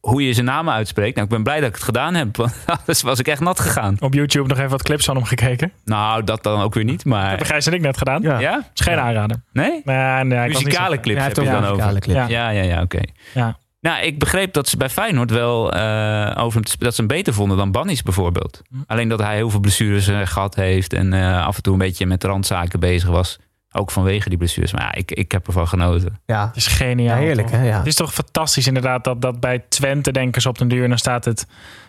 hoe 0.00 0.26
je 0.26 0.32
zijn 0.32 0.46
naam 0.46 0.70
uitspreekt. 0.70 1.14
Nou, 1.14 1.26
ik 1.26 1.32
ben 1.32 1.42
blij 1.42 1.60
dat 1.60 1.68
ik 1.68 1.74
het 1.74 1.84
gedaan 1.84 2.14
heb, 2.14 2.36
want 2.36 2.54
anders 2.66 3.02
was 3.02 3.18
ik 3.18 3.28
echt 3.28 3.40
nat 3.40 3.60
gegaan. 3.60 3.96
Op 4.00 4.14
YouTube 4.14 4.48
nog 4.48 4.58
even 4.58 4.70
wat 4.70 4.82
clips 4.82 5.04
van 5.04 5.16
hem 5.16 5.24
gekeken. 5.24 5.72
Nou, 5.84 6.24
dat 6.24 6.42
dan 6.42 6.60
ook 6.60 6.74
weer 6.74 6.84
niet, 6.84 6.96
Dat 6.96 7.04
maar... 7.12 7.30
heb 7.30 7.42
Gijs 7.44 7.66
en 7.66 7.72
ik 7.72 7.80
net 7.80 7.98
gedaan. 7.98 8.22
Ja. 8.22 8.38
Ja? 8.38 8.70
is 8.74 8.80
geen 8.80 8.98
aanrader. 8.98 9.42
Nee? 9.52 9.82
Nee, 9.84 10.24
nee, 10.24 10.48
Muzikale 10.48 10.94
zo- 10.94 11.00
clips 11.00 11.18
Ja, 11.18 11.24
heb 11.24 11.34
toch 11.34 11.44
je 11.44 11.50
wel 11.50 11.60
dan 11.60 11.70
over. 11.70 11.84
muzikale 11.86 12.00
clip. 12.00 12.16
Ja. 12.16 12.28
Ja, 12.28 12.48
ja, 12.50 12.62
ja, 12.62 12.82
oké. 12.82 13.00
Ja. 13.34 13.58
Nou, 13.80 14.02
ik 14.04 14.18
begreep 14.18 14.52
dat 14.52 14.68
ze 14.68 14.76
bij 14.76 14.88
Feyenoord 14.90 15.30
wel 15.30 15.72
eh, 15.72 16.32
over 16.44 16.60
hem 16.60 16.78
dat 16.78 16.94
ze 16.94 17.00
hem 17.00 17.06
beter 17.06 17.34
vonden 17.34 17.56
dan 17.56 17.72
Bannis 17.72 18.02
bijvoorbeeld. 18.02 18.62
Hm. 18.70 18.76
Alleen 18.86 19.08
dat 19.08 19.18
hij 19.18 19.34
heel 19.36 19.50
veel 19.50 19.60
blessures 19.60 20.08
eh, 20.08 20.20
gehad 20.24 20.54
heeft 20.54 20.92
en 20.92 21.12
eh, 21.12 21.46
af 21.46 21.56
en 21.56 21.62
toe 21.62 21.72
een 21.72 21.78
beetje 21.78 22.06
met 22.06 22.24
randzaken 22.24 22.80
bezig 22.80 23.08
was. 23.08 23.38
Ook 23.72 23.90
vanwege 23.90 24.28
die 24.28 24.38
blessures. 24.38 24.72
Maar 24.72 24.82
ja, 24.82 24.92
ik, 24.94 25.10
ik 25.10 25.32
heb 25.32 25.46
ervan 25.46 25.68
genoten. 25.68 26.20
Ja, 26.26 26.46
Het 26.46 26.56
is 26.56 26.66
geniaal. 26.66 27.16
Ja, 27.16 27.22
heerlijk, 27.22 27.50
hè, 27.50 27.62
ja. 27.62 27.78
Het 27.78 27.86
is 27.86 27.94
toch 27.94 28.12
fantastisch 28.14 28.66
inderdaad 28.66 29.04
dat, 29.04 29.22
dat 29.22 29.40
bij 29.40 29.58
Twente 29.68 30.12
denken 30.12 30.42
ze 30.42 30.48
op 30.48 30.58
den 30.58 30.68
duur. 30.68 30.82
En 30.82 30.88
dan 30.88 30.98
staat 30.98 31.24
het... 31.24 31.46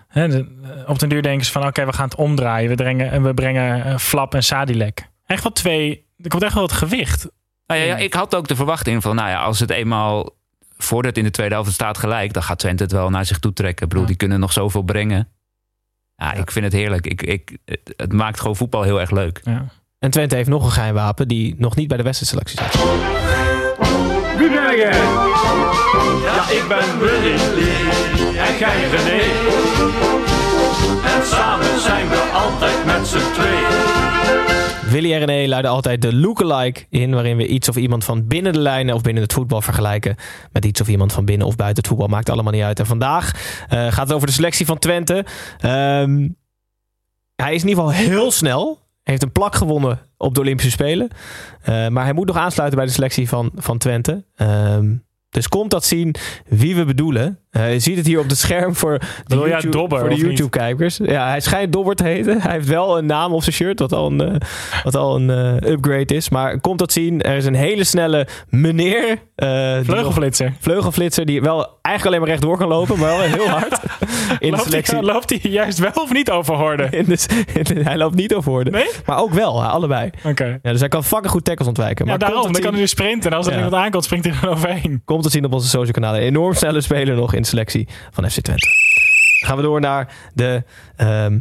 Hè, 0.07 0.27
de- 0.27 0.83
op 0.87 0.99
den 0.99 1.09
duur 1.09 1.21
denken 1.21 1.45
ze 1.45 1.51
van 1.51 1.65
oké, 1.67 1.85
we 1.85 1.93
gaan 1.93 2.05
het 2.09 2.15
omdraaien. 2.15 2.69
We 2.69 2.75
brengen, 2.75 3.11
en 3.11 3.23
we 3.23 3.33
brengen 3.33 3.83
eh, 3.85 3.97
Flap 3.97 4.33
en 4.35 4.43
Sadilek. 4.43 5.09
Echt 5.25 5.43
wel 5.43 5.51
twee... 5.51 6.05
Er 6.17 6.29
komt 6.29 6.43
echt 6.43 6.53
wel 6.53 6.61
wat 6.63 6.71
gewicht. 6.71 7.27
Nou 7.67 7.79
ja, 7.79 7.85
ja, 7.85 7.97
ik 7.97 8.13
had 8.13 8.35
ook 8.35 8.47
de 8.47 8.55
verwachting 8.55 9.01
van, 9.01 9.15
nou 9.15 9.29
ja, 9.29 9.41
als 9.41 9.59
het 9.59 9.69
eenmaal 9.69 10.35
voordat 10.77 11.17
in 11.17 11.23
de 11.23 11.31
tweede 11.31 11.53
helft 11.53 11.71
staat 11.71 11.97
gelijk, 11.97 12.33
dan 12.33 12.43
gaat 12.43 12.59
Twente 12.59 12.83
het 12.83 12.91
wel 12.91 13.09
naar 13.09 13.25
zich 13.25 13.39
toe 13.39 13.53
trekken. 13.53 13.83
Ik 13.83 13.89
bedoel, 13.89 14.03
Ja. 14.03 14.09
die 14.09 14.17
kunnen 14.17 14.39
nog 14.39 14.51
zoveel 14.53 14.81
brengen. 14.81 15.27
Ja, 16.15 16.33
ik 16.33 16.51
vind 16.51 16.65
het 16.65 16.73
heerlijk. 16.73 17.07
Ik, 17.07 17.21
ik, 17.21 17.57
het, 17.65 17.93
het 17.97 18.13
maakt 18.13 18.39
gewoon 18.39 18.55
voetbal 18.55 18.81
heel 18.83 18.99
erg 18.99 19.11
leuk. 19.11 19.41
Ja. 19.43 19.65
En 20.01 20.11
Twente 20.11 20.35
heeft 20.35 20.49
nog 20.49 20.63
een 20.63 20.71
geheimwapen 20.71 21.27
die 21.27 21.55
nog 21.57 21.75
niet 21.75 21.87
bij 21.87 21.97
de 21.97 22.03
wedstrijdselectie 22.03 22.59
zit. 22.59 22.73
Wie 24.37 24.49
ben 24.49 24.77
jij? 24.77 24.99
Ja, 26.23 26.49
ik 26.49 26.65
ben 26.67 26.99
Willy 26.99 27.35
en 28.37 28.57
jij 28.57 28.89
René. 28.89 29.21
En 31.15 31.25
samen 31.25 31.79
zijn 31.79 32.09
we 32.09 32.29
altijd 32.33 32.85
met 32.85 33.07
z'n 33.07 33.31
tweeën. 33.33 34.91
Willy 34.91 35.13
en 35.13 35.25
René 35.25 35.47
luiden 35.47 35.71
altijd 35.71 36.01
de 36.01 36.15
lookalike 36.15 36.85
in, 36.89 37.13
waarin 37.13 37.37
we 37.37 37.47
iets 37.47 37.69
of 37.69 37.75
iemand 37.75 38.03
van 38.03 38.27
binnen 38.27 38.53
de 38.53 38.59
lijnen 38.59 38.95
of 38.95 39.01
binnen 39.01 39.23
het 39.23 39.33
voetbal 39.33 39.61
vergelijken 39.61 40.15
met 40.51 40.65
iets 40.65 40.81
of 40.81 40.87
iemand 40.87 41.13
van 41.13 41.25
binnen 41.25 41.47
of 41.47 41.55
buiten 41.55 41.77
het 41.77 41.87
voetbal. 41.87 42.07
Maakt 42.07 42.29
allemaal 42.29 42.53
niet 42.53 42.63
uit. 42.63 42.79
En 42.79 42.85
vandaag 42.85 43.31
eh, 43.69 43.79
gaat 43.79 44.07
het 44.07 44.13
over 44.13 44.27
de 44.27 44.33
selectie 44.33 44.65
van 44.65 44.77
Twente. 44.77 45.25
Ehm, 45.59 46.29
hij 47.35 47.53
is 47.53 47.61
in 47.61 47.69
ieder 47.69 47.83
geval 47.83 47.89
heel 47.89 48.31
snel. 48.31 48.79
Heeft 49.03 49.23
een 49.23 49.31
plak 49.31 49.55
gewonnen 49.55 49.99
op 50.17 50.33
de 50.33 50.39
Olympische 50.39 50.71
Spelen. 50.71 51.09
Eh, 51.61 51.87
maar 51.87 52.03
hij 52.03 52.13
moet 52.13 52.27
nog 52.27 52.37
aansluiten 52.37 52.77
bij 52.77 52.87
de 52.87 52.93
selectie 52.93 53.29
van, 53.29 53.51
van 53.55 53.77
Twente. 53.77 54.25
Ehm, 54.35 54.95
dus 55.29 55.47
komt 55.47 55.71
dat 55.71 55.85
zien 55.85 56.15
wie 56.45 56.75
we 56.75 56.85
bedoelen. 56.85 57.39
Eh, 57.51 57.73
je 57.73 57.79
ziet 57.79 57.97
het 57.97 58.05
hier 58.05 58.19
op 58.19 58.29
het 58.29 58.37
scherm 58.37 58.75
voor 58.75 58.99
de, 59.25 59.35
YouTube, 59.35 60.09
de? 60.09 60.15
YouTube-kijkers. 60.15 60.99
Ja, 61.03 61.27
hij 61.27 61.39
schijnt 61.39 61.73
Dobber 61.73 61.95
te 61.95 62.03
heten. 62.03 62.41
Hij 62.41 62.51
heeft 62.51 62.67
wel 62.67 62.97
een 62.97 63.05
naam 63.05 63.33
op 63.33 63.43
zijn 63.43 63.55
shirt, 63.55 63.79
wat 63.79 63.93
al 63.93 64.11
een, 64.11 64.21
eh, 64.21 64.35
wat 64.83 64.95
al 64.95 65.15
een 65.15 65.29
eh, 65.29 65.71
upgrade 65.71 66.15
is. 66.15 66.29
Maar 66.29 66.59
komt 66.59 66.79
dat 66.79 66.91
zien, 66.91 67.21
er 67.21 67.35
is 67.35 67.45
een 67.45 67.55
hele 67.55 67.83
snelle 67.83 68.27
meneer. 68.49 69.09
eh, 69.35 69.47
die 69.49 69.75
nog- 69.75 69.85
Vleugelflitser. 69.85 70.53
vleugelflitser, 70.59 71.25
die 71.25 71.41
wel 71.41 71.55
eigenlijk 71.81 72.05
alleen 72.05 72.19
maar 72.19 72.29
rechtdoor 72.29 72.57
kan 72.57 72.67
lopen, 72.67 72.99
maar 72.99 73.09
wel 73.17 73.19
heel 73.19 73.47
hard. 73.47 73.79
In 74.29 74.37
de 74.39 74.49
Loopt 74.49 74.63
selectie. 74.63 74.95
hij, 74.97 75.03
loopt 75.05 75.29
hij 75.29 75.51
juist 75.51 75.79
wel 75.79 75.91
of 75.93 76.13
niet 76.13 76.31
over 76.31 76.55
Horde? 76.55 76.87
In 76.91 77.05
de, 77.05 77.17
in 77.59 77.63
de- 77.63 77.81
hij 77.83 77.97
loopt 77.97 78.15
niet 78.15 78.33
over 78.35 78.51
woorden. 78.51 78.73
Nee? 78.73 78.89
Maar 79.05 79.17
ook 79.19 79.33
wel, 79.33 79.63
allebei. 79.63 80.09
Oké. 80.23 80.59
Ja, 80.61 80.71
dus 80.71 80.79
hij 80.79 80.89
kan 80.89 81.03
fucking 81.03 81.31
goed 81.31 81.43
tackles 81.45 81.67
ontwijken. 81.67 82.05
Ja, 82.05 82.11
Maar 82.11 82.19
daarom. 82.19 82.41
Dan 82.41 82.51
het 82.51 82.59
kan 82.61 82.69
hij 82.69 82.77
zien, 82.77 82.81
dus 82.81 82.91
sprinten. 83.05 83.31
En 83.31 83.37
als 83.37 83.45
er 83.45 83.51
Ja. 83.51 83.57
iemand 83.63 83.75
aankomt, 83.83 84.03
springt 84.03 84.25
hij 84.25 84.35
er 84.41 84.49
overheen. 84.49 85.01
komt 85.05 85.23
het 85.23 85.33
zien 85.33 85.45
op 85.45 85.53
onze 85.53 85.67
social 85.67 85.91
kanalen. 85.93 86.19
Enorm 86.21 86.53
snelle 86.53 86.81
speler 86.81 87.15
nog 87.15 87.33
in 87.33 87.40
de 87.41 87.47
selectie 87.47 87.87
van 88.11 88.29
FC 88.29 88.39
Twente. 88.39 88.67
gaan 89.45 89.55
we 89.55 89.61
door 89.61 89.79
naar 89.79 90.13
de 90.33 90.63
ehm, 90.95 91.39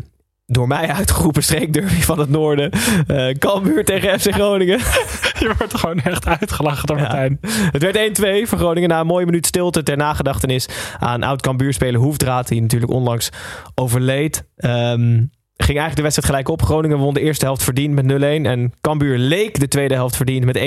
door 0.50 0.66
mij 0.66 0.88
uitgeroepen 0.88 1.42
streekderby 1.42 2.00
van 2.00 2.18
het 2.18 2.28
noorden. 2.28 2.70
Uh, 3.06 3.34
Cambuur 3.34 3.84
tegen 3.84 4.20
FC 4.20 4.32
Groningen. 4.32 4.78
Je 5.40 5.54
wordt 5.58 5.78
gewoon 5.78 6.00
echt 6.00 6.26
uitgelachen 6.26 6.86
door 6.86 6.96
Martijn. 6.96 7.38
Het 7.46 7.82
werd 7.82 8.20
1-2 8.44 8.48
voor 8.48 8.58
Groningen 8.58 8.88
na 8.88 9.00
een 9.00 9.06
mooie 9.06 9.26
minuut 9.26 9.46
stilte 9.46 9.82
ter 9.82 9.96
nagedachtenis 9.96 10.68
aan 10.98 11.22
oud-Cambuurspeler 11.22 12.00
Hoefdraad, 12.00 12.48
die 12.48 12.60
natuurlijk 12.60 12.92
onlangs 12.92 13.30
overleed. 13.74 14.44
Um, 14.56 15.30
ging 15.64 15.78
eigenlijk 15.78 15.96
de 15.96 16.02
wedstrijd 16.02 16.28
gelijk 16.28 16.48
op. 16.48 16.62
Groningen 16.62 16.98
won 16.98 17.14
de 17.14 17.20
eerste 17.20 17.44
helft 17.44 17.62
verdiend 17.62 18.02
met 18.02 18.20
0-1. 18.22 18.46
En 18.46 18.72
Cambuur 18.80 19.18
leek 19.18 19.60
de 19.60 19.68
tweede 19.68 19.94
helft 19.94 20.16
verdiend 20.16 20.44
met 20.44 20.58
1-0 20.58 20.60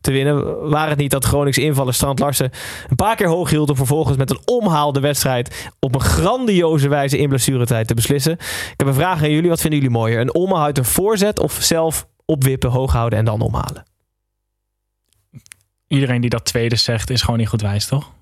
te 0.00 0.10
winnen. 0.10 0.68
Waar 0.68 0.88
het 0.88 0.98
niet 0.98 1.10
dat 1.10 1.24
Gronings 1.24 1.58
invaller 1.58 1.94
Strand 1.94 2.18
Larsen 2.18 2.50
een 2.88 2.96
paar 2.96 3.16
keer 3.16 3.28
hoog 3.28 3.50
hield... 3.50 3.70
om 3.70 3.76
vervolgens 3.76 4.16
met 4.16 4.30
een 4.30 4.40
omhaal 4.44 4.92
de 4.92 5.00
wedstrijd 5.00 5.70
op 5.80 5.94
een 5.94 6.00
grandioze 6.00 6.88
wijze 6.88 7.18
in 7.18 7.28
blessuretijd 7.28 7.86
te 7.86 7.94
beslissen. 7.94 8.32
Ik 8.32 8.74
heb 8.76 8.86
een 8.86 8.94
vraag 8.94 9.22
aan 9.22 9.30
jullie. 9.30 9.48
Wat 9.48 9.60
vinden 9.60 9.78
jullie 9.78 9.94
mooier? 9.94 10.20
Een 10.20 10.34
omhaal 10.34 10.64
uit 10.64 10.78
een 10.78 10.84
voorzet 10.84 11.38
of 11.38 11.52
zelf 11.52 12.06
opwippen, 12.24 12.70
hoog 12.70 12.92
houden 12.92 13.18
en 13.18 13.24
dan 13.24 13.40
omhalen? 13.40 13.84
Iedereen 15.86 16.20
die 16.20 16.30
dat 16.30 16.44
tweede 16.44 16.76
zegt 16.76 17.10
is 17.10 17.22
gewoon 17.22 17.38
niet 17.38 17.48
goed 17.48 17.60
wijs, 17.60 17.86
toch? 17.86 18.12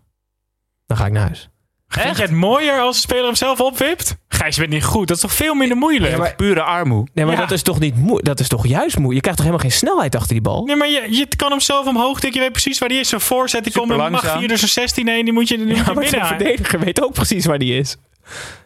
Dan 0.86 0.96
ga 0.96 1.06
ik 1.06 1.12
naar 1.12 1.22
huis. 1.22 1.48
Vind 1.88 2.16
je 2.16 2.22
het 2.22 2.30
mooier 2.30 2.80
als 2.80 2.94
de 2.94 3.00
speler 3.00 3.24
hem 3.24 3.34
zelf 3.34 3.60
opwipt? 3.60 4.16
Gijs, 4.28 4.54
je 4.54 4.60
bent 4.60 4.72
niet 4.72 4.84
goed. 4.84 5.08
Dat 5.08 5.16
is 5.16 5.22
toch 5.22 5.32
veel 5.32 5.54
minder 5.54 5.76
moeilijk? 5.76 6.12
Ja, 6.12 6.18
maar, 6.18 6.34
pure 6.34 6.62
armoe. 6.62 7.06
Nee, 7.14 7.24
maar 7.24 7.36
dat 7.36 7.50
is 7.50 7.62
toch 7.62 7.78
niet 7.78 7.96
moe 7.96 8.22
Dat 8.22 8.40
is 8.40 8.48
toch 8.48 8.66
juist 8.66 8.94
moeilijk? 8.96 9.14
Je 9.14 9.20
krijgt 9.20 9.38
toch 9.38 9.46
helemaal 9.46 9.70
geen 9.70 9.78
snelheid 9.78 10.14
achter 10.14 10.32
die 10.32 10.40
bal? 10.40 10.64
Nee, 10.64 10.76
maar 10.76 10.88
je, 10.88 11.06
je 11.10 11.26
kan 11.36 11.50
hem 11.50 11.60
zelf 11.60 11.86
omhoog 11.86 12.20
tikken. 12.20 12.40
Je 12.40 12.40
weet 12.40 12.52
precies 12.52 12.78
waar 12.78 12.88
die 12.88 12.98
is. 13.00 13.08
Zijn 13.08 13.20
voorzet, 13.20 13.64
die 13.64 13.72
komt 13.72 13.90
en 13.90 14.10
mag 14.10 14.38
hier 14.38 14.48
dus 14.48 14.62
een 14.62 14.68
16 14.68 15.08
heen. 15.08 15.24
Die 15.24 15.32
moet 15.32 15.48
je, 15.48 15.56
die 15.56 15.74
ja, 15.74 15.92
moet 15.92 16.10
je 16.10 16.18
de 16.18 16.24
verdediger 16.24 16.80
weet 16.80 17.02
ook 17.02 17.12
precies 17.12 17.46
waar 17.46 17.58
die 17.58 17.78
is. 17.78 17.96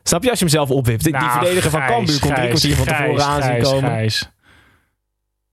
Snap 0.02 0.22
je 0.22 0.30
als 0.30 0.38
je 0.38 0.44
hem 0.44 0.54
zelf 0.54 0.70
opwipt? 0.70 1.04
die 1.04 1.12
nou, 1.12 1.30
verdediger 1.30 1.70
van 1.70 1.86
Cambuur 1.86 2.20
komt 2.20 2.34
drie 2.34 2.48
kwartier 2.48 2.76
van 2.76 2.86
tevoren 2.86 3.24
aan 3.24 3.42
zien 3.42 3.62
komen. 3.62 3.90
Gijs. 3.90 4.30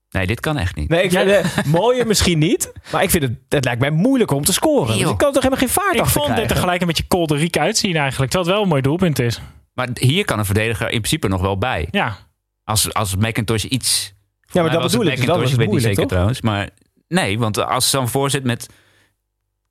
Nee, 0.10 0.28
dit 0.28 0.40
kan 0.40 0.58
echt 0.58 0.76
niet. 0.76 0.90
Nee, 0.90 1.04
ik 1.04 1.12
vind 1.12 1.32
het 1.56 1.66
mooier 1.80 2.08
misschien 2.08 2.40
niet. 2.40 2.72
Maar 2.92 3.04
ik 3.04 3.10
vind 3.10 3.24
het, 3.24 3.34
het 3.50 3.66
lijkt 3.66 3.80
mij 3.82 3.90
moeilijk 3.92 4.32
om 4.32 4.44
te 4.44 4.54
scoren. 4.54 4.90
Nee, 4.90 5.00
dus 5.04 5.12
ik 5.12 5.18
kan 5.18 5.32
toch 5.34 5.44
helemaal 5.44 5.66
geen 5.66 5.74
vaart 5.84 5.96
Ik 5.96 6.06
vond 6.06 6.36
dit 6.36 6.52
er 6.52 6.58
gelijk 6.58 6.82
een 6.82 6.88
beetje 6.88 7.08
kolderiek 7.08 7.58
uitzien 7.58 7.96
eigenlijk. 7.96 8.32
Terwijl 8.32 8.44
het 8.44 8.54
wel 8.54 8.64
een 8.64 8.70
mooi 8.70 8.82
doelpunt 8.82 9.20
is. 9.20 9.42
Maar 9.74 9.88
hier 9.94 10.26
kan 10.26 10.40
een 10.40 10.46
verdediger 10.46 10.86
in 10.86 10.98
principe 11.00 11.28
nog 11.28 11.42
wel 11.42 11.58
bij. 11.58 11.88
Ja. 11.92 12.18
Als, 12.64 12.94
als 12.94 13.16
McIntosh 13.16 13.64
iets... 13.64 14.14
Ja, 14.52 14.62
maar 14.62 14.72
dat 14.72 14.82
bedoel 14.82 15.06
ik. 15.06 15.26
dat 15.26 15.40
was 15.40 15.52
ik 15.52 15.58
weet 15.58 15.72
niet 15.72 15.82
zeker 15.82 15.98
toch? 15.98 16.08
trouwens. 16.08 16.42
Maar 16.42 16.70
nee, 17.08 17.40
want 17.40 17.58
als 17.66 17.90
zo'n 17.90 18.08
voorzet 18.08 18.44
met 18.44 18.70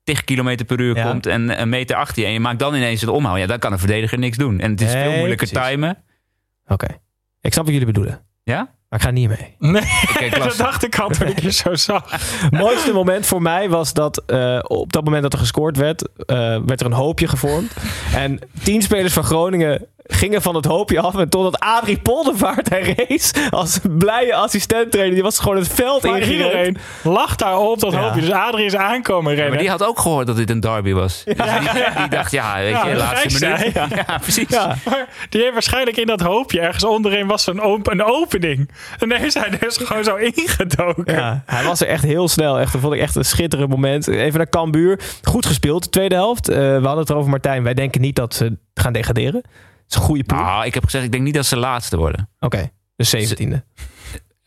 10 0.03 0.23
km 0.23 0.65
per 0.65 0.79
uur 0.79 0.95
Ja. 0.95 1.11
komt 1.11 1.25
en 1.25 1.61
een 1.61 1.69
meter 1.69 1.95
achter 1.95 2.21
je... 2.21 2.27
en 2.27 2.33
je 2.33 2.39
maakt 2.39 2.59
dan 2.59 2.75
ineens 2.75 3.01
het 3.01 3.09
omhaal, 3.09 3.37
ja, 3.37 3.45
dan 3.45 3.59
kan 3.59 3.71
een 3.71 3.79
verdediger 3.79 4.19
niks 4.19 4.37
doen. 4.37 4.59
En 4.59 4.71
het 4.71 4.81
is 4.81 4.91
veel 4.91 4.99
Nee, 5.09 5.17
moeilijker 5.17 5.47
precies. 5.49 5.67
timen. 5.69 5.97
Oké. 6.67 6.87
Ik 7.41 7.53
snap 7.53 7.63
wat 7.65 7.73
jullie 7.73 7.87
bedoelen. 7.87 8.21
Ja? 8.43 8.75
Maar 8.89 8.99
ik 8.99 9.05
ga 9.05 9.11
niet 9.11 9.27
mee. 9.29 9.55
Nee, 9.59 10.29
dat 10.39 10.57
dacht 10.57 10.83
ik 10.83 10.99
al 10.99 11.09
toen 11.09 11.27
ik 11.27 11.39
je 11.39 11.51
zo 11.51 11.75
zag. 11.75 12.11
Het 12.11 12.51
mooiste 12.63 12.93
moment 12.93 13.25
voor 13.25 13.41
mij 13.41 13.69
was 13.69 13.93
dat 13.93 14.23
eh, 14.25 14.59
op 14.61 14.93
dat 14.93 15.03
moment 15.03 15.23
dat 15.23 15.33
er 15.33 15.39
gescoord 15.39 15.77
werd, 15.77 16.07
eh, 16.25 16.35
werd 16.65 16.79
er 16.79 16.85
een 16.85 16.91
hoopje 16.91 17.27
gevormd. 17.27 17.73
En 18.13 18.39
tien 18.63 18.81
spelers 18.81 19.13
van 19.13 19.23
Groningen 19.23 19.87
gingen 20.07 20.41
van 20.41 20.55
het 20.55 20.65
hoopje 20.65 20.99
af. 20.99 21.15
En 21.17 21.29
totdat 21.29 21.59
Adrie 21.59 21.97
Poldervaart 21.99 22.69
hij 22.69 22.93
race 23.07 23.33
als 23.49 23.79
blije 23.97 24.35
assistenttrainer. 24.35 25.13
Die 25.13 25.23
was 25.23 25.39
gewoon 25.39 25.57
het 25.57 25.67
veld 25.67 26.03
ingerend. 26.03 26.31
iedereen 26.31 26.77
lacht 27.03 27.39
daar 27.39 27.57
op 27.57 27.79
dat 27.79 27.91
Ja. 27.91 27.99
hoopje. 28.01 28.21
Dus 28.21 28.31
Adrie 28.31 28.65
is 28.65 28.75
aankomen 28.75 29.31
rennen. 29.33 29.49
Maar 29.49 29.59
die 29.59 29.69
had 29.69 29.83
ook 29.85 29.99
gehoord 29.99 30.27
dat 30.27 30.35
dit 30.35 30.49
een 30.49 30.59
derby 30.59 30.93
was. 30.93 31.23
Dus 31.25 31.35
die, 31.35 31.83
die 31.97 32.07
dacht, 32.09 32.31
ja, 32.31 32.55
weet 32.57 32.69
Ja, 32.71 32.87
je, 32.87 32.95
laatste 32.95 33.45
minuut. 33.45 33.73
Ja, 34.07 34.17
precies. 34.21 34.49
Ja. 34.49 34.75
Maar 34.85 35.07
die 35.29 35.41
heeft 35.41 35.53
waarschijnlijk 35.53 35.97
in 35.97 36.05
dat 36.07 36.21
hoopje 36.21 36.59
ergens 36.59 36.83
onderin 36.83 37.27
was 37.27 37.47
een, 37.47 37.63
op- 37.63 37.87
een 37.87 38.03
opening. 38.03 38.69
En 38.99 39.09
daar 39.09 39.21
is 39.25 39.33
hij 39.33 39.49
dus 39.59 39.77
gewoon 39.87 40.03
zo 40.03 40.15
ingedoken. 40.15 41.13
Ja, 41.15 41.43
hij 41.45 41.63
was 41.63 41.81
er 41.81 41.87
echt 41.87 42.03
heel 42.03 42.27
snel. 42.27 42.59
Echt, 42.59 42.71
dat 42.71 42.81
vond 42.81 42.93
ik 42.93 42.99
echt 42.99 43.15
een 43.15 43.25
schitterend 43.25 43.69
moment. 43.69 44.07
Even 44.07 44.37
naar 44.37 44.49
Cambuur. 44.49 44.99
Goed 45.23 45.45
gespeeld, 45.45 45.83
de 45.83 45.89
tweede 45.89 46.15
helft. 46.15 46.49
Eh, 46.49 46.55
we 46.57 46.71
hadden 46.73 46.97
het 46.97 47.09
erover, 47.09 47.29
Martijn. 47.29 47.63
Wij 47.63 47.73
denken 47.73 48.01
niet 48.01 48.15
dat 48.15 48.33
ze 48.35 48.57
gaan 48.73 48.93
degraderen. 48.93 49.41
Het 49.87 49.95
is 49.95 50.01
een 50.01 50.07
goede 50.07 50.23
ploeg. 50.23 50.39
Nou, 50.39 50.65
ik 50.65 50.73
heb 50.73 50.83
gezegd, 50.83 51.03
ik 51.05 51.11
denk 51.11 51.23
niet 51.23 51.33
dat 51.33 51.45
ze 51.45 51.57
laatste 51.57 51.97
worden. 51.97 52.29
Oké, 52.39 52.69
dus 52.95 53.09
zeventiende. 53.09 53.63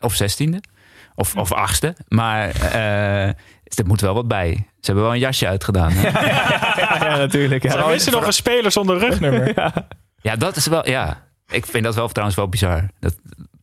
Of 0.00 0.14
zestiende. 0.14 0.62
Of, 1.14 1.36
of 1.36 1.52
achtste. 1.52 1.94
Maar 2.08 2.48
eh 2.50 3.28
er 3.74 3.86
moet 3.86 4.00
wel 4.00 4.14
wat 4.14 4.28
bij. 4.28 4.52
Ze 4.56 4.86
hebben 4.86 5.04
wel 5.04 5.12
een 5.12 5.18
jasje 5.18 5.46
uitgedaan. 5.48 5.90
hè? 5.92 6.08
Ja, 7.08 7.16
natuurlijk. 7.16 7.62
Ja. 7.62 7.70
Ze 7.70 7.86
wisten 7.88 8.12
nog 8.12 8.26
een 8.26 8.32
speler 8.32 8.72
zonder 8.72 8.98
rugnummer. 8.98 9.54
Ja, 10.22 10.36
dat 10.36 10.56
is 10.56 10.66
wel, 10.66 10.88
ja. 10.88 11.22
Ik 11.50 11.66
vind 11.66 11.84
dat 11.84 11.94
wel 11.94 12.08
trouwens 12.08 12.36
wel 12.38 12.48
bizar. 12.48 12.88
Dat 12.98 13.14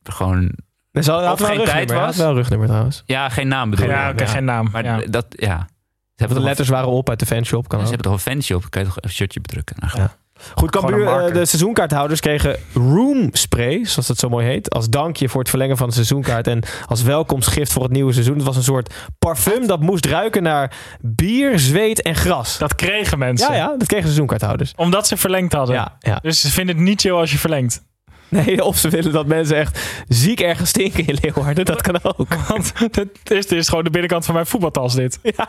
gewoon, 0.03 0.51
Er 0.91 1.03
zal 1.03 1.31
Of 1.31 1.41
geen 1.41 1.65
tijd 1.65 1.91
was. 1.91 2.17
Wel 2.17 2.29
een 2.29 2.35
rugnummer 2.35 2.67
trouwens. 2.67 3.03
ja, 3.05 3.29
geen 3.29 3.47
naam 3.47 3.69
bedoel 3.69 3.87
Ja, 3.87 4.07
ik. 4.07 4.13
oké, 4.13 4.27
geen 4.27 4.45
naam. 4.45 4.67
Maar 4.71 4.83
ja. 4.83 5.01
dat, 5.09 5.25
ja. 5.29 5.57
Ze 5.57 5.65
De 5.65 6.13
hebben, 6.15 6.37
toch 6.37 6.45
letters 6.45 6.69
waren 6.69 6.87
op 6.89 7.09
uit 7.09 7.19
de 7.19 7.25
fanshop. 7.25 7.67
Kan 7.67 7.79
ze 7.79 7.85
hebben 7.85 8.03
toch 8.03 8.13
een 8.13 8.31
fanshop. 8.31 8.61
Dan 8.61 8.69
kan 8.69 8.81
je 8.81 8.87
toch 8.87 8.97
een 9.01 9.09
shirtje 9.09 9.41
bedrukken. 9.41 9.75
Nou, 9.79 9.97
Ja. 9.97 10.15
Goed, 10.55 10.71
Cambuur, 10.71 11.07
eh, 11.07 11.33
de 11.33 11.45
seizoenkaarthouders 11.45 12.19
kregen 12.19 12.55
room 12.73 13.29
spray, 13.31 13.85
zoals 13.85 14.07
dat 14.07 14.17
zo 14.17 14.29
mooi 14.29 14.45
heet. 14.45 14.69
Als 14.69 14.89
dankje 14.89 15.29
voor 15.29 15.39
het 15.39 15.49
verlengen 15.49 15.77
van 15.77 15.87
de 15.87 15.93
seizoenkaart. 15.93 16.47
En 16.47 16.63
als 16.85 17.01
welkomstgift 17.01 17.71
voor 17.71 17.83
het 17.83 17.91
nieuwe 17.91 18.13
seizoen. 18.13 18.35
Het 18.35 18.45
was 18.45 18.55
een 18.55 18.63
soort 18.63 18.93
parfum 19.19 19.67
dat 19.67 19.79
moest 19.79 20.05
ruiken 20.05 20.43
naar 20.43 20.75
bier, 21.01 21.59
zweet 21.59 22.01
en 22.01 22.15
gras. 22.15 22.57
Dat 22.57 22.75
kregen 22.75 23.19
mensen. 23.19 23.51
Ja, 23.51 23.57
ja, 23.57 23.75
dat 23.77 23.87
kregen 23.87 24.05
seizoenkaarthouders. 24.05 24.73
Omdat 24.75 25.07
ze 25.07 25.17
verlengd 25.17 25.53
hadden. 25.53 25.75
Ja, 25.75 25.97
ja. 25.99 26.19
Dus 26.21 26.41
ze 26.41 26.51
vinden 26.51 26.75
het 26.75 26.85
niet 26.85 27.01
chill 27.01 27.11
als 27.11 27.31
je 27.31 27.37
verlengt. 27.37 27.85
Nee, 28.45 28.63
of 28.63 28.77
ze 28.77 28.89
willen 28.89 29.11
dat 29.11 29.25
mensen 29.25 29.57
echt 29.57 29.79
ziek 30.07 30.39
ergens 30.39 30.69
stinken 30.69 31.05
in 31.07 31.17
Leeuwarden. 31.21 31.65
Dat 31.65 31.81
kan 31.81 31.99
ook. 32.03 32.33
Want 32.47 32.73
dit 32.91 33.09
is, 33.23 33.47
dit 33.47 33.59
is 33.59 33.69
gewoon 33.69 33.83
de 33.83 33.89
binnenkant 33.89 34.25
van 34.25 34.33
mijn 34.33 34.45
voetbaltas 34.45 34.95
dit. 34.95 35.19
Ja, 35.37 35.47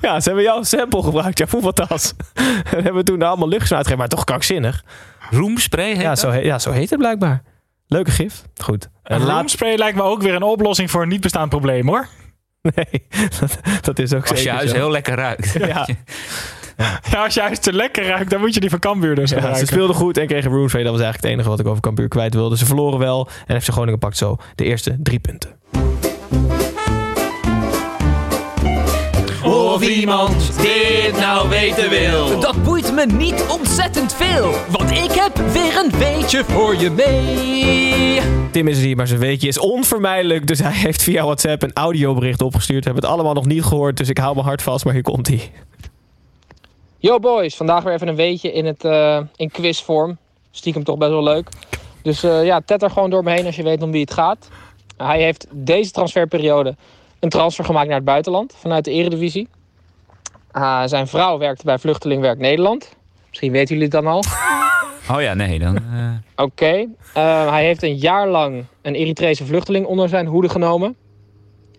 ja, 0.00 0.20
ze 0.20 0.28
hebben 0.28 0.44
jouw 0.44 0.62
sample 0.62 1.02
gebruikt, 1.02 1.38
jouw 1.38 1.46
voetbaltas. 1.46 2.14
En 2.76 2.82
hebben 2.84 3.04
toen 3.04 3.18
daar 3.18 3.28
allemaal 3.28 3.48
luchtjes 3.48 3.70
uitgegeven, 3.72 3.98
maar 3.98 4.08
toch 4.08 4.24
krankzinnig. 4.24 4.84
Roomspray 5.30 5.86
heet 5.92 6.00
Ja 6.00 6.08
dat? 6.08 6.18
zo, 6.18 6.30
he- 6.30 6.38
ja, 6.40 6.58
zo 6.58 6.70
heet 6.70 6.90
het 6.90 6.98
blijkbaar. 6.98 7.42
Leuke 7.86 8.10
gift. 8.10 8.44
Goed. 8.56 8.88
En 9.02 9.20
laat, 9.22 9.36
roomspray 9.38 9.76
lijkt 9.76 9.96
me 9.96 10.02
ook 10.02 10.22
weer 10.22 10.34
een 10.34 10.42
oplossing 10.42 10.90
voor 10.90 11.02
een 11.02 11.08
niet 11.08 11.20
bestaand 11.20 11.48
probleem 11.48 11.86
hoor. 11.88 12.08
nee, 12.62 13.06
dat, 13.40 13.58
dat 13.80 13.98
is 13.98 14.14
ook 14.14 14.20
Als 14.20 14.30
je 14.30 14.36
zeker 14.36 14.52
huis 14.54 14.70
zo. 14.70 14.76
heel 14.76 14.90
lekker 14.90 15.14
ruikt. 15.14 15.52
Ja. 15.58 15.86
Ja, 16.76 17.00
als 17.24 17.34
je 17.34 17.40
huis 17.40 17.58
te 17.58 17.72
lekker 17.72 18.06
ruikt, 18.06 18.30
dan 18.30 18.40
moet 18.40 18.54
je 18.54 18.60
die 18.60 18.70
van 18.70 18.78
Cambuur 18.78 19.14
dus 19.14 19.30
Ja, 19.30 19.54
ze 19.54 19.66
speelden 19.66 19.96
goed 19.96 20.16
en 20.18 20.26
kregen 20.26 20.50
roomspray. 20.50 20.82
Dat 20.82 20.92
was 20.92 21.00
eigenlijk 21.02 21.22
het 21.22 21.32
enige 21.32 21.48
wat 21.48 21.60
ik 21.60 21.66
over 21.66 21.82
Cambuur 21.82 22.08
kwijt 22.08 22.34
wilde. 22.34 22.56
Ze 22.56 22.66
verloren 22.66 22.98
wel 22.98 23.28
en 23.46 23.62
FC 23.62 23.68
Groningen 23.68 23.98
pakt 23.98 24.16
zo 24.16 24.36
de 24.54 24.64
eerste 24.64 24.96
drie 24.98 25.18
punten. 25.18 25.50
Of 29.44 29.88
iemand 29.88 30.60
dit 30.60 31.16
nou 31.20 31.48
weten 31.48 31.90
wil. 31.90 32.40
Dat 32.40 32.62
boeit 32.62 32.92
me 32.94 33.06
niet 33.06 33.44
ontzettend 33.48 34.14
veel, 34.14 34.54
want 34.70 34.90
ik 34.90 35.10
heb 35.10 35.36
weer 35.52 35.76
een 35.84 35.98
weetje 35.98 36.44
voor 36.44 36.76
je 36.76 36.90
mee. 36.90 38.20
Tim 38.50 38.68
is 38.68 38.78
er 38.78 38.86
niet, 38.86 38.96
maar 38.96 39.06
zijn 39.06 39.20
weetje 39.20 39.48
is 39.48 39.58
onvermijdelijk. 39.58 40.46
Dus 40.46 40.58
hij 40.58 40.72
heeft 40.72 41.02
via 41.02 41.24
WhatsApp 41.24 41.62
een 41.62 41.72
audiobericht 41.74 42.42
opgestuurd. 42.42 42.84
We 42.84 42.90
hebben 42.90 43.02
het 43.02 43.12
allemaal 43.12 43.34
nog 43.34 43.46
niet 43.46 43.62
gehoord, 43.62 43.96
dus 43.96 44.08
ik 44.08 44.18
hou 44.18 44.34
mijn 44.34 44.46
hart 44.46 44.62
vast. 44.62 44.84
Maar 44.84 44.94
hier 44.94 45.02
komt 45.02 45.26
hij. 45.26 45.50
Yo 46.98 47.18
boys, 47.18 47.56
vandaag 47.56 47.82
weer 47.82 47.92
even 47.94 48.08
een 48.08 48.16
weetje 48.16 48.52
in, 48.52 48.66
het, 48.66 48.84
eh, 48.84 49.20
in 49.36 49.50
quizvorm. 49.50 50.18
Stiekem 50.50 50.84
toch 50.84 50.98
best 50.98 51.10
wel 51.10 51.22
leuk. 51.22 51.48
Dus 52.02 52.22
eh, 52.22 52.44
ja, 52.44 52.60
tetter 52.64 52.90
gewoon 52.90 53.10
door 53.10 53.22
me 53.22 53.30
heen 53.30 53.46
als 53.46 53.56
je 53.56 53.62
weet 53.62 53.82
om 53.82 53.90
wie 53.90 54.00
het 54.00 54.12
gaat. 54.12 54.48
Hij 54.96 55.22
heeft 55.22 55.46
deze 55.50 55.90
transferperiode 55.90 56.76
een 57.20 57.28
transfer 57.28 57.64
gemaakt 57.64 57.86
naar 57.86 57.96
het 57.96 58.04
buitenland 58.04 58.54
vanuit 58.56 58.84
de 58.84 58.90
Eredivisie. 58.90 59.48
Ah, 60.50 60.82
zijn 60.86 61.06
vrouw 61.06 61.38
werkte 61.38 61.64
bij 61.64 61.78
Vluchtelingwerk 61.78 62.38
Nederland. 62.38 62.94
Misschien 63.28 63.52
weten 63.52 63.68
jullie 63.76 63.82
het 63.92 64.04
dan 64.04 64.06
al. 64.12 64.22
Oh 65.10 65.20
ja, 65.22 65.34
nee, 65.34 65.58
dan... 65.58 65.76
eh, 65.76 66.44
Oké. 66.44 66.86
Eh, 67.14 67.50
hij 67.50 67.64
heeft 67.64 67.82
een 67.82 67.96
jaar 67.96 68.28
lang 68.28 68.64
een 68.82 68.94
Eritrese 68.94 69.44
vluchteling 69.46 69.86
onder 69.86 70.08
zijn 70.08 70.26
hoede 70.26 70.48
genomen. 70.48 70.96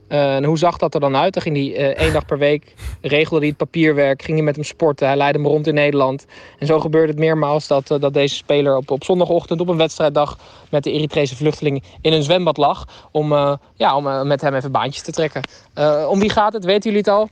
Eh, 0.08 0.36
en 0.36 0.43
hoe 0.43 0.58
zag 0.58 0.78
dat 0.78 0.93
er 0.93 0.99
dan 0.99 1.16
uit? 1.16 1.34
Dan 1.34 1.41
ging 1.41 1.55
hij 1.55 1.76
eh, 1.76 2.03
één 2.03 2.14
dag 2.14 2.26
per 2.26 2.38
week, 2.38 2.74
regelde 3.01 3.39
hij 3.39 3.47
het 3.47 3.58
papierwerk, 3.58 4.22
ging 4.22 4.38
hij 4.38 4.45
met 4.45 4.55
hem 4.55 4.64
sporten. 4.64 5.08
Hij 5.08 5.18
leidde 5.18 5.39
hem 5.39 5.47
rond 5.47 5.68
in 5.68 5.74
Nederland. 5.74 6.26
En 6.60 6.68
zo 6.68 6.80
gebeurde 6.80 7.12
het 7.12 7.20
meermaals 7.20 7.68
dat, 7.68 7.91
eh, 7.91 7.99
dat 7.99 8.14
deze 8.14 8.36
speler 8.36 8.76
op, 8.76 8.91
op 8.91 9.03
zondagochtend 9.03 9.62
op 9.62 9.68
een 9.68 9.78
wedstrijddag 9.78 10.38
met 10.70 10.84
de 10.84 10.91
Eritrese 10.91 11.36
vluchteling 11.36 11.84
in 12.01 12.14
een 12.14 12.24
zwembad 12.24 12.58
lag. 12.58 12.86
Om, 13.12 13.34
eh, 13.34 13.53
ja, 13.76 13.95
om 13.95 14.28
met 14.28 14.41
hem 14.41 14.55
even 14.55 14.72
baantjes 14.72 15.03
te 15.03 15.12
trekken. 15.12 15.41
Eh, 15.74 16.08
om 16.10 16.20
wie 16.20 16.30
gaat 16.30 16.53
het? 16.53 16.66
Weten 16.66 16.91
jullie 16.91 16.97
het 16.97 17.08
al? 17.08 17.30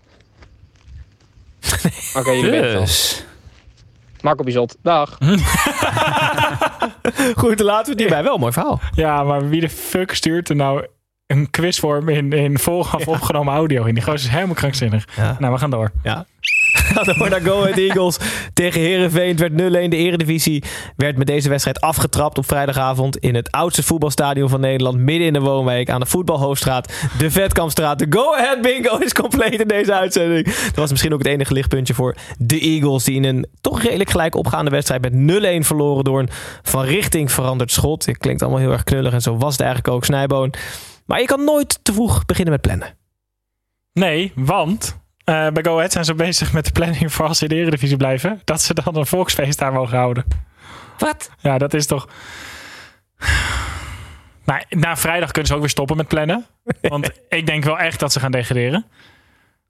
Oké, 2.20 2.32
jullie 2.32 2.52
weten 2.52 2.68
het 2.68 2.76
al. 2.76 2.82
dus. 2.82 3.24
Marco 4.22 4.44
Bizot. 4.44 4.78
Dag. 4.82 5.18
Goed, 7.42 7.58
dan 7.58 7.66
laten 7.66 7.86
we 7.86 7.92
het 7.92 8.00
hierbij. 8.00 8.24
Wel 8.24 8.34
een 8.34 8.40
mooi 8.40 8.52
verhaal. 8.52 8.80
Ja, 8.96 9.24
maar 9.24 9.50
wie 9.50 9.62
de 9.62 9.70
fuck 9.70 10.14
stuurt 10.14 10.50
er 10.50 10.56
nou 10.56 10.86
een 11.28 11.50
quizvorm 11.50 12.10
in, 12.10 12.32
in 12.32 12.60
vooraf 12.60 13.08
opgenomen 13.08 13.54
audio 13.54 13.84
in? 13.84 13.94
Die 13.94 14.04
gozer 14.04 14.20
is 14.20 14.36
helemaal 14.36 14.56
krankzinnig. 14.56 15.08
Ja. 15.16 15.36
Nou, 15.40 15.54
we 15.54 15.60
gaan 15.60 15.70
door. 15.70 15.92
Ja. 16.04 16.26
Door 17.18 17.30
naar 17.30 17.42
Go 17.42 17.62
Ahead 17.62 17.78
Eagles 17.78 18.18
tegen 18.54 18.82
Herenveen. 18.82 19.28
Het 19.28 19.40
werd 19.40 19.52
0-1. 19.52 19.56
De 19.90 19.96
Eredivisie 19.96 20.64
werd 20.96 21.18
met 21.18 21.28
deze 21.28 21.50
wedstrijd 21.50 21.82
afgetrapt 21.82 22.38
op 22.38 22.46
vrijdagavond 22.46 23.18
in 23.18 23.36
het 23.36 23.52
oudste 23.52 23.84
voetbalstadion 23.84 24.50
van 24.50 24.60
Nederland, 24.60 24.98
midden 24.98 25.28
in 25.28 25.34
de 25.34 25.40
woonwijk 25.40 25.90
aan 25.90 26.00
de 26.00 26.06
Voetbalhoofdstraat, 26.06 26.94
de 27.18 27.32
Vetkampstraat. 27.32 28.00
De 28.00 28.06
Go 28.10 28.34
Ahead 28.34 28.62
Bingo 28.62 28.98
is 28.98 29.14
compleet 29.14 29.60
in 29.62 29.68
deze 29.68 29.94
uitzending. 29.94 30.46
Dat 30.46 30.76
was 30.76 30.90
misschien 30.90 31.14
ook 31.14 31.20
het 31.20 31.28
enige 31.28 31.54
lichtpuntje 31.54 31.94
voor 31.94 32.16
de 32.38 32.60
Eagles, 32.60 33.04
die 33.04 33.16
in 33.16 33.24
een 33.24 33.48
toch 33.62 33.82
redelijk 33.82 34.10
gelijk 34.10 34.36
opgaande 34.36 34.72
wedstrijd 34.72 35.02
met 35.12 35.64
0-1 35.64 35.66
verloren 35.66 36.04
door 36.04 36.20
een 36.20 36.30
van 36.64 36.84
richting 36.84 37.32
veranderd 37.32 37.72
schot. 37.72 38.06
Het 38.06 38.18
klinkt 38.18 38.42
allemaal 38.42 38.60
heel 38.60 38.72
erg 38.72 38.84
knullig 38.84 39.14
en 39.14 39.22
zo 39.22 39.38
was 39.38 39.52
het 39.52 39.62
eigenlijk 39.62 39.96
ook, 39.96 40.06
Snijboon. 40.06 40.54
Maar 41.06 41.20
je 41.20 41.26
kan 41.26 41.44
nooit 41.44 41.80
te 41.84 41.94
vroeg 41.94 42.26
beginnen 42.26 42.54
met 42.54 42.62
plannen. 42.62 42.98
Nee, 43.94 44.32
want 44.36 44.98
eh, 45.24 45.50
bij 45.50 45.64
Go 45.64 45.76
Ahead 45.76 45.92
zijn 45.92 46.06
ze 46.06 46.14
bezig 46.14 46.54
met 46.54 46.66
de 46.66 46.72
planning 46.72 47.14
voor 47.14 47.28
als 47.28 47.38
ze 47.38 47.44
in 47.44 47.50
de 47.50 47.56
Eredivisie 47.56 47.98
blijven. 47.98 48.42
Dat 48.44 48.62
ze 48.62 48.74
dan 48.74 48.96
een 48.96 49.06
volksfeest 49.06 49.60
daar 49.60 49.74
mogen 49.74 49.98
houden. 49.98 50.26
Wat? 50.98 51.30
Ja, 51.40 51.58
dat 51.58 51.74
is 51.74 51.86
toch... 51.86 52.10
Nou, 54.46 54.64
na 54.70 54.98
vrijdag 54.98 55.32
kunnen 55.32 55.48
ze 55.48 55.54
ook 55.54 55.60
weer 55.62 55.70
stoppen 55.70 55.98
met 55.98 56.08
plannen. 56.08 56.46
Want 56.82 57.12
ik 57.30 57.46
denk 57.46 57.64
wel 57.64 57.80
echt 57.80 58.00
dat 58.00 58.12
ze 58.12 58.20
gaan 58.20 58.32
degraderen. 58.32 58.86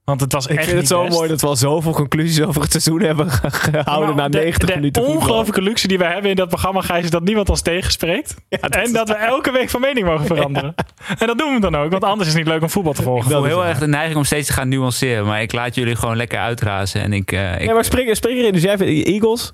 Want 0.05 0.21
het 0.21 0.31
was 0.33 0.45
Ik 0.47 0.49
echt 0.57 0.59
vind 0.59 0.71
het 0.71 0.79
niet 0.79 0.89
zo 0.89 1.03
best. 1.03 1.15
mooi 1.15 1.29
dat 1.29 1.41
we 1.41 1.47
al 1.47 1.55
zoveel 1.55 1.91
conclusies 1.91 2.41
over 2.41 2.61
het 2.61 2.71
seizoen 2.71 3.01
hebben 3.01 3.29
ge- 3.31 3.49
gehouden 3.65 4.15
na 4.15 4.29
de, 4.29 4.37
90 4.37 4.69
de 4.69 4.75
minuten 4.75 5.01
voetbal. 5.03 5.21
ongelooflijke 5.21 5.61
luxe 5.61 5.87
die 5.87 5.97
wij 5.97 6.11
hebben 6.11 6.29
in 6.29 6.35
dat 6.35 6.47
programma, 6.47 6.81
Gijs, 6.81 7.03
is 7.03 7.09
dat 7.09 7.23
niemand 7.23 7.49
ons 7.49 7.61
tegenspreekt. 7.61 8.35
en 8.49 8.93
dat 8.93 9.07
we 9.07 9.15
elke 9.15 9.51
week 9.51 9.69
van 9.69 9.81
mening 9.81 10.05
mogen 10.05 10.25
veranderen. 10.35 10.75
En 11.19 11.27
dat 11.27 11.37
doen 11.37 11.53
we 11.53 11.59
dan 11.59 11.75
ook, 11.75 11.91
want 11.91 12.03
anders 12.03 12.27
is 12.27 12.33
het 12.35 12.43
niet 12.43 12.53
leuk 12.53 12.61
om 12.61 12.69
voetbal 12.69 12.93
te 12.93 13.01
volgen. 13.01 13.25
Ik 13.31 13.35
voel 13.37 13.45
heel 13.45 13.65
erg 13.65 13.79
de 13.79 13.87
neiging 13.87 14.15
om 14.17 14.23
steeds 14.23 14.47
te 14.47 14.53
gaan 14.53 14.69
nuanceren. 14.69 15.25
Maar 15.25 15.41
ik 15.41 15.53
laat 15.53 15.75
jullie 15.75 15.95
gewoon 15.95 16.15
lekker 16.15 16.39
uitrazen. 16.39 17.01
En 17.01 17.13
ik, 17.13 17.31
eh, 17.31 17.53
ik 17.55 17.67
Ja, 17.67 17.73
maar 17.73 17.85
spring, 17.85 18.15
spring 18.15 18.39
erin. 18.39 18.53
Dus 18.53 18.61
jij 18.61 18.77
vindt 18.77 19.07
Eagles? 19.07 19.51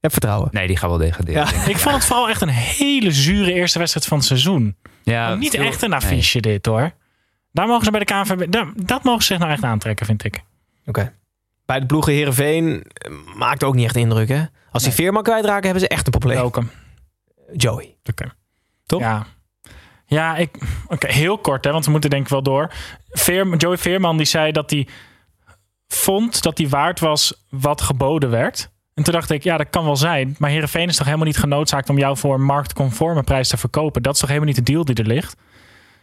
Heb 0.00 0.12
vertrouwen. 0.12 0.48
Nee, 0.52 0.66
die 0.66 0.76
gaan 0.76 0.88
wel 0.88 0.98
degraderen. 0.98 1.46
Ja. 1.54 1.66
Ik 1.68 1.76
vond 1.78 1.94
het 1.94 2.04
vooral 2.04 2.28
echt 2.28 2.40
een 2.40 2.48
hele 2.48 3.10
zure 3.12 3.52
eerste 3.52 3.78
wedstrijd 3.78 4.06
van 4.06 4.16
het 4.18 4.26
seizoen. 4.26 4.76
Ja, 5.02 5.34
niet 5.34 5.50
veel- 5.54 5.64
echt 5.64 5.82
een 5.82 5.92
affiche 5.92 6.40
dit 6.40 6.66
hoor. 6.66 6.92
Daar 7.52 7.66
mogen 7.66 7.84
ze 7.84 7.90
bij 7.90 8.00
de 8.00 8.06
KNVB... 8.06 8.50
daar- 8.50 8.72
dat 8.76 9.04
mogen 9.04 9.22
ze 9.22 9.26
zich 9.26 9.38
nou 9.38 9.50
echt 9.52 9.62
aantrekken, 9.64 10.06
vind 10.06 10.24
ik. 10.24 10.42
Oké. 10.86 11.12
Bij 11.66 11.80
de 11.80 11.86
ploegen 11.86 12.12
Heerenveen 12.12 12.84
eh, 12.92 13.10
maakt 13.36 13.64
ook 13.64 13.74
niet 13.74 13.84
echt 13.84 13.96
indruk, 13.96 14.28
hè? 14.28 14.42
Als 14.70 14.82
die 14.82 14.92
Veerman 14.92 15.22
kwijtraken, 15.22 15.62
hebben 15.64 15.80
ze 15.82 15.88
echt 15.88 16.04
een 16.06 16.10
probleem. 16.12 16.36
Welke? 16.36 16.62
Joey. 17.56 17.96
Oké. 18.10 18.32
Toch? 18.86 19.00
Ja. 19.00 19.26
Ja, 20.06 20.36
ik... 20.36 20.58
Oké, 20.86 21.12
heel 21.12 21.38
kort, 21.38 21.64
hè, 21.64 21.72
want 21.72 21.84
we 21.84 21.90
moeten 21.90 22.10
denk 22.10 22.22
ik 22.22 22.28
wel 22.28 22.42
door. 22.42 22.72
Veer, 23.10 23.56
Joey 23.56 23.78
Veerman 23.78 24.16
die 24.16 24.26
zei 24.26 24.52
dat 24.52 24.70
hij 24.70 24.88
vond 25.88 26.42
dat 26.42 26.58
hij 26.58 26.68
waard 26.68 27.00
was 27.00 27.44
wat 27.50 27.80
geboden 27.80 28.30
werd. 28.30 28.70
En 28.94 29.02
toen 29.04 29.12
dacht 29.12 29.30
ik, 29.30 29.42
ja, 29.42 29.56
dat 29.56 29.70
kan 29.70 29.84
wel 29.84 29.96
zijn. 29.96 30.36
Maar 30.38 30.50
Heerenveen 30.50 30.88
is 30.88 30.96
toch 30.96 31.06
helemaal 31.06 31.26
niet 31.26 31.38
genoodzaakt 31.38 31.88
om 31.90 31.98
jou 31.98 32.16
voor 32.16 32.34
een 32.34 32.44
marktconforme 32.44 33.22
prijs 33.22 33.48
te 33.48 33.56
verkopen. 33.56 34.02
Dat 34.02 34.14
is 34.14 34.20
toch 34.20 34.28
helemaal 34.28 34.48
niet 34.48 34.58
de 34.66 34.72
deal 34.72 34.84
die 34.84 34.94
er 34.94 35.06
ligt? 35.06 35.36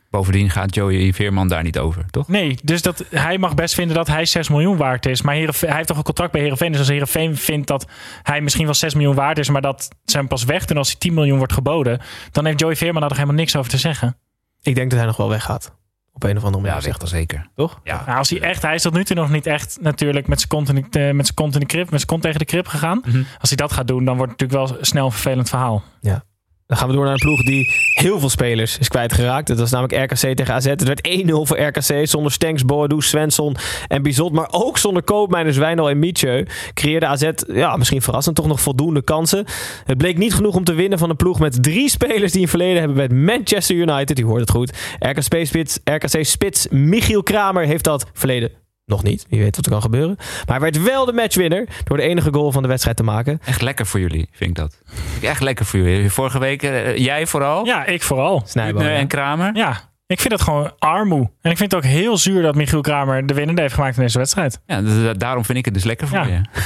Bovendien 0.10 0.50
gaat 0.50 0.76
Joey 0.76 1.14
Veerman 1.14 1.48
daar 1.48 1.64
niet 1.64 1.78
over, 1.80 2.06
toch? 2.10 2.28
Nee, 2.28 2.58
dus 2.64 2.82
dat, 2.82 3.06
hij 3.10 3.38
mag 3.38 3.54
best 3.56 3.74
vinden 3.76 3.96
dat 3.96 4.08
hij 4.08 4.26
6 4.26 4.50
miljoen 4.50 4.78
waard 4.78 5.06
is. 5.06 5.22
Maar 5.22 5.36
Heerenveen- 5.36 5.68
hij 5.68 5.76
heeft 5.78 5.88
toch 5.88 5.98
een 5.98 6.04
contract 6.04 6.32
bij 6.32 6.42
Heerenveen. 6.42 6.70
Dus 6.72 6.80
als 6.80 6.88
Heerenveen 6.90 7.38
vindt 7.38 7.68
dat 7.68 7.86
hij 8.24 8.42
misschien 8.42 8.66
wel 8.66 8.74
6 8.74 8.94
miljoen 8.94 9.16
waard 9.16 9.38
is... 9.38 9.50
maar 9.50 9.62
dat 9.62 9.90
ze 10.06 10.18
hem 10.18 10.28
pas 10.28 10.44
weg 10.44 10.66
doen 10.66 10.78
als 10.78 10.88
hij 10.88 10.98
10 11.00 11.14
miljoen 11.14 11.38
wordt 11.38 11.54
geboden... 11.54 12.02
dan 12.32 12.46
heeft 12.46 12.60
Joey 12.60 12.76
Veerman 12.76 13.00
daar 13.00 13.10
toch 13.10 13.18
helemaal 13.18 13.40
niks 13.40 13.56
over 13.56 13.72
te 13.72 13.78
zeggen. 13.78 14.18
Ik 14.62 14.76
denk 14.76 14.90
dat 14.90 15.00
hij 15.00 15.08
nog 15.08 15.18
wel 15.18 15.30
weggaat. 15.30 15.74
Op 16.14 16.24
een 16.24 16.38
of 16.38 16.44
andere 16.44 16.64
manier. 16.64 16.78
Ja, 16.78 16.84
weet 16.90 16.98
wel 16.98 17.08
zeker. 17.08 17.48
Toch? 17.56 17.80
Ja. 17.84 18.04
Nou, 18.06 18.18
als 18.18 18.30
hij 18.30 18.42
echt, 18.42 18.62
hij 18.62 18.76
is 18.76 18.82
tot 18.82 18.94
nu 18.94 19.04
toe 19.04 19.16
nog 19.16 19.30
niet 19.30 19.46
echt 19.46 19.78
natuurlijk 19.82 20.28
met 20.28 20.38
zijn 20.38 20.50
kont 20.50 20.70
in 20.70 20.86
de, 20.90 21.00
eh, 21.08 21.14
met 21.14 21.26
zijn 21.26 21.36
kont 21.38 21.54
in 21.54 21.60
de 21.60 21.66
krip, 21.66 21.84
met 21.90 21.96
zijn 22.00 22.06
kont 22.06 22.22
tegen 22.22 22.40
de 22.40 22.46
krip 22.46 22.68
gegaan. 22.68 23.02
Mhm. 23.06 23.24
Als 23.40 23.50
hij 23.50 23.58
dat 23.58 23.72
gaat 23.72 23.88
doen, 23.88 24.06
dan 24.06 24.18
wordt 24.18 24.32
het 24.32 24.42
natuurlijk 24.42 24.72
wel 24.72 24.84
snel 24.84 25.06
een 25.06 25.12
vervelend 25.12 25.50
verhaal. 25.50 25.84
Ja. 26.02 26.24
Dan 26.68 26.78
gaan 26.78 26.88
we 26.88 26.94
door 26.94 27.04
naar 27.04 27.14
een 27.14 27.20
ploeg 27.20 27.44
die 27.44 27.72
heel 27.94 28.20
veel 28.20 28.30
spelers 28.30 28.78
is 28.78 28.88
kwijtgeraakt. 28.88 29.48
Dat 29.48 29.60
was 29.60 29.72
namelijk 29.72 30.12
RKC 30.12 30.36
tegen 30.36 30.54
AZ. 30.54 30.66
Het 30.66 30.84
werd 30.84 31.08
1-0 31.08 31.32
voor 31.32 31.60
RKC 31.60 32.08
zonder 32.08 32.32
Stenks, 32.32 32.66
Boadu, 32.66 33.02
Svensson 33.02 33.56
en 33.88 34.02
Bizot. 34.02 34.32
Maar 34.32 34.48
ook 34.52 34.78
zonder 34.78 35.04
Koopmeiners, 35.04 35.58
Wijnal 35.58 35.90
en 35.90 36.00
Mietje. 36.00 36.48
Creëerde 36.74 37.06
AZ, 37.06 37.30
ja, 37.48 37.76
misschien 37.76 38.02
verrassend, 38.02 38.36
toch 38.36 38.48
nog 38.48 38.62
voldoende 38.62 39.04
kansen. 39.04 39.46
Het 39.84 39.98
bleek 39.98 40.18
niet 40.18 40.34
genoeg 40.34 40.56
om 40.56 40.64
te 40.64 40.74
winnen 40.74 41.00
van 41.00 41.10
een 41.10 41.16
ploeg 41.16 41.40
met 41.40 41.64
drie 41.64 41.90
spelers 41.90 42.32
die 42.32 42.42
een 42.42 42.48
verleden 42.48 42.80
hebben 42.80 42.98
met 42.98 43.14
Manchester 43.14 43.76
United. 43.76 44.20
U 44.20 44.24
hoort 44.24 44.42
het 44.42 44.52
goed. 44.52 44.78
RKC-spits 45.00 45.80
RKC 45.84 46.24
-spits 46.24 46.68
Michiel 46.70 47.24
Kramer 47.24 47.66
heeft 47.66 47.84
dat 47.84 48.06
verleden 48.14 48.65
nog 48.86 49.04
niet. 49.04 49.26
Wie 49.30 49.42
weet 49.42 49.56
wat 49.56 49.66
er 49.66 49.72
kan 49.72 49.82
gebeuren. 49.82 50.16
Maar 50.18 50.46
hij 50.46 50.60
werd 50.60 50.84
wel 50.84 51.06
de 51.06 51.14
matchwinner 51.14 51.68
door 51.84 51.98
de 51.98 52.04
enige 52.04 52.34
goal 52.34 52.52
van 52.52 52.62
de 52.62 52.68
wedstrijd 52.68 52.98
te 52.98 53.04
maken. 53.04 53.40
Echt 53.46 53.62
lekker 53.62 53.86
voor 53.86 54.00
jullie, 54.00 54.28
vind 54.32 54.50
ik 54.50 54.56
dat. 54.56 54.82
Echt 55.22 55.42
lekker 55.42 55.66
voor 55.66 55.80
jullie. 55.80 56.10
Vorige 56.12 56.40
week, 56.40 56.64
eh, 56.64 56.98
jij 56.98 57.28
vooral. 57.28 57.66
Ja, 57.66 57.86
ik 57.86 58.04
vooral. 58.04 58.42
Snijboom, 58.46 58.84
ja. 58.84 58.90
en 58.90 59.08
Kramer. 59.08 59.56
Ja, 59.56 59.82
ik 60.08 60.20
vind 60.20 60.30
dat 60.30 60.42
gewoon 60.42 60.72
armoe. 60.80 61.30
En 61.42 61.52
ik 61.52 61.58
vind 61.58 61.72
het 61.72 61.76
ook 61.86 61.90
heel 61.90 62.18
zuur 62.18 62.42
dat 62.42 62.56
Michiel 62.56 62.82
Kramer 62.82 63.26
de 63.26 63.34
winnende 63.34 63.62
heeft 63.62 63.74
gemaakt 63.74 63.98
in 63.98 64.02
deze 64.04 64.18
wedstrijd. 64.18 64.60
Ja, 64.66 64.82
d- 64.82 65.20
daarom 65.20 65.46
vind 65.46 65.58
ik 65.58 65.66
het 65.66 65.74
dus 65.74 65.84
lekker 65.84 66.08
voor 66.08 66.18
Ja. 66.18 66.26
je. 66.26 66.42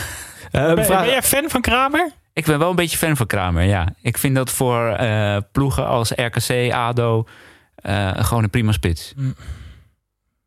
Eh, 0.51 0.73
Ben, 0.73 0.85
vraag- 0.85 1.01
ben 1.01 1.09
jij 1.09 1.21
fan 1.23 1.49
van 1.49 1.61
Kramer? 1.61 2.11
Ik 2.33 2.45
ben 2.45 2.59
wel 2.59 2.69
een 2.69 2.75
beetje 2.75 2.97
fan 2.97 3.17
van 3.17 3.25
Kramer, 3.25 3.63
ja. 3.63 3.87
Ik 4.01 4.17
vind 4.17 4.35
dat 4.35 4.49
voor 4.51 4.87
eh, 4.89 5.37
ploegen 5.51 5.87
als 5.87 6.11
RKC, 6.15 6.71
ADO... 6.73 7.25
eh, 7.75 8.09
gewoon 8.15 8.43
een 8.43 8.49
prima 8.49 8.71
spits. 8.71 9.13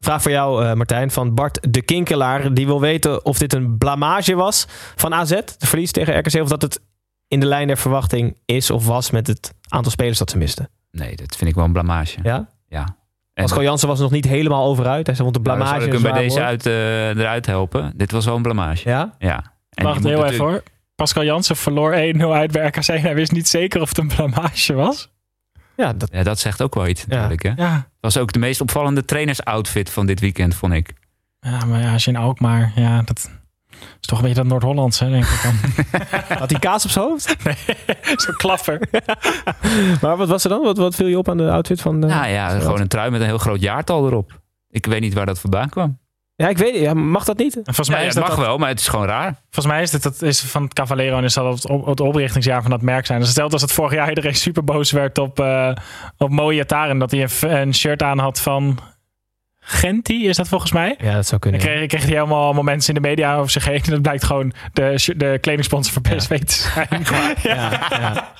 Vraag 0.04 0.22
voor 0.22 0.30
jou, 0.30 0.64
eh, 0.64 0.72
Martijn, 0.72 1.10
van 1.10 1.34
Bart 1.34 1.72
de 1.72 1.82
Kinkelaar. 1.82 2.54
Die 2.54 2.66
wil 2.66 2.80
weten 2.80 3.24
of 3.24 3.38
dit 3.38 3.52
een 3.52 3.78
blamage 3.78 4.34
was 4.34 4.66
van 4.96 5.14
AZ, 5.14 5.30
de 5.30 5.66
verlies 5.66 5.92
tegen 5.92 6.18
RKC, 6.18 6.40
of 6.40 6.48
dat 6.48 6.62
het 6.62 6.80
in 7.28 7.40
de 7.40 7.46
lijn 7.46 7.66
der 7.66 7.76
verwachting 7.76 8.36
is 8.44 8.70
of 8.70 8.86
was 8.86 9.10
met 9.10 9.26
het 9.26 9.54
aantal 9.68 9.92
spelers 9.92 10.18
dat 10.18 10.30
ze 10.30 10.38
misten. 10.38 10.68
Nee, 10.90 11.16
dat 11.16 11.36
vind 11.36 11.50
ik 11.50 11.56
wel 11.56 11.64
een 11.64 11.72
blamage. 11.72 12.18
Ja? 12.22 12.48
Ja. 12.68 12.96
En 13.34 13.44
Pascal 13.44 13.62
Jansen 13.62 13.88
was 13.88 13.96
er 13.96 14.02
nog 14.02 14.12
niet 14.12 14.24
helemaal 14.24 14.64
over 14.66 14.86
uit. 14.86 15.06
Hij 15.06 15.14
zei, 15.14 15.30
vond 15.30 15.44
de 15.44 15.50
Nou, 15.50 15.58
blamage 15.58 15.80
zal 15.80 15.86
ik 15.86 16.02
hem 16.02 16.12
bij 16.12 16.22
deze 16.22 16.42
uit, 16.42 16.66
eh, 16.66 17.08
eruit 17.08 17.46
helpen. 17.46 17.92
Dit 17.96 18.10
was 18.10 18.24
wel 18.24 18.36
een 18.36 18.42
blamage. 18.42 18.88
Ja? 18.88 19.14
Ja. 19.18 19.52
En 19.70 19.84
Wacht 19.84 20.04
heel 20.04 20.24
even 20.24 20.44
hoor. 20.44 20.62
Pascal 20.94 21.24
Jansen 21.24 21.56
verloor 21.56 21.92
1-0 21.92 22.34
uit 22.34 22.52
bij 22.52 22.66
RKC. 22.66 22.86
Hij 22.86 23.14
wist 23.14 23.32
niet 23.32 23.48
zeker 23.48 23.80
of 23.80 23.88
het 23.88 23.98
een 23.98 24.08
blamage 24.08 24.72
was. 24.72 25.08
Ja, 25.76 25.92
dat... 25.92 26.08
Ja, 26.12 26.22
dat 26.22 26.38
zegt 26.38 26.62
ook 26.62 26.74
wel 26.74 26.86
iets 26.86 27.06
natuurlijk. 27.06 27.42
Hè? 27.42 27.48
Het 27.48 27.58
Ja, 27.58 27.88
was 28.00 28.16
ook 28.18 28.32
de 28.32 28.38
meest 28.38 28.60
opvallende 28.60 29.04
trainersoutfit 29.04 29.90
van 29.90 30.06
dit 30.06 30.20
weekend, 30.20 30.54
vond 30.54 30.72
ik. 30.72 30.92
ja 31.40 31.64
maar 31.64 31.80
ja, 31.80 31.92
als 31.92 32.04
je 32.04 32.10
in 32.10 32.16
Alkmaar... 32.16 32.72
Ja, 32.74 33.02
dat 33.02 33.30
is 34.00 34.06
toch 34.08 34.18
een 34.18 34.24
beetje 34.24 34.40
dat 34.40 34.50
Noord-Hollandse, 34.50 35.08
denk 35.10 35.24
ik 35.24 35.40
dan. 35.42 35.54
Had 36.38 36.50
hij 36.50 36.60
kaas 36.60 36.84
op 36.84 36.90
zijn 36.90 37.04
hoofd? 37.04 37.36
Zo'n 38.24 38.36
klapper. 38.36 38.80
maar 40.02 40.16
wat 40.16 40.28
was 40.28 40.44
er 40.44 40.50
dan? 40.50 40.62
Wat, 40.62 40.76
wat 40.76 40.94
viel 40.94 41.06
je 41.06 41.18
op 41.18 41.28
aan 41.28 41.36
de 41.36 41.50
outfit 41.50 41.80
van... 41.80 42.00
De... 42.00 42.06
Nou 42.06 42.26
ja, 42.28 42.48
gewoon 42.58 42.80
een 42.80 42.88
trui 42.88 43.10
met 43.10 43.20
een 43.20 43.26
heel 43.26 43.38
groot 43.38 43.60
jaartal 43.60 44.06
erop. 44.06 44.40
Ik 44.70 44.86
weet 44.86 45.00
niet 45.00 45.14
waar 45.14 45.26
dat 45.26 45.38
vandaan 45.40 45.68
kwam. 45.68 45.98
Ja, 46.36 46.48
ik 46.48 46.58
weet 46.58 46.74
ja, 46.74 46.94
Mag 46.94 47.24
dat 47.24 47.38
niet? 47.38 47.56
En 47.56 47.64
volgens 47.64 47.88
mij 47.88 48.00
ja, 48.00 48.06
is 48.06 48.14
het 48.14 48.18
dat 48.18 48.28
mag 48.28 48.36
dat- 48.38 48.46
wel, 48.46 48.58
maar 48.58 48.68
het 48.68 48.80
is 48.80 48.88
gewoon 48.88 49.06
raar. 49.06 49.34
Volgens 49.50 49.74
mij 49.74 49.82
is 49.82 49.90
dit 49.90 50.02
dat 50.02 50.22
is 50.22 50.40
van 50.40 50.62
het 50.62 50.74
Cavalero 50.74 51.16
en 51.16 51.24
is 51.24 51.34
dat 51.34 51.54
het, 51.54 51.68
op, 51.70 51.86
het 51.86 52.00
oprichtingsjaar 52.00 52.62
van 52.62 52.70
dat 52.70 52.82
merk 52.82 53.06
zijn. 53.06 53.20
Dus 53.20 53.30
stel 53.30 53.50
als 53.50 53.62
het 53.62 53.72
vorig 53.72 53.92
jaar 53.92 54.08
iedereen 54.08 54.34
super 54.34 54.64
boos 54.64 54.90
werd 54.90 55.18
op, 55.18 55.40
eh 55.40 55.72
op. 56.18 56.36
Dat 56.98 57.10
hij 57.10 57.22
een, 57.22 57.60
een 57.60 57.74
shirt 57.74 58.02
aan 58.02 58.18
had 58.18 58.40
van 58.40 58.78
Genti, 59.64 60.28
is 60.28 60.36
dat 60.36 60.48
volgens 60.48 60.72
mij? 60.72 60.94
Ja, 60.98 61.14
dat 61.14 61.26
zou 61.26 61.40
Dan 61.40 61.50
kunnen. 61.50 61.60
kreeg, 61.60 61.86
kreeg 61.88 62.02
hij 62.02 62.12
helemaal 62.12 62.44
allemaal 62.44 62.62
mensen 62.62 62.94
in 62.94 63.02
de 63.02 63.08
media 63.08 63.36
over 63.36 63.50
zich 63.50 63.64
heen. 63.64 63.82
En 63.84 63.90
dat 63.90 64.02
blijkt 64.02 64.24
gewoon 64.24 64.52
de, 64.72 65.12
de 65.16 65.38
kledingsponsor 65.40 65.92
van 65.92 66.16
PSV 66.16 66.38
te 66.44 66.52
zijn. 66.52 66.88
Ja, 67.42 67.86
ja. 67.90 68.32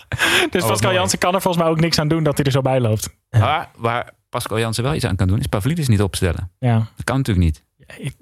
Dus 0.51 0.63
Oh, 0.63 0.69
Pascal. 0.69 0.93
Jansen 0.93 1.19
kan 1.19 1.35
er 1.35 1.41
volgens 1.41 1.63
mij 1.63 1.73
ook 1.73 1.81
niks 1.81 1.99
aan 1.99 2.09
doen 2.09 2.23
dat 2.23 2.37
hij 2.37 2.47
er 2.47 2.53
zo 2.53 2.61
bij 2.61 2.81
loopt. 2.81 3.09
Maar 3.31 3.69
waar 3.77 4.11
Pascal 4.29 4.59
Jansen 4.59 4.85
wel 4.85 4.95
iets 4.95 5.05
aan 5.05 5.17
kan 5.17 5.29
doen, 5.29 5.39
is 5.39 5.47
Pavlidis 5.47 5.89
niet 5.89 6.03
opstellen. 6.03 6.51
Ja, 6.59 6.75
Dat 6.77 7.05
kan 7.05 7.17
natuurlijk 7.17 7.47
niet. 7.47 7.65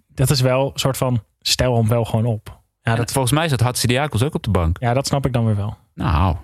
Dat 0.08 0.30
is 0.30 0.40
wel 0.40 0.70
een 0.72 0.78
soort 0.78 0.96
van 0.96 1.22
stel 1.40 1.76
hem 1.76 1.88
wel 1.88 2.04
gewoon 2.04 2.24
op. 2.26 2.58
Ja, 2.82 2.94
dat, 2.94 3.12
volgens 3.12 3.32
mij 3.32 3.48
zat 3.48 3.60
Hatsidiakos 3.60 4.22
ook 4.22 4.34
op 4.34 4.42
de 4.42 4.50
bank. 4.50 4.76
ja, 4.80 4.94
dat 4.94 5.06
snap 5.06 5.26
ik 5.26 5.32
dan 5.32 5.44
weer 5.46 5.56
wel. 5.56 5.76
Nou, 5.94 6.36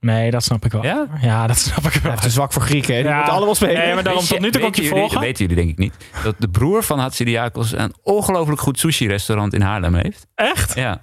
Nee, 0.00 0.30
dat 0.30 0.42
snap 0.44 0.64
ik 0.64 0.72
wel. 0.72 0.82
Ja? 0.84 1.06
Ja, 1.20 1.46
dat 1.46 1.58
snap 1.58 1.84
ik 1.84 1.92
Hij 1.92 2.02
wel. 2.02 2.10
heeft 2.10 2.24
een 2.24 2.30
zwak 2.30 2.52
voor 2.52 2.62
Grieken. 2.62 2.94
hè? 2.94 3.00
Die 3.00 3.10
Ja. 3.10 3.16
moeten 3.16 3.34
allemaal 3.34 3.54
spelen. 3.54 3.74
Nee, 3.74 3.94
maar 3.94 4.02
daarom 4.02 4.24
tot 4.24 4.38
nu 4.40 4.50
toe 4.50 4.60
kon 4.60 4.68
ik 4.70 4.74
weten 4.76 4.82
je 4.82 4.88
jullie- 4.88 5.00
volgen. 5.02 5.20
weten 5.20 5.40
jullie 5.46 5.56
denk 5.56 5.70
ik 5.70 5.78
niet. 5.78 5.94
Dat 6.24 6.34
de 6.38 6.48
broer 6.48 6.82
van 6.82 6.98
Hatsidiakos 6.98 7.72
een 7.72 7.94
ongelooflijk 8.02 8.60
goed 8.60 8.78
sushi-restaurant 8.78 9.54
in 9.54 9.60
Haarlem 9.60 9.94
heeft. 9.94 10.26
Echt? 10.34 10.74
Ja. 10.74 11.00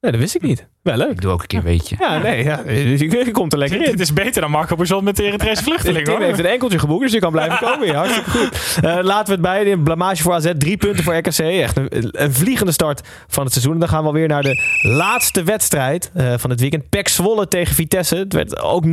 Nee, 0.00 0.10
dat 0.12 0.20
wist 0.20 0.34
ik 0.34 0.42
niet. 0.42 0.68
Wel 0.82 0.96
leuk. 0.96 1.10
Ik 1.10 1.20
doe 1.20 1.32
ook 1.32 1.40
een 1.40 1.46
keer 1.46 1.58
een 1.58 1.64
weetje. 1.64 1.96
Ja, 1.98 2.18
nee, 2.18 2.44
ja, 2.44 2.60
je, 2.66 2.98
je 3.24 3.30
komt 3.30 3.52
er 3.52 3.58
lekker 3.58 3.82
in. 3.82 3.90
Het 3.90 4.00
is 4.00 4.12
beter 4.12 4.40
dan 4.40 4.50
Marco 4.50 4.76
Bozon 4.76 5.04
met 5.04 5.16
de 5.16 5.22
Eritrese 5.22 5.62
vluchteling 5.68 6.04
Tim 6.04 6.14
hoor. 6.14 6.24
heeft 6.24 6.38
een 6.38 6.46
enkeltje 6.46 6.78
geboekt, 6.78 7.02
dus 7.02 7.12
je 7.12 7.18
kan 7.18 7.32
blijven 7.32 7.58
komen. 7.58 7.86
Ja, 7.86 7.94
hartstikke 7.94 8.30
goed. 8.30 8.78
Eh, 8.84 8.98
laten 9.02 9.26
we 9.26 9.32
het 9.32 9.40
bij. 9.40 9.72
Een 9.72 9.82
blamage 9.82 10.22
voor 10.22 10.32
AZ. 10.32 10.50
Drie 10.58 10.76
punten 10.76 11.04
voor 11.04 11.16
RKC. 11.16 11.38
Echt 11.38 11.76
een, 11.76 11.88
een 12.10 12.32
vliegende 12.32 12.72
start 12.72 13.00
van 13.28 13.42
het 13.44 13.52
seizoen. 13.52 13.74
En 13.74 13.80
dan 13.80 13.88
gaan 13.88 14.00
we 14.00 14.06
alweer 14.06 14.28
naar 14.28 14.42
de 14.42 14.62
laatste 14.82 15.42
wedstrijd 15.42 16.10
eh, 16.14 16.32
van 16.36 16.50
het 16.50 16.60
weekend. 16.60 16.88
PEC 16.88 17.08
Zwolle 17.08 17.48
tegen 17.48 17.74
Vitesse. 17.74 18.16
Het 18.16 18.32
werd 18.32 18.60
ook 18.60 18.84
0-1. 18.86 18.88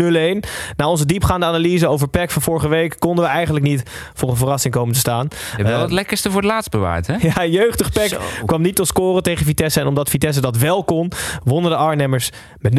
Na 0.76 0.90
onze 0.90 1.06
diepgaande 1.06 1.46
analyse 1.46 1.88
over 1.88 2.08
PEC 2.08 2.32
van 2.32 2.42
vorige 2.42 2.68
week... 2.68 2.96
konden 3.00 3.24
we 3.24 3.30
eigenlijk 3.30 3.66
niet 3.66 3.84
voor 4.14 4.30
een 4.30 4.38
verrassing 4.38 4.74
komen 4.74 4.94
te 4.94 5.00
staan. 5.00 5.28
Je 5.30 5.38
hebt 5.56 5.68
wel 5.68 5.76
Eh, 5.78 5.82
het 5.82 5.92
lekkerste 5.92 6.32
voor 6.32 6.42
het 6.42 6.50
laatst 6.52 6.70
bewaard, 6.72 7.08
hè? 7.08 7.14
ja, 7.36 7.46
jeugdig 7.46 7.92
PEC 7.92 8.18
kwam 8.46 8.62
niet 8.62 8.76
tot 8.76 8.88
scoren 8.88 9.24
tegen 9.24 9.46
Vitesse. 9.46 9.80
En 9.80 9.88
omdat 9.88 10.10
Vitesse 10.10 10.42
dat 10.42 10.58
wel 10.58 10.84
kon, 10.84 11.12
wonnen 11.44 11.72
de 11.72 11.76
Arnhemmers 11.88 12.30
met 12.58 12.74
0-1. 12.74 12.76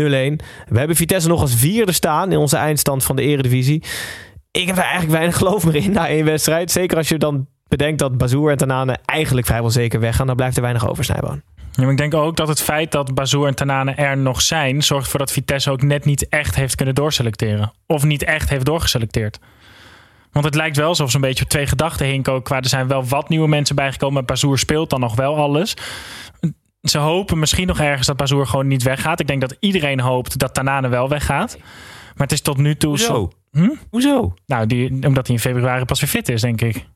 We 0.69 0.79
hebben 0.79 0.97
Vitesse 0.97 1.29
nog 1.29 1.41
als 1.41 1.55
vierde 1.55 1.93
staan 1.93 2.33
in 2.33 2.39
onze 2.39 2.57
eindstand 2.57 3.05
van 3.05 3.17
de 3.17 3.23
eredivisie. 3.23 3.83
Ik 4.51 4.67
heb 4.67 4.77
er 4.77 4.83
eigenlijk 4.83 5.13
weinig 5.13 5.37
geloof 5.37 5.65
meer 5.65 5.77
in 5.77 5.93
na 5.93 6.09
één 6.09 6.25
wedstrijd. 6.25 6.71
Zeker 6.71 6.97
als 6.97 7.09
je 7.09 7.19
dan 7.19 7.47
bedenkt 7.69 7.99
dat 7.99 8.19
Bazoer 8.19 8.51
en 8.51 8.57
Tanane 8.57 8.99
eigenlijk 9.05 9.47
vrijwel 9.47 9.71
zeker 9.71 10.01
weggaan. 10.01 10.27
Dan 10.27 10.37
blijft 10.37 10.57
er 10.57 10.63
weinig 10.63 10.89
over, 10.89 11.05
Snijboon. 11.05 11.43
Ja, 11.73 11.91
ik 11.91 11.97
denk 11.97 12.15
ook 12.15 12.37
dat 12.37 12.49
het 12.49 12.63
feit 12.63 12.93
dat 12.93 13.15
Bazoer 13.15 13.47
en 13.47 13.55
Tanane 13.55 13.93
er 13.93 14.19
nog 14.19 14.41
zijn... 14.41 14.83
zorgt 14.83 15.05
ervoor 15.05 15.21
dat 15.21 15.33
Vitesse 15.33 15.71
ook 15.71 15.83
net 15.83 16.05
niet 16.05 16.29
echt 16.29 16.55
heeft 16.55 16.75
kunnen 16.75 16.95
doorselecteren. 16.95 17.73
Of 17.87 18.05
niet 18.05 18.25
echt 18.25 18.49
heeft 18.49 18.65
doorgeselecteerd. 18.65 19.39
Want 20.33 20.45
het 20.45 20.55
lijkt 20.55 20.77
wel 20.77 20.89
alsof 20.89 21.11
ze 21.11 21.17
een 21.17 21.23
beetje 21.23 21.45
op 21.45 21.51
twee 21.51 21.67
gedachten 21.67 22.07
hinken. 22.07 22.43
Qua 22.43 22.57
er 22.57 22.69
zijn 22.69 22.89
wel 22.89 23.05
wat 23.05 23.29
nieuwe 23.29 23.49
mensen 23.49 23.77
bijgekomen. 23.77 24.25
Bazoer 24.25 24.59
speelt 24.59 24.91
dan 24.91 25.01
nog 25.01 25.15
wel 25.15 25.37
alles. 25.37 25.77
Ze 26.83 26.99
hopen 26.99 27.39
misschien 27.39 27.67
nog 27.67 27.81
ergens 27.81 28.07
dat 28.07 28.17
Bazoer 28.17 28.47
gewoon 28.47 28.67
niet 28.67 28.83
weggaat. 28.83 29.21
Ik 29.21 29.27
denk 29.27 29.41
dat 29.41 29.57
iedereen 29.61 30.01
hoopt 30.01 30.39
dat 30.39 30.55
Tanane 30.55 30.89
wel 30.89 31.09
weggaat. 31.09 31.57
Maar 32.15 32.27
het 32.27 32.33
is 32.33 32.41
tot 32.41 32.57
nu 32.57 32.77
toe... 32.77 32.89
Hoezo? 32.91 33.07
zo- 33.07 33.61
Hm? 33.61 33.69
Hoezo? 33.91 34.35
Nou, 34.47 34.67
die, 34.67 35.07
omdat 35.07 35.27
hij 35.27 35.37
in 35.37 35.43
februari 35.43 35.85
pas 35.85 36.01
weer 36.01 36.09
fit 36.11 36.29
is, 36.29 36.41
denk 36.41 36.61
ik. 36.61 36.87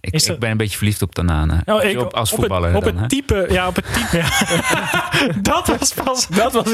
Ik, 0.00 0.12
Is 0.12 0.22
ik 0.22 0.28
dat- 0.28 0.38
ben 0.38 0.50
een 0.50 0.56
beetje 0.56 0.76
verliefd 0.76 1.02
op 1.02 1.14
Tanane. 1.14 1.62
Oh, 1.66 1.74
Als 1.74 1.84
ik- 1.84 2.00
op, 2.00 2.14
als 2.14 2.32
op 2.32 2.38
voetballer 2.38 2.68
Het, 2.68 2.76
op 2.76 2.84
dan, 2.84 2.94
hè? 2.94 3.00
het 3.00 3.08
type, 3.10 3.46
ja, 3.50 3.66
op 3.68 3.76
het 3.76 3.84
type. 3.94 4.16
Ja. 4.16 4.28
dat 5.52 5.66
was 5.78 5.92
pas. 5.94 6.26
Dat 6.28 6.52
was 6.52 6.72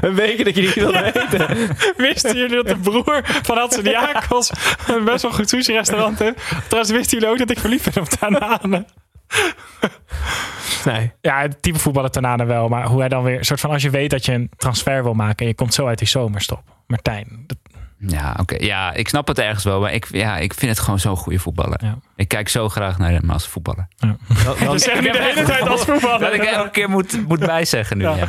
een 0.00 0.14
week 0.14 0.44
dat 0.44 0.54
je 0.54 0.60
niet 0.62 0.74
wilde 0.74 1.12
weten. 1.14 1.68
Wisten 2.06 2.36
jullie 2.36 2.56
dat 2.56 2.66
de 2.66 2.76
broer 2.76 3.20
van 3.42 3.58
Hudson 3.58 3.84
Jakobs 3.84 4.50
een 4.86 5.04
best 5.04 5.22
wel 5.22 5.32
goed 5.32 5.48
sushi-restaurant 5.48 6.18
heeft? 6.18 6.36
Trouwens, 6.68 6.92
wisten 6.94 7.18
jullie 7.18 7.32
ook 7.32 7.38
dat 7.38 7.50
ik 7.50 7.58
verliefd 7.58 7.94
ben 7.94 8.02
op 8.02 8.08
Tanane? 8.08 8.84
Nee. 10.84 11.12
Ja, 11.20 11.40
het 11.40 11.62
type 11.62 11.78
voetballer 11.78 12.10
Tanane 12.10 12.44
wel. 12.44 12.68
Maar 12.68 12.86
hoe 12.86 12.98
hij 13.00 13.08
dan 13.08 13.22
weer... 13.22 13.44
soort 13.44 13.60
van 13.60 13.70
als 13.70 13.82
je 13.82 13.90
weet 13.90 14.10
dat 14.10 14.24
je 14.24 14.32
een 14.32 14.50
transfer 14.56 15.02
wil 15.02 15.14
maken... 15.14 15.36
en 15.38 15.46
je 15.46 15.54
komt 15.54 15.74
zo 15.74 15.86
uit 15.86 15.98
die 15.98 16.08
zomerstop. 16.08 16.62
Martijn. 16.86 17.44
dat- 17.46 17.58
Ja, 17.98 18.36
oké. 18.40 18.56
Ja, 18.58 18.92
ik 18.94 19.08
snap 19.08 19.28
het 19.28 19.38
ergens 19.38 19.64
wel. 19.64 19.80
Maar 19.80 19.92
ik, 19.92 20.06
ja, 20.10 20.36
ik 20.38 20.54
vind 20.54 20.70
het 20.70 20.80
gewoon 20.80 20.98
zo'n 20.98 21.16
goede 21.16 21.38
voetballer. 21.38 21.80
Ja. 21.84 21.98
Ik 22.16 22.28
kijk 22.28 22.48
zo 22.48 22.68
graag 22.68 22.98
naar 22.98 23.10
hem 23.10 23.30
als 23.30 23.46
voetballer. 23.48 23.88
Dan- 23.96 24.18
Dat 24.64 24.80
zeggen 24.82 25.02
nu 25.02 25.10
de 25.10 25.22
hele 25.22 25.42
tijd 25.42 25.68
als 25.68 25.84
voetballer. 25.84 26.20
Dat 26.20 26.32
ik 26.34 26.42
elke 26.42 26.70
keer 26.70 26.90
moet, 26.90 27.26
moet 27.28 27.38
bijzeggen 27.40 27.98
nu. 27.98 28.04
Ja. 28.04 28.28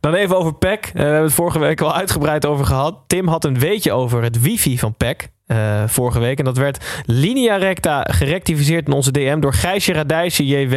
Dan 0.00 0.14
even 0.14 0.36
over 0.38 0.54
PEC. 0.54 0.84
Eh, 0.86 0.92
we 0.92 1.00
hebben 1.00 1.22
het 1.22 1.32
vorige 1.32 1.58
week 1.58 1.80
al 1.80 1.94
uitgebreid 1.94 2.46
over 2.46 2.66
gehad. 2.66 2.98
Tim 3.06 3.28
had 3.28 3.44
een 3.44 3.58
weetje 3.58 3.92
over 3.92 4.22
het 4.22 4.40
wifi 4.40 4.78
van 4.78 4.94
PEC. 4.96 5.28
Eh, 5.46 5.82
vorige 5.86 6.18
week. 6.18 6.38
En 6.38 6.44
dat 6.44 6.56
werd 6.56 6.84
linea 7.06 7.56
recta 7.56 8.06
gerectificeerd 8.10 8.86
in 8.86 8.92
onze 8.92 9.10
DM 9.10 9.40
door 9.40 9.54
Gijsje 9.54 9.92
Radijsje 9.92 10.46
JW. 10.46 10.74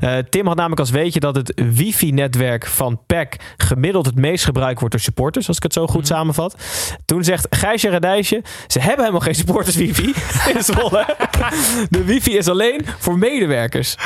Eh, 0.00 0.18
Tim 0.30 0.46
had 0.46 0.56
namelijk 0.56 0.80
als 0.80 0.90
weetje 0.90 1.20
dat 1.20 1.36
het 1.36 1.62
wifi-netwerk 1.74 2.66
van 2.66 3.00
PEC 3.06 3.36
gemiddeld 3.56 4.06
het 4.06 4.14
meest 4.14 4.44
gebruikt 4.44 4.78
wordt 4.78 4.94
door 4.94 5.04
supporters, 5.04 5.48
als 5.48 5.56
ik 5.56 5.62
het 5.62 5.72
zo 5.72 5.86
goed 5.86 6.06
samenvat. 6.06 6.56
Toen 7.04 7.24
zegt 7.24 7.46
Gijsje 7.50 7.88
Radijsje, 7.88 8.42
ze 8.66 8.78
hebben 8.78 8.98
helemaal 8.98 9.20
geen 9.20 9.34
supporters 9.34 9.76
wifi 9.76 10.14
in 10.54 10.62
Zwolle. 10.62 11.16
De 11.90 12.04
wifi 12.04 12.36
is 12.36 12.48
alleen 12.48 12.86
voor 12.98 13.18
medewerkers. 13.18 13.96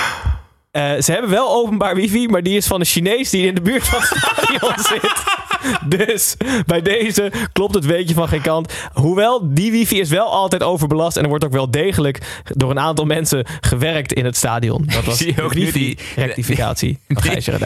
Eh, 0.70 0.92
ze 1.00 1.12
hebben 1.12 1.30
wel 1.30 1.50
openbaar 1.50 1.94
wifi, 1.94 2.28
maar 2.28 2.42
die 2.42 2.56
is 2.56 2.66
van 2.66 2.80
een 2.80 2.86
Chinees 2.86 3.30
die 3.30 3.46
in 3.46 3.54
de 3.54 3.60
buurt 3.60 3.84
van 3.84 4.00
het 4.00 4.18
stadion 4.18 4.74
zit. 4.76 5.43
Dus 5.96 6.36
bij 6.66 6.82
deze 6.82 7.32
klopt 7.52 7.74
het 7.74 7.84
weetje 7.84 8.14
van 8.14 8.28
geen 8.28 8.42
kant. 8.42 8.72
Hoewel, 8.92 9.40
die 9.54 9.70
wifi 9.70 10.00
is 10.00 10.08
wel 10.10 10.26
altijd 10.32 10.62
overbelast 10.62 11.16
en 11.16 11.22
er 11.22 11.28
wordt 11.28 11.44
ook 11.44 11.52
wel 11.52 11.70
degelijk 11.70 12.18
door 12.44 12.70
een 12.70 12.78
aantal 12.80 13.04
mensen 13.04 13.46
gewerkt 13.60 14.12
in 14.12 14.24
het 14.24 14.36
stadion. 14.36 14.84
Dat 14.94 15.04
was 15.04 15.38
ook 15.42 15.54
nu 15.54 15.70
die-. 15.72 15.98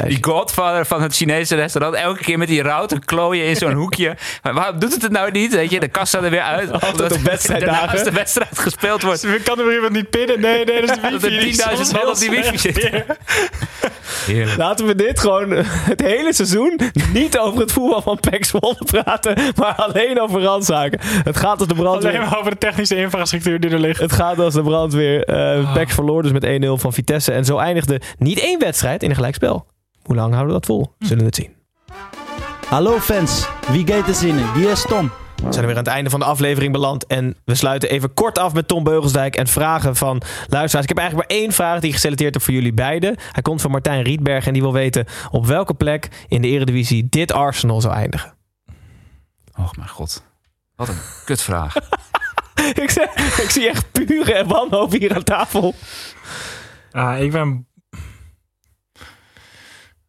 Die 0.09 0.19
godfather 0.25 0.87
van 0.87 1.03
het 1.03 1.15
Chinese 1.17 1.55
restaurant. 1.55 1.95
Elke 1.97 2.23
keer 2.23 2.39
met 2.39 2.49
die 2.49 2.63
router 2.63 3.05
klooien 3.05 3.45
in 3.47 3.57
zo'n 3.57 3.73
hoekje. 3.83 4.17
Maar 4.43 4.55
waarom 4.55 4.79
doet 4.79 4.93
het 4.93 5.03
het 5.03 5.13
nou 5.13 5.31
niet? 5.31 5.55
Weet 5.55 5.71
je, 5.71 5.81
de 5.81 5.89
kassa 5.89 6.23
er 6.23 6.31
weer 6.31 6.41
uit. 6.41 6.73
Altijd 6.73 7.13
op 7.13 7.21
wedstrijddagen. 7.21 7.89
Als 7.89 8.03
de 8.03 8.11
wedstrijd 8.11 8.59
gespeeld 8.59 9.03
wordt. 9.03 9.27
Kan 9.45 9.59
er 9.59 9.75
iemand 9.75 9.93
niet 9.93 10.11
pinnen? 10.11 10.41
Nee, 10.41 10.65
nee, 10.65 10.81
dat 10.81 10.91
is 10.91 10.97
de 10.97 11.11
Dat 11.11 11.21
wifi. 11.23 11.61
er 11.63 11.87
10.000 11.87 11.93
man 11.93 12.07
op 12.09 12.19
die 12.19 12.31
wifi 12.31 12.59
zitten. 12.59 13.05
Heerlijk. 14.27 14.57
Laten 14.57 14.87
we 14.87 14.95
dit 14.95 15.21
gewoon 15.21 15.51
het 15.67 16.03
hele 16.03 16.33
seizoen 16.33 16.81
niet 17.13 17.39
over 17.39 17.61
het 17.61 17.73
voetbal 17.73 17.88
van 17.97 18.21
PEC 18.21 18.45
Zwolle 18.45 18.79
praten, 18.85 19.39
maar 19.57 19.75
alleen 19.75 20.21
over 20.21 20.43
randzaken. 20.43 20.99
Het 21.03 21.37
gaat 21.37 21.59
als 21.59 21.69
de 21.69 21.75
brandweer. 21.75 22.13
Alleen 22.13 22.29
maar 22.29 22.39
over 22.39 22.51
de 22.51 22.59
technische 22.59 22.97
infrastructuur 22.97 23.61
die 23.61 23.71
er 23.71 23.79
ligt. 23.79 24.01
Het 24.01 24.13
gaat 24.13 24.39
als 24.39 24.55
de 24.55 24.63
brandweer. 24.63 25.25
Eh 25.25 25.73
PEC 25.73 25.91
verloor 25.91 26.23
dus 26.23 26.33
met 26.33 26.47
1-0 26.47 26.81
van 26.81 26.93
Vitesse. 26.93 27.33
En 27.33 27.45
zo 27.45 27.57
eindigde 27.57 28.01
niet 28.19 28.41
één 28.41 28.59
wedstrijd 28.59 29.03
in 29.03 29.11
een 29.11 29.17
gelijkspel. 29.17 29.67
Hoe 30.03 30.17
lang 30.17 30.33
houden 30.33 30.55
we 30.55 30.61
dat 30.61 30.67
vol? 30.67 30.93
We 30.99 31.07
zullen 31.07 31.25
het 31.25 31.35
zien. 31.35 31.57
Hallo 32.69 32.99
fans, 32.99 33.49
wie 33.71 33.87
gaat 33.87 34.09
er 34.09 34.15
zinnen? 34.15 34.53
Hier 34.55 34.71
is 34.71 34.83
Tom. 34.83 35.11
We 35.43 35.53
zijn 35.53 35.65
er 35.65 35.67
weer 35.67 35.79
aan 35.79 35.85
het 35.85 35.93
einde 35.93 36.11
van 36.11 36.21
de 36.21 36.27
aflevering 36.27 36.73
beland. 36.73 37.07
En 37.07 37.37
we 37.45 37.55
sluiten 37.55 37.91
even 37.91 38.15
kort 38.15 38.39
af 38.39 38.55
met 38.55 38.69
Tom 38.69 38.85
Beugelsdijk 38.85 39.37
en 39.37 39.47
vragen 39.47 39.97
van 39.97 40.23
luisteraars. 40.49 40.83
Ik 40.83 40.89
heb 40.89 40.99
eigenlijk 40.99 41.29
maar 41.29 41.39
één 41.39 41.53
vraag 41.53 41.81
die 41.81 41.89
ik 41.89 41.95
geselecteerd 41.95 42.35
heb 42.35 42.43
voor 42.43 42.55
jullie 42.55 42.73
beiden. 42.73 43.17
Hij 43.33 43.43
komt 43.43 43.61
van 43.61 43.71
Martijn 43.71 44.03
Rietberg 44.03 44.47
en 44.47 44.53
die 44.53 44.63
wil 44.63 44.73
weten 44.73 45.07
op 45.31 45.47
welke 45.47 45.75
plek 45.75 46.09
in 46.29 46.43
de 46.43 46.49
Eredivisie 46.49 47.09
dit 47.09 47.33
Arsenal 47.33 47.81
zou 47.81 47.95
eindigen. 47.95 48.35
Oh 49.59 49.71
mijn 49.77 49.89
god. 49.89 50.23
Wat 50.77 50.89
een 50.89 51.01
kutvraag. 51.25 51.75
ik, 52.83 52.91
zeg, 52.91 53.41
ik 53.43 53.51
zie 53.51 53.69
echt 53.69 53.93
pure 53.93 54.45
wanhoop 54.47 54.93
hier 54.93 55.15
aan 55.15 55.25
tafel. 55.25 55.75
Ah, 56.91 57.21
ik 57.21 57.31
ben... 57.31 57.67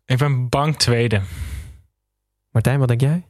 Ik 0.05 0.17
ben 0.17 0.49
bang 0.49 0.77
tweede. 0.77 1.21
Martijn, 2.51 2.79
wat 2.79 2.87
denk 2.87 3.01
jij? 3.01 3.28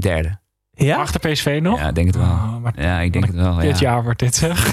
Derde. 0.00 0.38
Ja? 0.70 0.96
Achter 0.96 1.20
PSV 1.30 1.58
nog? 1.62 1.78
Ja, 1.80 1.88
ik 1.88 1.94
denk 1.94 2.06
het 2.06 2.16
wel. 2.16 2.24
Oh, 2.24 2.56
maar 2.62 2.72
Ja, 2.82 3.00
ik 3.00 3.12
denk 3.12 3.26
het 3.26 3.34
wel. 3.34 3.54
dit 3.56 3.78
Ja. 3.78 3.90
jaar 3.90 4.02
wordt 4.02 4.18
dit 4.18 4.34
zeg. 4.44 4.72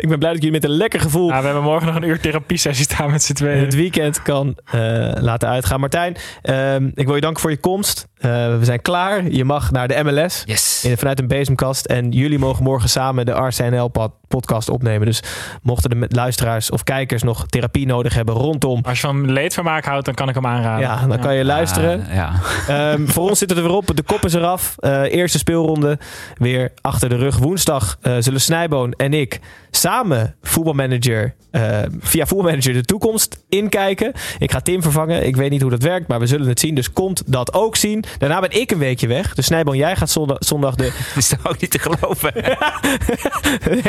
Ik 0.00 0.08
ben 0.08 0.18
blij 0.18 0.32
dat 0.32 0.42
jullie 0.42 0.50
met 0.50 0.64
een 0.64 0.70
lekker 0.76 1.00
gevoel 1.00 1.28
Ja, 1.28 1.38
we 1.38 1.44
hebben 1.44 1.62
morgen 1.62 1.86
nog 1.86 1.96
een 1.96 2.08
uur 2.08 2.20
therapie-sessie 2.20 2.84
staan 2.84 3.10
met 3.10 3.22
z'n 3.22 3.32
tweeën. 3.32 3.64
het 3.64 3.74
weekend 3.74 4.22
kan 4.22 4.58
eh, 4.64 4.80
laten 5.14 5.48
uitgaan. 5.48 5.80
Martijn, 5.80 6.16
ehm, 6.42 6.90
ik 6.94 7.06
wil 7.06 7.14
je 7.14 7.20
danken 7.20 7.40
voor 7.40 7.50
je 7.50 7.56
komst. 7.60 8.08
Eh, 8.20 8.30
we 8.58 8.64
zijn 8.64 8.82
klaar. 8.82 9.30
Je 9.30 9.44
mag 9.44 9.70
naar 9.70 9.88
de 9.88 10.02
MLS 10.04 10.42
Yes. 10.46 10.84
in, 10.84 10.96
vanuit 10.96 11.18
een 11.18 11.26
bezemkast. 11.26 11.86
En 11.86 12.10
jullie 12.10 12.38
mogen 12.38 12.64
morgen 12.64 12.88
samen 12.88 13.26
de 13.26 13.32
RCNL-podcast 13.32 14.68
opnemen. 14.68 15.06
Dus 15.06 15.22
mochten 15.62 15.90
de 15.90 16.06
luisteraars 16.08 16.70
of 16.70 16.84
kijkers 16.84 17.22
nog 17.22 17.46
therapie 17.46 17.86
nodig 17.86 18.14
hebben 18.14 18.34
rondom... 18.34 18.80
Als 18.82 19.00
je 19.00 19.06
van 19.06 19.32
leedvermaak 19.32 19.84
houdt, 19.84 20.04
dan 20.04 20.14
kan 20.14 20.28
ik 20.28 20.34
hem 20.34 20.46
aanraden. 20.46 20.86
Ja, 20.86 21.06
dan 21.06 21.18
kan 21.20 21.34
je 21.34 21.44
luisteren. 21.44 22.06
Ja. 22.12 22.32
Ehm, 22.68 23.06
voor 23.06 23.28
ons 23.28 23.38
zit 23.38 23.48
het 23.48 23.58
er 23.58 23.64
weer 23.64 23.74
op. 23.74 23.96
De 23.96 24.02
kop 24.02 24.24
is 24.24 24.34
eraf. 24.34 24.74
Eh, 24.78 25.02
eerste 25.02 25.38
speelronde 25.38 25.98
weer 26.36 26.72
achter 26.80 27.08
de 27.08 27.16
rug. 27.16 27.38
Woensdag 27.38 27.98
eh, 28.00 28.16
zullen 28.18 28.40
Snijboon 28.40 28.92
en 28.92 29.14
ik 29.14 29.40
samen 29.70 30.34
voetbalmanager 30.42 31.34
eh, 31.50 31.78
via 32.00 32.26
voetbalmanager 32.26 32.72
de 32.72 32.82
toekomst 32.84 33.44
inkijken. 33.48 34.12
Ik 34.38 34.50
ga 34.52 34.60
Tim 34.60 34.82
vervangen. 34.82 35.26
Ik 35.26 35.36
weet 35.36 35.50
niet 35.50 35.60
hoe 35.60 35.70
dat 35.70 35.82
werkt, 35.82 36.08
maar 36.08 36.18
we 36.18 36.26
zullen 36.26 36.48
het 36.48 36.60
zien. 36.60 36.74
Dus 36.74 36.92
komt 36.92 37.22
dat 37.26 37.54
ook 37.54 37.76
zien. 37.76 38.04
Daarna 38.18 38.40
ben 38.40 38.50
ik 38.60 38.70
een 38.70 38.78
weekje 38.78 39.06
weg. 39.06 39.34
Dus 39.34 39.46
Snijboon, 39.46 39.76
jij 39.76 39.96
gaat 39.96 40.10
zondag, 40.10 40.36
zondag 40.40 40.74
de... 40.74 40.84
Dat 41.14 41.16
is 41.16 41.28
toch 41.28 41.38
ook 41.48 41.60
niet 41.60 41.70
te 41.70 41.78
geloven. 41.78 42.32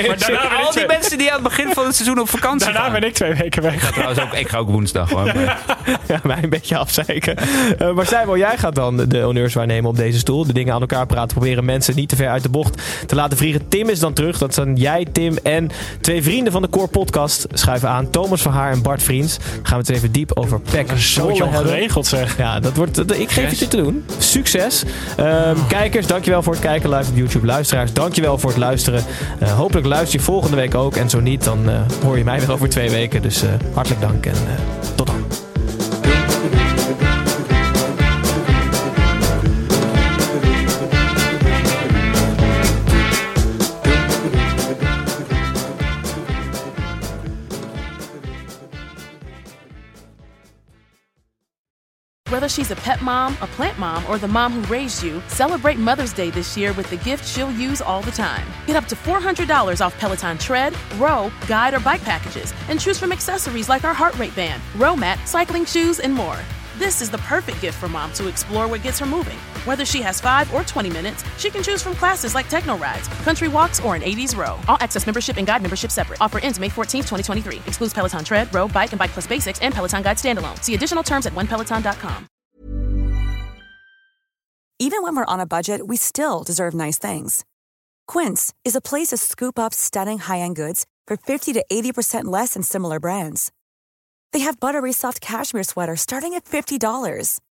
Maar 0.08 0.18
daarna 0.18 0.42
ben 0.50 0.52
ik 0.52 0.58
Al 0.58 0.62
die 0.64 0.72
twee- 0.72 0.86
mensen 0.88 1.18
die 1.18 1.28
aan 1.28 1.34
het 1.34 1.44
begin 1.44 1.74
van 1.74 1.86
het 1.86 1.96
seizoen 1.96 2.20
op 2.20 2.30
vakantie 2.30 2.66
Daarna 2.66 2.82
gaan. 2.82 2.92
ben 3.00 3.04
ik 3.04 3.14
twee 3.14 3.34
weken 3.34 3.62
weg. 3.62 3.92
Trouwens 3.92 4.20
ook, 4.20 4.34
ik 4.34 4.48
ga 4.50 4.58
ook 4.58 4.70
woensdag 4.70 5.10
hoor. 5.10 5.24
Maar- 5.26 5.60
ja, 6.08 6.20
mij 6.24 6.38
een 6.42 6.50
beetje 6.50 6.78
afzeiken. 6.78 7.36
Eh, 7.78 7.92
maar 7.94 8.06
Snijboon, 8.06 8.38
jij 8.38 8.58
gaat 8.58 8.76
dan 8.76 8.98
de 8.98 9.22
honneurs 9.22 9.54
waarnemen 9.54 9.90
op 9.90 9.96
deze 9.98 10.20
stoel. 10.20 10.46
De 10.46 10.54
dingen 10.54 10.74
aan 10.74 10.82
elkaar 10.82 11.06
praten. 11.06 11.38
Proberen 11.38 11.66
mensen 11.66 11.96
niet 11.96 12.10
te 12.10 12.16
ver 12.16 12.30
uit 12.30 12.44
de 12.44 12.50
bocht 12.50 12.82
te 13.08 13.16
laten 13.16 13.38
vliegen. 13.38 13.68
Tim 13.68 13.90
is 13.90 14.00
dan 14.00 14.14
terug. 14.14 14.38
Dat 14.38 14.54
zijn 14.54 14.76
jij, 14.76 15.06
Tim 15.12 15.38
en 15.44 15.70
twee 16.02 16.24
vrienden 16.24 16.52
van 16.54 16.62
de 16.62 16.70
Core 16.70 16.88
Podcast. 16.88 17.48
Schuiven 17.54 17.90
aan. 17.90 18.10
Thomas 18.10 18.42
van 18.42 18.52
Haar 18.52 18.72
en 18.72 18.82
Bart 18.82 19.04
Vriends. 19.04 19.38
Gaan 19.64 19.78
we 19.82 19.86
het 19.88 19.90
even 19.90 20.12
diep 20.12 20.32
over 20.38 20.62
Zwolle 20.96 21.34
hebben. 21.44 21.48
ongeregeld 21.60 22.08
zeg. 22.08 22.38
Ja, 22.38 22.60
dat 22.60 22.76
wordt, 22.76 22.96
dat- 22.96 23.18
ik 23.18 23.32
geef 23.32 23.52
je 23.52 23.58
dit 23.58 23.70
te 23.70 23.78
doen. 23.78 24.06
Succes. 24.18 24.84
Ehm, 25.18 25.58
kijkers, 25.68 26.08
dankjewel 26.08 26.44
voor 26.44 26.54
het 26.54 26.62
kijken 26.62 26.90
live 26.90 27.10
op 27.10 27.18
YouTube. 27.18 27.46
Luisteraars, 27.46 27.94
dankjewel 27.94 28.38
voor 28.38 28.50
het 28.50 28.60
luisteren. 28.60 29.04
Eh, 29.40 29.52
hopelijk 29.52 29.88
luister 29.88 30.20
je 30.20 30.26
volgende 30.26 30.56
week 30.56 30.76
ook. 30.76 30.96
En 30.96 31.10
zo 31.10 31.20
niet, 31.20 31.44
dan 31.44 31.70
eh, 31.70 31.82
hoor 32.04 32.18
je 32.18 32.24
mij 32.24 32.40
weer 32.40 32.52
over 32.52 32.70
twee 32.70 32.90
weken. 32.90 33.22
Dus 33.22 33.44
eh, 33.44 33.50
hartelijk 33.74 34.02
dank 34.02 34.26
en 34.26 34.36
tot 34.96 35.08
dan. 35.08 35.31
Whether 52.42 52.50
she's 52.50 52.72
a 52.72 52.76
pet 52.76 53.04
mom, 53.04 53.38
a 53.40 53.46
plant 53.46 53.78
mom, 53.78 54.04
or 54.08 54.18
the 54.18 54.28
mom 54.28 54.52
who 54.52 54.74
raised 54.74 55.04
you, 55.04 55.22
celebrate 55.28 55.78
Mother's 55.78 56.12
Day 56.12 56.32
this 56.32 56.58
year 56.58 56.74
with 56.74 56.90
the 56.90 56.98
gift 56.98 57.24
she'll 57.24 57.52
use 57.52 57.84
all 57.84 58.02
the 58.02 58.10
time. 58.10 58.48
Get 58.66 58.76
up 58.76 58.88
to 58.88 58.96
$400 58.96 59.80
off 59.80 59.96
Peloton 60.00 60.40
tread, 60.40 60.74
row, 60.96 61.32
guide, 61.48 61.76
or 61.76 61.80
bike 61.82 62.02
packages, 62.02 62.52
and 62.68 62.80
choose 62.80 62.98
from 62.98 63.12
accessories 63.12 63.70
like 63.70 63.84
our 63.84 63.94
heart 63.94 64.18
rate 64.18 64.36
band, 64.36 64.60
row 64.76 64.96
mat, 64.96 65.20
cycling 65.28 65.66
shoes, 65.66 66.00
and 66.00 66.12
more. 66.12 66.40
This 66.80 67.00
is 67.00 67.12
the 67.12 67.20
perfect 67.20 67.62
gift 67.62 67.78
for 67.78 67.88
mom 67.88 68.12
to 68.14 68.28
explore 68.28 68.68
what 68.68 68.82
gets 68.82 68.98
her 68.98 69.06
moving. 69.06 69.38
Whether 69.66 69.86
she 69.86 70.02
has 70.02 70.20
5 70.20 70.54
or 70.54 70.64
20 70.64 70.90
minutes, 70.92 71.24
she 71.38 71.50
can 71.50 71.64
choose 71.64 71.82
from 71.82 71.96
classes 71.96 72.36
like 72.36 72.50
techno 72.50 72.78
rides, 72.78 73.08
country 73.24 73.48
walks, 73.48 73.82
or 73.82 73.96
an 73.96 74.02
80s 74.02 74.36
row. 74.36 74.60
All 74.68 74.78
access 74.80 75.08
membership 75.08 75.38
and 75.38 75.48
guide 75.48 75.62
membership 75.62 75.92
separate. 75.92 76.20
Offer 76.22 76.40
ends 76.44 76.60
May 76.60 76.70
14th, 76.70 77.08
2023. 77.08 77.58
Excludes 77.66 77.94
Peloton 77.94 78.24
tread, 78.24 78.54
row, 78.54 78.68
bike, 78.68 78.92
and 78.92 79.00
bike 79.00 79.12
plus 79.12 79.28
basics 79.28 79.62
and 79.62 79.74
Peloton 79.74 80.04
guide 80.04 80.18
standalone. 80.18 80.62
See 80.64 80.76
additional 80.76 81.04
terms 81.04 81.26
at 81.26 81.34
onepeloton.com. 81.34 82.28
Even 84.80 85.04
when 85.04 85.16
we're 85.16 85.26
on 85.26 85.40
a 85.40 85.46
budget, 85.46 85.86
we 85.86 85.96
still 85.96 86.44
deserve 86.44 86.74
nice 86.74 86.98
things. 86.98 87.46
Quince 88.08 88.52
is 88.66 88.76
a 88.76 88.82
place 88.82 89.10
to 89.10 89.18
scoop 89.18 89.60
up 89.60 89.76
stunning 89.76 90.18
high-end 90.18 90.56
goods 90.56 90.88
for 91.06 91.18
50 91.18 91.54
to 91.54 91.64
80% 91.72 92.26
less 92.26 92.56
than 92.56 92.64
similar 92.64 93.00
brands. 93.00 93.52
They 94.34 94.40
have 94.40 94.60
buttery 94.60 94.92
soft 94.92 95.22
cashmere 95.22 95.64
sweaters 95.64 96.02
starting 96.02 96.34
at 96.34 96.46
$50, 96.46 97.40